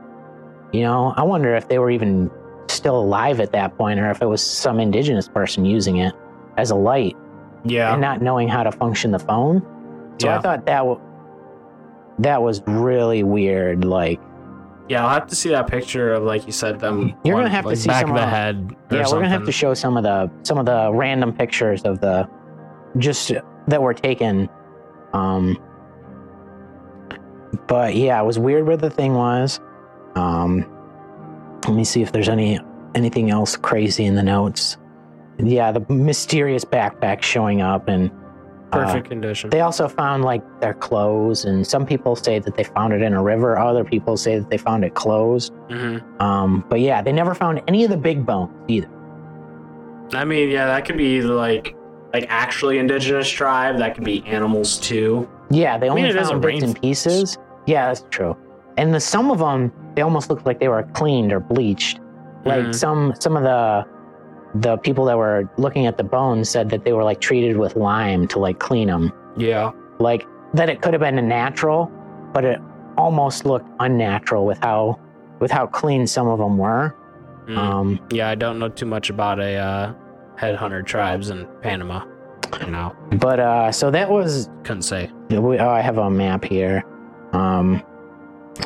You 0.72 0.82
know, 0.82 1.14
I 1.16 1.22
wonder 1.22 1.54
if 1.54 1.68
they 1.68 1.78
were 1.78 1.90
even 1.90 2.30
still 2.68 2.98
alive 2.98 3.40
at 3.40 3.52
that 3.52 3.76
point, 3.76 4.00
or 4.00 4.10
if 4.10 4.20
it 4.22 4.26
was 4.26 4.42
some 4.42 4.80
indigenous 4.80 5.28
person 5.28 5.64
using 5.64 5.98
it 5.98 6.12
as 6.56 6.70
a 6.70 6.74
light 6.74 7.16
Yeah. 7.64 7.92
and 7.92 8.00
not 8.00 8.20
knowing 8.22 8.48
how 8.48 8.62
to 8.64 8.72
function 8.72 9.10
the 9.12 9.18
phone. 9.20 9.62
So 10.20 10.28
Yeah. 10.28 10.38
I 10.38 10.40
thought 10.40 10.66
that 10.66 10.78
w- 10.78 11.00
that 12.18 12.42
was 12.42 12.62
really 12.66 13.22
weird. 13.22 13.84
Like, 13.84 14.20
Yeah, 14.88 15.04
I'll 15.04 15.14
have 15.14 15.26
to 15.28 15.36
see 15.36 15.48
that 15.50 15.66
picture 15.66 16.12
of 16.12 16.22
like 16.22 16.46
you 16.46 16.52
said 16.52 16.78
them. 16.78 17.14
You're 17.24 17.36
gonna 17.36 17.48
have 17.48 17.66
to 17.66 17.76
see 17.76 17.88
back 17.88 18.02
some 18.02 18.10
of 18.10 18.16
the 18.16 18.26
head. 18.26 18.76
yeah, 18.90 19.04
we're 19.06 19.14
gonna 19.20 19.28
have 19.28 19.46
to 19.46 19.52
show 19.52 19.74
some 19.74 19.96
of 19.96 20.04
the 20.04 20.30
some 20.42 20.58
of 20.58 20.66
the 20.66 20.90
random 20.92 21.32
pictures 21.32 21.82
of 21.82 22.00
the 22.00 22.28
just 22.98 23.32
that 23.68 23.82
were 23.82 23.94
taken. 23.94 24.48
Um, 25.12 25.58
but 27.66 27.96
yeah, 27.96 28.20
it 28.20 28.24
was 28.24 28.38
weird 28.38 28.66
where 28.66 28.76
the 28.76 28.90
thing 28.90 29.14
was. 29.14 29.60
Um, 30.14 30.70
let 31.66 31.74
me 31.74 31.84
see 31.84 32.02
if 32.02 32.12
there's 32.12 32.28
any 32.28 32.60
anything 32.94 33.30
else 33.30 33.56
crazy 33.56 34.04
in 34.04 34.14
the 34.14 34.22
notes. 34.22 34.76
Yeah, 35.38 35.72
the 35.72 35.80
mysterious 35.92 36.64
backpack 36.64 37.22
showing 37.22 37.60
up 37.60 37.88
and 37.88 38.10
uh, 38.76 38.84
perfect 38.86 39.08
condition. 39.08 39.50
They 39.50 39.60
also 39.60 39.88
found 39.88 40.24
like 40.24 40.42
their 40.60 40.74
clothes, 40.74 41.44
and 41.44 41.66
some 41.66 41.84
people 41.86 42.16
say 42.16 42.38
that 42.38 42.56
they 42.56 42.64
found 42.64 42.92
it 42.92 43.02
in 43.02 43.12
a 43.14 43.22
river. 43.22 43.58
Other 43.58 43.84
people 43.84 44.16
say 44.16 44.38
that 44.38 44.50
they 44.50 44.58
found 44.58 44.84
it 44.84 44.94
closed. 44.94 45.52
Mm-hmm. 45.68 46.20
Um, 46.22 46.64
but 46.68 46.80
yeah, 46.80 47.02
they 47.02 47.12
never 47.12 47.34
found 47.34 47.62
any 47.68 47.84
of 47.84 47.90
the 47.90 47.96
big 47.96 48.24
bones 48.26 48.50
either. 48.68 48.88
I 50.12 50.24
mean, 50.24 50.50
yeah, 50.50 50.66
that 50.66 50.84
could 50.84 50.96
be 50.96 51.22
like 51.22 51.76
like 52.12 52.26
actually 52.28 52.78
indigenous 52.78 53.28
tribe. 53.28 53.78
That 53.78 53.94
could 53.94 54.04
be 54.04 54.24
animals 54.26 54.78
too. 54.78 55.28
Yeah, 55.50 55.78
they 55.78 55.88
I 55.88 55.94
mean, 55.94 56.06
only 56.06 56.16
found 56.24 56.42
bits 56.42 56.62
and 56.62 56.80
pieces. 56.80 57.38
Yeah, 57.66 57.88
that's 57.88 58.04
true. 58.10 58.36
And 58.76 58.94
the 58.94 59.00
some 59.00 59.30
of 59.30 59.38
them, 59.38 59.72
they 59.94 60.02
almost 60.02 60.30
looked 60.30 60.46
like 60.46 60.60
they 60.60 60.68
were 60.68 60.82
cleaned 60.94 61.32
or 61.32 61.40
bleached. 61.40 62.00
Like 62.44 62.66
Mhm. 62.66 62.74
some 62.74 63.12
some 63.18 63.36
of 63.36 63.42
the 63.42 63.84
the 64.60 64.76
people 64.78 65.04
that 65.06 65.16
were 65.16 65.48
looking 65.56 65.86
at 65.86 65.96
the 65.96 66.04
bones 66.04 66.48
said 66.48 66.70
that 66.70 66.84
they 66.84 66.92
were 66.92 67.04
like 67.04 67.20
treated 67.20 67.56
with 67.56 67.76
lime 67.76 68.26
to 68.28 68.38
like 68.38 68.58
clean 68.58 68.88
them. 68.88 69.12
Yeah. 69.36 69.72
Like 69.98 70.26
that 70.54 70.68
it 70.68 70.82
could 70.82 70.92
have 70.94 71.00
been 71.00 71.18
a 71.18 71.22
natural, 71.22 71.90
but 72.32 72.44
it 72.44 72.60
almost 72.96 73.44
looked 73.44 73.68
unnatural 73.80 74.46
with 74.46 74.58
how 74.58 74.98
with 75.40 75.50
how 75.50 75.66
clean 75.66 76.06
some 76.06 76.28
of 76.28 76.38
them 76.38 76.56
were. 76.58 76.94
Mm. 77.46 77.56
Um, 77.56 78.00
yeah, 78.10 78.28
I 78.28 78.34
don't 78.34 78.58
know 78.58 78.68
too 78.68 78.86
much 78.86 79.10
about 79.10 79.38
a 79.38 79.56
uh, 79.56 79.94
headhunter 80.36 80.84
tribes 80.84 81.30
in 81.30 81.46
Panama. 81.62 82.04
You 82.60 82.70
know, 82.70 82.94
but 83.12 83.40
uh, 83.40 83.72
so 83.72 83.90
that 83.90 84.08
was 84.08 84.48
couldn't 84.62 84.82
say. 84.82 85.10
We, 85.30 85.58
oh, 85.58 85.68
I 85.68 85.80
have 85.80 85.98
a 85.98 86.08
map 86.08 86.44
here. 86.44 86.84
Um, 87.32 87.82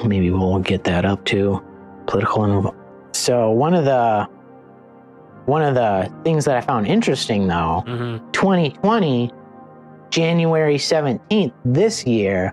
maybe 0.04 0.30
we'll 0.30 0.58
get 0.58 0.84
that 0.84 1.04
up 1.04 1.24
to 1.26 1.64
Political 2.06 2.44
and 2.44 2.74
so 3.12 3.50
one 3.50 3.74
of 3.74 3.84
the 3.84 4.28
one 5.46 5.62
of 5.62 5.74
the 5.74 6.12
things 6.24 6.44
that 6.44 6.56
I 6.56 6.60
found 6.60 6.86
interesting 6.86 7.46
though, 7.48 7.82
Mm-hmm. 7.86 8.30
2020, 8.32 9.32
January 10.10 10.76
17th 10.76 11.52
this 11.64 12.04
year, 12.06 12.52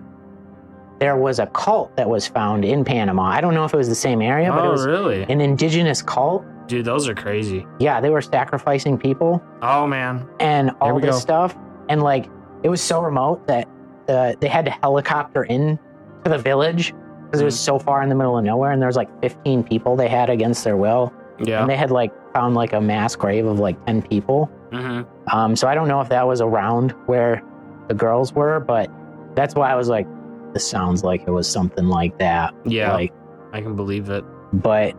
there 1.00 1.16
was 1.16 1.38
a 1.38 1.46
cult 1.46 1.96
that 1.96 2.08
was 2.08 2.26
found 2.26 2.64
in 2.64 2.84
Panama. 2.84 3.24
I 3.24 3.40
don't 3.40 3.54
know 3.54 3.64
if 3.64 3.72
it 3.72 3.76
was 3.76 3.88
the 3.88 3.94
same 3.94 4.20
area, 4.20 4.50
but 4.50 4.64
it 4.64 4.68
oh, 4.68 4.72
was 4.72 4.86
really? 4.86 5.22
an 5.24 5.40
indigenous 5.40 6.02
cult. 6.02 6.44
Dude, 6.66 6.84
those 6.84 7.08
are 7.08 7.14
crazy. 7.14 7.66
Yeah, 7.78 8.00
they 8.00 8.10
were 8.10 8.20
sacrificing 8.20 8.98
people. 8.98 9.42
Oh 9.62 9.86
man. 9.86 10.28
and 10.40 10.70
all 10.80 11.00
this 11.00 11.16
go. 11.16 11.20
stuff. 11.20 11.56
And 11.88 12.02
like 12.02 12.28
it 12.62 12.68
was 12.68 12.80
so 12.82 13.00
remote 13.00 13.46
that 13.46 13.68
uh, 14.08 14.34
they 14.40 14.48
had 14.48 14.64
to 14.64 14.70
helicopter 14.70 15.44
in 15.44 15.78
to 16.24 16.30
the 16.30 16.38
village 16.38 16.92
because 17.26 17.40
it 17.40 17.44
was 17.44 17.54
Mm. 17.56 17.58
so 17.64 17.78
far 17.78 18.02
in 18.02 18.08
the 18.08 18.14
middle 18.14 18.36
of 18.36 18.44
nowhere. 18.44 18.72
And 18.72 18.80
there 18.82 18.86
was 18.88 18.96
like 18.96 19.08
15 19.22 19.62
people 19.64 19.96
they 19.96 20.08
had 20.08 20.30
against 20.30 20.64
their 20.64 20.76
will, 20.76 21.12
Yeah. 21.38 21.60
and 21.60 21.70
they 21.70 21.76
had 21.76 21.90
like 21.90 22.12
found 22.38 22.54
like 22.54 22.72
a 22.72 22.80
mass 22.80 23.16
grave 23.16 23.46
of 23.46 23.58
like 23.58 23.84
10 23.86 24.02
people. 24.02 24.48
mm-hmm. 24.70 25.02
Um, 25.36 25.56
so 25.56 25.66
I 25.66 25.74
don't 25.74 25.88
know 25.88 26.00
if 26.00 26.08
that 26.10 26.24
was 26.24 26.40
around 26.40 26.92
where 27.06 27.42
the 27.88 27.94
girls 27.94 28.32
were, 28.32 28.60
but 28.60 28.88
that's 29.34 29.56
why 29.56 29.72
I 29.72 29.74
was 29.74 29.88
like, 29.88 30.06
this 30.52 30.68
sounds 30.70 31.02
like 31.02 31.22
it 31.26 31.30
was 31.30 31.50
something 31.50 31.88
like 31.88 32.16
that. 32.18 32.54
Yeah. 32.64 32.92
Like 32.92 33.12
I 33.52 33.60
can 33.60 33.74
believe 33.74 34.08
it. 34.08 34.24
But 34.52 34.96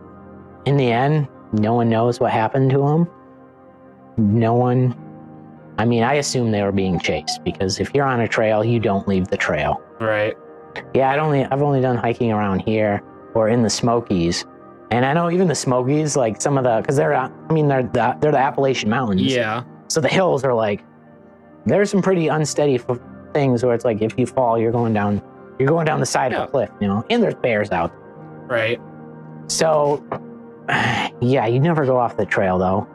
in 0.66 0.76
the 0.76 0.92
end, 0.92 1.28
no 1.54 1.72
one 1.72 1.88
knows 1.88 2.20
what 2.20 2.30
happened 2.30 2.70
to 2.72 2.86
him. 2.86 3.08
No 4.18 4.52
one. 4.52 4.94
I 5.78 5.86
mean, 5.86 6.02
I 6.02 6.14
assume 6.14 6.50
they 6.50 6.62
were 6.62 6.72
being 6.72 7.00
chased 7.00 7.42
because 7.42 7.80
if 7.80 7.94
you're 7.94 8.06
on 8.06 8.20
a 8.20 8.28
trail, 8.28 8.62
you 8.62 8.78
don't 8.80 9.08
leave 9.08 9.28
the 9.28 9.38
trail. 9.38 9.80
Right. 9.98 10.36
Yeah, 10.92 11.10
I'd 11.10 11.18
only 11.18 11.46
I've 11.46 11.62
only 11.62 11.80
done 11.80 11.96
hiking 11.96 12.32
around 12.32 12.60
here 12.60 13.02
or 13.34 13.48
in 13.48 13.62
the 13.62 13.70
Smokies, 13.70 14.44
and 14.90 15.04
I 15.06 15.12
know 15.12 15.30
even 15.30 15.48
the 15.48 15.54
Smokies, 15.54 16.16
like 16.16 16.40
some 16.40 16.58
of 16.58 16.64
the 16.64 16.80
because 16.80 16.96
they're 16.96 17.14
I 17.14 17.30
mean 17.52 17.68
they're 17.68 17.82
the, 17.84 18.16
they're 18.20 18.32
the 18.32 18.38
Appalachian 18.38 18.90
Mountains. 18.90 19.22
Yeah. 19.22 19.62
So 19.88 20.00
the 20.00 20.08
hills 20.08 20.44
are 20.44 20.54
like 20.54 20.82
there's 21.66 21.90
some 21.90 22.02
pretty 22.02 22.28
unsteady 22.28 22.76
f- 22.76 22.98
things 23.34 23.62
where 23.64 23.74
it's 23.74 23.84
like 23.84 24.02
if 24.02 24.18
you 24.18 24.26
fall, 24.26 24.58
you're 24.58 24.72
going 24.72 24.92
down 24.92 25.22
you're 25.58 25.68
going 25.68 25.84
down 25.86 26.00
the 26.00 26.06
side 26.06 26.32
Yeah. 26.32 26.42
of 26.44 26.48
a 26.48 26.50
cliff, 26.52 26.70
you 26.80 26.88
know. 26.88 27.04
And 27.10 27.22
there's 27.22 27.34
bears 27.34 27.70
out. 27.70 27.92
Right. 28.48 28.80
So 29.48 30.04
yeah, 31.20 31.46
you 31.46 31.60
never 31.60 31.84
go 31.86 31.96
off 31.98 32.16
the 32.16 32.26
trail 32.26 32.58
though 32.58 32.86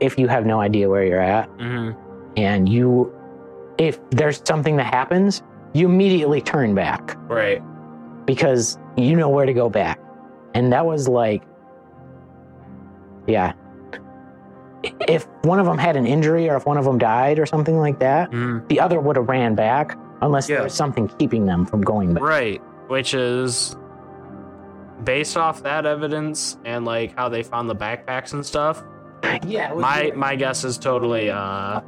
if 0.00 0.18
you 0.18 0.28
have 0.28 0.46
no 0.46 0.60
idea 0.60 0.88
where 0.88 1.04
you're 1.04 1.20
at 1.20 1.46
hmm 1.58 1.90
and 2.38 2.68
you 2.68 3.12
if 3.76 3.98
there's 4.10 4.40
something 4.46 4.76
that 4.76 4.86
happens, 4.92 5.42
you 5.74 5.86
immediately 5.86 6.40
turn 6.40 6.74
back 6.74 7.16
Right. 7.28 7.62
because 8.26 8.78
you 8.96 9.14
know 9.14 9.28
where 9.28 9.44
to 9.46 9.52
go 9.52 9.68
back. 9.68 10.00
And 10.58 10.72
that 10.72 10.84
was 10.84 11.06
like, 11.06 11.44
yeah. 13.28 13.52
If 15.06 15.28
one 15.42 15.60
of 15.60 15.66
them 15.66 15.78
had 15.78 15.96
an 15.96 16.04
injury 16.04 16.48
or 16.50 16.56
if 16.56 16.66
one 16.66 16.76
of 16.76 16.84
them 16.84 16.98
died 16.98 17.38
or 17.38 17.46
something 17.46 17.78
like 17.78 18.00
that, 18.00 18.30
hmm 18.30 18.58
the 18.68 18.80
other 18.80 18.98
would 19.00 19.14
have 19.16 19.28
ran 19.28 19.54
back 19.54 19.96
unless 20.20 20.48
Yeah. 20.48 20.56
there 20.56 20.64
was 20.64 20.74
something 20.74 21.06
keeping 21.18 21.46
them 21.46 21.64
from 21.64 21.80
going 21.82 22.12
back. 22.12 22.24
Right. 22.24 22.60
Which 22.88 23.14
is 23.14 23.76
based 25.04 25.36
off 25.36 25.62
that 25.62 25.86
evidence 25.86 26.58
and 26.64 26.84
like 26.84 27.14
how 27.16 27.28
they 27.28 27.44
found 27.44 27.70
the 27.70 27.76
backpacks 27.76 28.32
and 28.32 28.44
stuff. 28.44 28.82
Yeah. 29.46 29.72
My 29.74 30.02
weird. 30.06 30.16
my 30.16 30.34
guess 30.34 30.64
is 30.64 30.76
totally 30.76 31.30
uh 31.30 31.80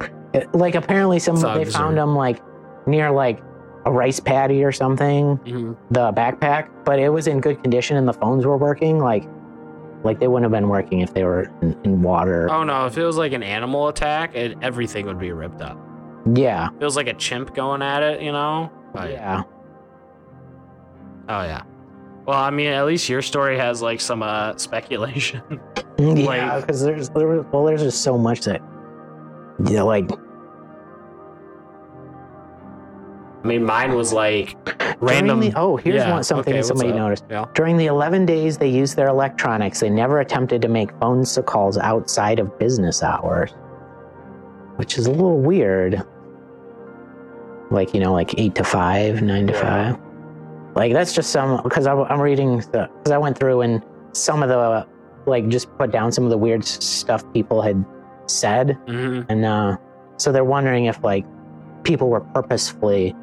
like 0.53 0.75
apparently 0.75 1.19
some 1.19 1.35
they 1.35 1.65
found 1.65 1.93
or- 1.97 2.01
them 2.01 2.15
like 2.15 2.41
near 2.87 3.11
like 3.11 3.41
a 3.85 3.91
rice 3.91 4.19
paddy 4.19 4.63
or 4.63 4.71
something, 4.71 5.37
mhm. 5.39 5.75
the 5.89 6.11
backpack, 6.13 6.69
but 6.85 6.99
it 6.99 7.09
was 7.09 7.27
in 7.27 7.39
good 7.41 7.61
condition 7.63 7.97
and 7.97 8.07
the 8.07 8.13
phones 8.13 8.45
were 8.45 8.57
working. 8.57 8.99
Like, 8.99 9.27
like 10.03 10.19
they 10.19 10.27
wouldn't 10.27 10.51
have 10.51 10.51
been 10.51 10.69
working 10.69 11.01
if 11.01 11.13
they 11.13 11.23
were 11.23 11.51
in, 11.61 11.75
in 11.83 12.01
water. 12.01 12.49
Oh 12.51 12.63
no, 12.63 12.85
if 12.85 12.97
it 12.97 13.03
was 13.05 13.17
like 13.17 13.33
an 13.33 13.43
animal 13.43 13.87
attack, 13.87 14.35
it, 14.35 14.57
everything 14.61 15.05
would 15.07 15.19
be 15.19 15.31
ripped 15.31 15.61
up. 15.61 15.77
Yeah. 16.33 16.67
If 16.75 16.81
it 16.81 16.85
was 16.85 16.95
like 16.95 17.07
a 17.07 17.13
chimp 17.13 17.55
going 17.55 17.81
at 17.81 18.03
it, 18.03 18.21
you 18.21 18.31
know? 18.31 18.71
Yeah. 18.95 19.43
Oh 21.29 21.43
yeah. 21.43 21.63
Well, 22.25 22.37
I 22.37 22.51
mean, 22.51 22.67
at 22.67 22.85
least 22.85 23.09
your 23.09 23.21
story 23.21 23.57
has 23.57 23.81
like 23.81 24.01
some 24.01 24.21
uh 24.21 24.55
speculation. 24.57 25.41
Yeah, 25.97 26.05
Like- 26.25 26.61
because 26.61 26.83
there's 26.83 27.09
there, 27.09 27.27
was- 27.27 27.45
well, 27.51 27.65
there's 27.65 27.81
just 27.81 28.01
so 28.03 28.17
much 28.17 28.41
that 28.41 28.61
you 29.67 29.75
know, 29.75 29.85
like 29.85 30.09
I 33.43 33.47
mean, 33.47 33.63
mine 33.63 33.95
was 33.95 34.13
like 34.13 34.55
random. 35.01 35.39
the- 35.39 35.53
oh, 35.55 35.75
here's 35.77 35.95
Yeah, 35.95 36.11
one 36.13 36.23
something 36.23 36.53
okay, 36.53 36.61
somebody 36.61 36.91
noticed. 36.91 37.25
Yeah. 37.29 37.45
During 37.53 37.77
the 37.77 37.87
11 37.87 38.25
days 38.25 38.57
they 38.57 38.69
used 38.69 38.95
their 38.95 39.07
electronics, 39.07 39.79
they 39.79 39.89
never 39.89 40.19
attempted 40.19 40.61
to 40.61 40.67
make 40.67 40.91
phone 40.99 41.25
calls 41.45 41.77
outside 41.77 42.39
of 42.39 42.57
business 42.59 43.01
hours, 43.01 43.51
which 44.75 44.97
is 44.97 45.07
a 45.07 45.11
little 45.11 45.39
weird. 45.39 46.03
Like 47.71 47.93
you 47.93 47.99
know, 48.01 48.11
like 48.13 48.37
eight 48.37 48.53
to 48.55 48.63
five, 48.63 49.21
nine 49.21 49.47
to 49.47 49.53
Yeah. 49.53 49.61
five. 49.93 49.99
Like 50.75 50.93
that's 50.93 51.13
just 51.13 51.31
some 51.31 51.61
because 51.63 51.87
I'm 51.87 52.19
reading 52.19 52.57
because 52.57 53.11
I 53.11 53.17
went 53.17 53.37
through 53.37 53.61
and 53.61 53.83
some 54.13 54.43
of 54.43 54.49
the 54.49 54.85
like 55.25 55.47
just 55.47 55.75
put 55.77 55.91
down 55.91 56.11
some 56.11 56.23
of 56.25 56.29
the 56.29 56.37
weird 56.37 56.63
stuff 56.65 57.23
people 57.33 57.61
had 57.61 57.83
said 58.27 58.77
hmm 58.87 59.21
and 59.29 59.43
uh, 59.45 59.75
so 60.17 60.31
they're 60.31 60.43
wondering 60.45 60.85
if 60.85 61.03
like 61.03 61.25
people 61.83 62.09
were 62.09 62.21
purposefully 62.21 63.13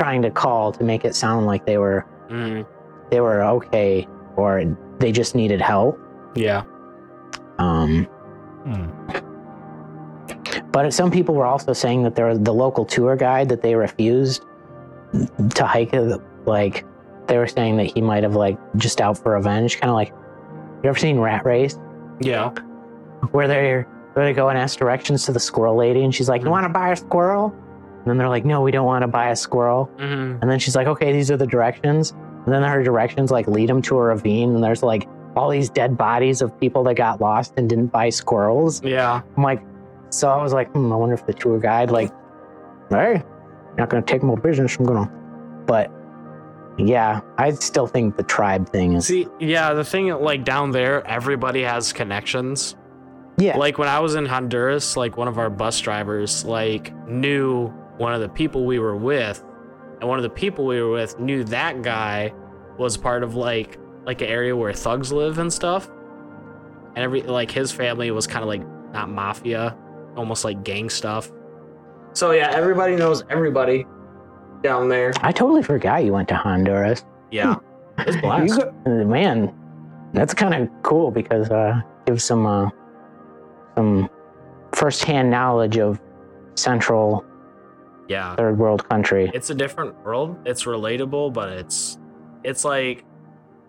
trying 0.00 0.22
to 0.22 0.30
call 0.30 0.72
to 0.72 0.82
make 0.82 1.04
it 1.04 1.14
sound 1.14 1.44
like 1.46 1.66
they 1.66 1.76
were 1.76 2.00
hmm 2.30 2.62
they 3.10 3.20
were 3.20 3.42
okay 3.42 4.08
or 4.36 4.64
they 4.98 5.12
just 5.12 5.34
needed 5.34 5.60
help. 5.60 5.98
Yeah. 6.34 6.62
Um, 7.58 8.06
but 10.72 10.94
some 10.94 11.10
people 11.10 11.34
were 11.34 11.44
also 11.44 11.72
saying 11.72 12.04
that 12.04 12.14
there 12.14 12.26
was 12.26 12.38
the 12.40 12.54
local 12.54 12.84
tour 12.84 13.16
guide 13.16 13.48
that 13.48 13.62
they 13.62 13.74
refused 13.74 14.44
to 15.56 15.66
hike. 15.66 15.92
Like 16.46 16.86
they 17.26 17.36
were 17.36 17.48
saying 17.48 17.76
that 17.78 17.92
he 17.92 18.00
might 18.00 18.22
have 18.22 18.36
like 18.36 18.56
just 18.76 19.00
out 19.00 19.18
for 19.18 19.32
revenge, 19.32 19.80
kind 19.80 19.90
of 19.90 19.96
like 19.96 20.12
you 20.82 20.88
ever 20.88 20.98
seen 20.98 21.18
Rat 21.18 21.44
Race, 21.44 21.78
Yeah. 22.20 22.50
where 23.32 23.48
they're 23.48 23.82
where 24.14 24.24
they 24.24 24.32
go 24.32 24.48
and 24.48 24.56
ask 24.58 24.78
directions 24.78 25.24
to 25.26 25.32
the 25.32 25.40
squirrel 25.40 25.76
lady, 25.76 26.02
and 26.04 26.14
she's 26.14 26.28
like, 26.28 26.42
"You 26.42 26.50
want 26.50 26.64
to 26.64 26.68
buy 26.72 26.90
a 26.92 26.96
squirrel?" 26.96 27.54
And 28.00 28.06
then 28.06 28.16
they're 28.18 28.28
like, 28.28 28.44
"No, 28.44 28.62
we 28.62 28.70
don't 28.70 28.86
want 28.86 29.02
to 29.02 29.08
buy 29.08 29.28
a 29.30 29.36
squirrel." 29.36 29.84
hmm 29.98 30.36
And 30.40 30.50
then 30.50 30.58
she's 30.58 30.74
like, 30.74 30.86
okay, 30.86 31.12
these 31.12 31.30
are 31.30 31.36
the 31.36 31.46
directions. 31.46 32.12
And 32.44 32.52
then 32.54 32.62
her 32.62 32.82
directions 32.82 33.30
like 33.30 33.46
lead 33.46 33.68
them 33.68 33.82
to 33.82 33.96
a 33.98 34.00
ravine, 34.02 34.54
and 34.54 34.64
there's 34.64 34.82
like 34.82 35.06
all 35.36 35.48
these 35.50 35.68
dead 35.70 35.96
bodies 35.96 36.42
of 36.42 36.58
people 36.58 36.82
that 36.84 36.94
got 36.94 37.20
lost 37.20 37.54
and 37.56 37.68
didn't 37.68 37.88
buy 37.88 38.08
squirrels. 38.10 38.82
Yeah. 38.82 39.20
I'm 39.36 39.42
like, 39.42 39.62
so 40.10 40.28
I 40.28 40.42
was 40.42 40.52
like, 40.52 40.72
hmm, 40.72 40.92
I 40.92 40.96
wonder 40.96 41.14
if 41.14 41.24
the 41.26 41.32
tour 41.34 41.58
guide, 41.60 41.90
like, 41.90 42.10
hey, 42.88 43.22
not 43.78 43.88
gonna 43.90 44.02
take 44.02 44.22
more 44.22 44.36
business, 44.36 44.76
I'm 44.76 44.86
gonna. 44.86 45.08
But 45.66 45.92
yeah, 46.78 47.20
I 47.36 47.50
still 47.52 47.86
think 47.86 48.16
the 48.16 48.22
tribe 48.22 48.68
thing 48.70 48.94
is. 48.94 49.06
See, 49.06 49.28
yeah, 49.38 49.74
the 49.74 49.84
thing 49.84 50.08
like 50.08 50.44
down 50.44 50.70
there, 50.70 51.06
everybody 51.06 51.62
has 51.62 51.92
connections. 51.92 52.74
Yeah, 53.36 53.56
Like 53.56 53.78
when 53.78 53.88
I 53.88 54.00
was 54.00 54.16
in 54.16 54.26
Honduras, 54.26 54.96
like 54.96 55.16
one 55.16 55.28
of 55.28 55.38
our 55.38 55.48
bus 55.48 55.78
drivers 55.80 56.44
like 56.44 56.92
knew 57.06 57.72
one 58.00 58.14
of 58.14 58.22
the 58.22 58.28
people 58.30 58.64
we 58.64 58.78
were 58.78 58.96
with, 58.96 59.44
and 60.00 60.08
one 60.08 60.18
of 60.18 60.22
the 60.22 60.30
people 60.30 60.64
we 60.64 60.80
were 60.80 60.90
with 60.90 61.20
knew 61.20 61.44
that 61.44 61.82
guy 61.82 62.32
was 62.78 62.96
part 62.96 63.22
of 63.22 63.34
like 63.34 63.78
like 64.06 64.22
an 64.22 64.28
area 64.28 64.56
where 64.56 64.72
thugs 64.72 65.12
live 65.12 65.38
and 65.38 65.52
stuff. 65.52 65.90
And 66.96 66.98
every 66.98 67.22
like 67.22 67.50
his 67.50 67.70
family 67.70 68.10
was 68.10 68.26
kind 68.26 68.42
of 68.42 68.48
like 68.48 68.66
not 68.92 69.10
mafia, 69.10 69.76
almost 70.16 70.44
like 70.46 70.64
gang 70.64 70.88
stuff. 70.88 71.30
So 72.14 72.30
yeah, 72.30 72.50
everybody 72.52 72.96
knows 72.96 73.22
everybody 73.28 73.86
down 74.62 74.88
there. 74.88 75.12
I 75.20 75.30
totally 75.30 75.62
forgot 75.62 76.02
you 76.02 76.12
went 76.14 76.28
to 76.28 76.36
Honduras. 76.36 77.04
Yeah. 77.30 77.56
It's 77.98 78.18
blast. 78.22 78.58
Go- 78.58 79.04
man, 79.04 79.52
that's 80.14 80.32
kind 80.32 80.54
of 80.54 80.70
cool 80.82 81.10
because 81.10 81.50
uh, 81.50 81.82
gives 82.06 82.24
some 82.24 82.46
uh, 82.46 82.70
some 83.76 84.08
firsthand 84.72 85.30
knowledge 85.30 85.76
of 85.76 86.00
central 86.54 87.26
Yeah. 88.10 88.34
third 88.34 88.58
world 88.58 88.88
country. 88.88 89.30
it's 89.32 89.50
a 89.50 89.54
different 89.54 89.94
world. 90.04 90.36
It's 90.44 90.64
relatable, 90.64 91.32
but 91.32 91.50
it's 91.52 91.96
it's 92.42 92.64
like 92.64 93.04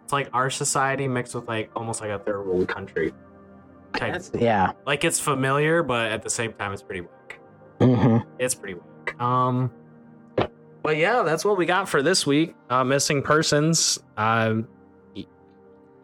it's 0.03 0.11
like 0.13 0.29
our 0.33 0.49
society 0.49 1.07
mixed 1.07 1.35
with 1.35 1.47
like 1.47 1.69
almost 1.75 2.01
like 2.01 2.09
a 2.09 2.17
third 2.19 2.45
world 2.47 2.67
country. 2.67 3.13
Type. 3.93 4.13
That's, 4.13 4.31
yeah. 4.33 4.71
Like 4.85 5.03
it's 5.03 5.19
familiar, 5.19 5.83
but 5.83 6.11
at 6.11 6.23
the 6.23 6.29
same 6.29 6.53
time, 6.53 6.73
it's 6.73 6.81
pretty 6.81 7.01
whack. 7.01 7.39
hmm 7.79 8.17
It's 8.39 8.55
pretty 8.55 8.75
whack. 8.79 9.21
Um, 9.21 9.69
but 10.81 10.97
yeah, 10.97 11.21
that's 11.21 11.45
what 11.45 11.57
we 11.57 11.65
got 11.67 11.87
for 11.87 12.01
this 12.01 12.25
week. 12.25 12.55
Uh, 12.69 12.83
missing 12.83 13.21
persons. 13.21 13.99
Um, 14.17 14.67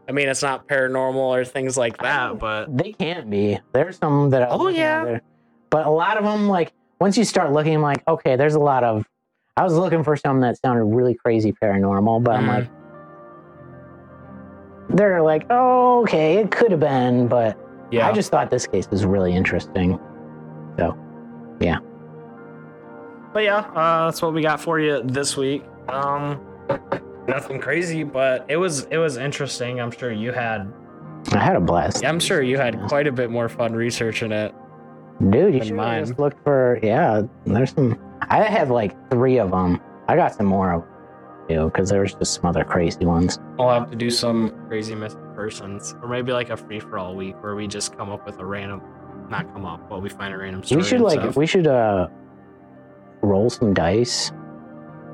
I 0.09 0.11
mean, 0.13 0.29
it's 0.29 0.43
not 0.43 0.67
paranormal 0.67 1.15
or 1.15 1.43
things 1.43 1.75
like 1.75 1.97
that, 2.03 2.37
but 2.39 2.75
They 2.77 2.91
can't 2.93 3.29
be. 3.29 3.59
There's 3.73 3.97
some 3.97 4.29
that. 4.29 4.43
I 4.43 4.55
was 4.55 4.61
Oh, 4.61 4.67
yeah. 4.67 5.03
there. 5.03 5.21
But 5.69 5.85
a 5.87 5.89
lot 5.89 6.17
of 6.17 6.23
them, 6.23 6.47
like 6.47 6.71
once 6.99 7.17
you 7.17 7.23
start 7.23 7.51
looking, 7.51 7.75
I'm 7.75 7.81
like, 7.81 8.03
okay, 8.07 8.35
there's 8.35 8.55
a 8.55 8.59
lot 8.59 8.83
of. 8.83 9.05
I 9.55 9.63
was 9.63 9.73
looking 9.73 10.03
for 10.03 10.15
something 10.15 10.41
that 10.41 10.57
sounded 10.57 10.83
really 10.85 11.15
crazy 11.15 11.51
paranormal, 11.51 12.23
but 12.23 12.35
I'm 12.35 12.45
Mhm. 12.45 12.47
like, 12.47 12.69
they're 14.89 15.21
like, 15.21 15.45
oh, 15.49 16.01
okay, 16.03 16.37
it 16.37 16.51
could 16.51 16.71
have 16.71 16.79
been, 16.79 17.27
but 17.27 17.57
yeah, 17.91 18.07
I 18.07 18.13
just 18.13 18.31
thought 18.31 18.49
this 18.49 18.67
case 18.67 18.87
was 18.89 19.05
really 19.05 19.33
interesting. 19.33 19.99
So, 20.77 20.95
yeah. 21.59 21.79
But 23.33 23.43
yeah, 23.43 23.57
uh, 23.75 24.05
that's 24.05 24.21
what 24.21 24.33
we 24.33 24.41
got 24.41 24.59
for 24.61 24.79
you 24.79 25.01
this 25.03 25.35
week. 25.37 25.63
Um, 25.89 26.39
nothing 27.27 27.59
crazy, 27.59 28.03
but 28.03 28.45
it 28.47 28.57
was 28.57 28.83
it 28.85 28.97
was 28.97 29.17
interesting. 29.17 29.79
I'm 29.79 29.91
sure 29.91 30.11
you 30.11 30.31
had 30.31 30.71
I 31.33 31.39
had 31.39 31.55
a 31.55 31.59
blast. 31.59 32.05
I'm 32.05 32.19
sure 32.19 32.41
you 32.41 32.57
had 32.57 32.79
quite 32.87 33.05
a 33.07 33.11
bit 33.11 33.29
more 33.29 33.49
fun 33.49 33.73
researching 33.73 34.31
it. 34.31 34.53
Dude, 35.29 35.53
you 35.55 35.63
should 35.63 35.75
mine. 35.75 36.05
just 36.05 36.19
look 36.19 36.41
for. 36.43 36.79
Yeah, 36.83 37.23
there's 37.45 37.71
some. 37.73 37.99
I 38.29 38.43
have 38.43 38.69
like 38.69 38.95
three 39.09 39.37
of 39.39 39.51
them. 39.51 39.81
I 40.07 40.15
got 40.15 40.33
some 40.33 40.45
more 40.45 40.73
of 40.73 40.83
you 41.49 41.65
because 41.65 41.89
there 41.89 42.01
was 42.01 42.13
just 42.13 42.35
some 42.35 42.45
other 42.45 42.63
crazy 42.63 43.05
ones. 43.05 43.39
I'll 43.59 43.69
have 43.69 43.89
to 43.89 43.95
do 43.97 44.09
some 44.09 44.53
crazy 44.67 44.93
missing 44.95 45.19
persons, 45.35 45.95
or 46.01 46.07
maybe 46.07 46.31
like 46.31 46.49
a 46.49 46.57
free 46.57 46.79
for 46.79 46.97
all 46.99 47.15
week 47.15 47.35
where 47.41 47.55
we 47.55 47.67
just 47.67 47.97
come 47.97 48.09
up 48.09 48.25
with 48.25 48.37
a 48.39 48.45
random, 48.45 48.81
not 49.29 49.51
come 49.53 49.65
up, 49.65 49.89
but 49.89 50.01
we 50.01 50.09
find 50.09 50.33
a 50.33 50.37
random 50.37 50.63
story. 50.63 50.81
we 50.81 50.87
should 50.87 51.01
like 51.01 51.19
stuff. 51.19 51.35
we 51.35 51.45
should 51.47 51.67
uh 51.67 52.07
roll 53.21 53.49
some 53.49 53.73
dice 53.73 54.31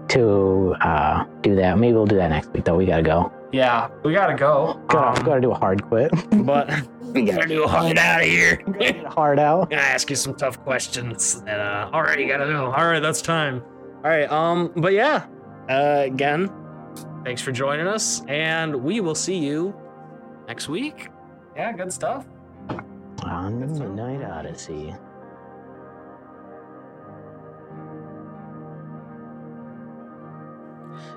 to 0.10 0.76
uh, 0.82 1.24
do 1.42 1.56
that. 1.56 1.78
Maybe 1.80 1.94
we'll 1.94 2.06
do 2.06 2.18
that 2.18 2.30
next 2.30 2.52
week, 2.52 2.66
though. 2.66 2.76
We 2.76 2.86
gotta 2.86 3.04
go. 3.04 3.32
Yeah, 3.54 3.90
we 4.04 4.14
gotta 4.14 4.34
go. 4.34 4.82
Gotta, 4.88 5.20
Um, 5.20 5.26
gotta 5.26 5.42
do 5.42 5.52
a 5.52 5.56
hard 5.56 5.82
quit. 5.84 6.12
but 6.46 6.70
we 7.14 7.24
gotta 7.24 7.48
do 7.48 7.64
a 7.64 7.68
hard 7.68 7.98
out 7.98 8.22
of 8.22 8.28
here. 8.28 8.62
hard 9.08 9.40
out. 9.40 9.70
gonna 9.70 9.82
ask 9.82 10.10
you 10.10 10.16
some 10.16 10.34
tough 10.36 10.60
questions 10.64 11.36
and 11.48 11.62
uh 11.62 11.90
all 11.94 12.02
right 12.04 12.20
you 12.20 12.28
gotta 12.28 12.48
know 12.52 12.66
all 12.72 12.86
right 12.86 13.00
that's 13.02 13.22
time 13.22 13.64
all 14.04 14.10
right 14.10 14.32
um 14.32 14.72
but 14.76 14.94
yeah 14.94 15.26
uh 15.70 16.02
again 16.06 16.52
thanks 17.24 17.42
for 17.42 17.52
joining 17.52 17.88
us 17.88 18.24
and 18.28 18.76
we 18.76 19.00
will 19.00 19.16
see 19.16 19.38
you 19.38 19.76
next 20.48 20.68
week 20.70 21.10
yeah 21.56 21.72
good 21.72 21.92
stuff 21.94 22.26
On 23.24 23.60
the 23.60 23.68
Midnight 23.68 24.24
Odyssey. 24.30 24.94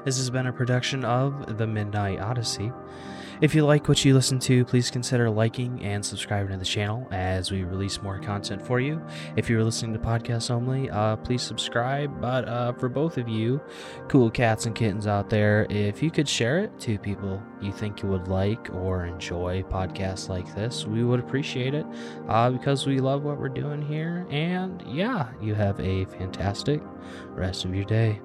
This 0.04 0.16
has 0.18 0.30
been 0.30 0.46
a 0.46 0.52
production 0.52 1.04
of 1.04 1.58
The 1.58 1.66
Midnight 1.66 2.20
Odyssey. 2.20 2.72
If 3.42 3.54
you 3.54 3.66
like 3.66 3.86
what 3.86 4.02
you 4.02 4.14
listen 4.14 4.38
to, 4.40 4.64
please 4.64 4.90
consider 4.90 5.28
liking 5.28 5.84
and 5.84 6.02
subscribing 6.02 6.52
to 6.52 6.56
the 6.56 6.64
channel 6.64 7.06
as 7.10 7.50
we 7.50 7.64
release 7.64 8.00
more 8.00 8.18
content 8.18 8.66
for 8.66 8.80
you. 8.80 9.04
If 9.36 9.50
you're 9.50 9.62
listening 9.62 9.92
to 9.92 9.98
podcasts 9.98 10.50
only, 10.50 10.88
uh, 10.88 11.16
please 11.16 11.42
subscribe. 11.42 12.18
But 12.18 12.48
uh, 12.48 12.72
for 12.72 12.88
both 12.88 13.18
of 13.18 13.28
you, 13.28 13.60
cool 14.08 14.30
cats 14.30 14.64
and 14.64 14.74
kittens 14.74 15.06
out 15.06 15.28
there, 15.28 15.66
if 15.68 16.02
you 16.02 16.10
could 16.10 16.26
share 16.26 16.60
it 16.60 16.80
to 16.80 16.98
people 16.98 17.42
you 17.60 17.72
think 17.72 18.02
you 18.02 18.08
would 18.08 18.28
like 18.28 18.72
or 18.72 19.04
enjoy 19.04 19.62
podcasts 19.64 20.30
like 20.30 20.54
this, 20.54 20.86
we 20.86 21.04
would 21.04 21.20
appreciate 21.20 21.74
it 21.74 21.84
uh, 22.28 22.48
because 22.48 22.86
we 22.86 23.00
love 23.00 23.22
what 23.22 23.38
we're 23.38 23.50
doing 23.50 23.82
here. 23.82 24.26
And 24.30 24.82
yeah, 24.86 25.28
you 25.42 25.54
have 25.54 25.78
a 25.78 26.06
fantastic 26.06 26.80
rest 27.34 27.66
of 27.66 27.74
your 27.74 27.84
day. 27.84 28.18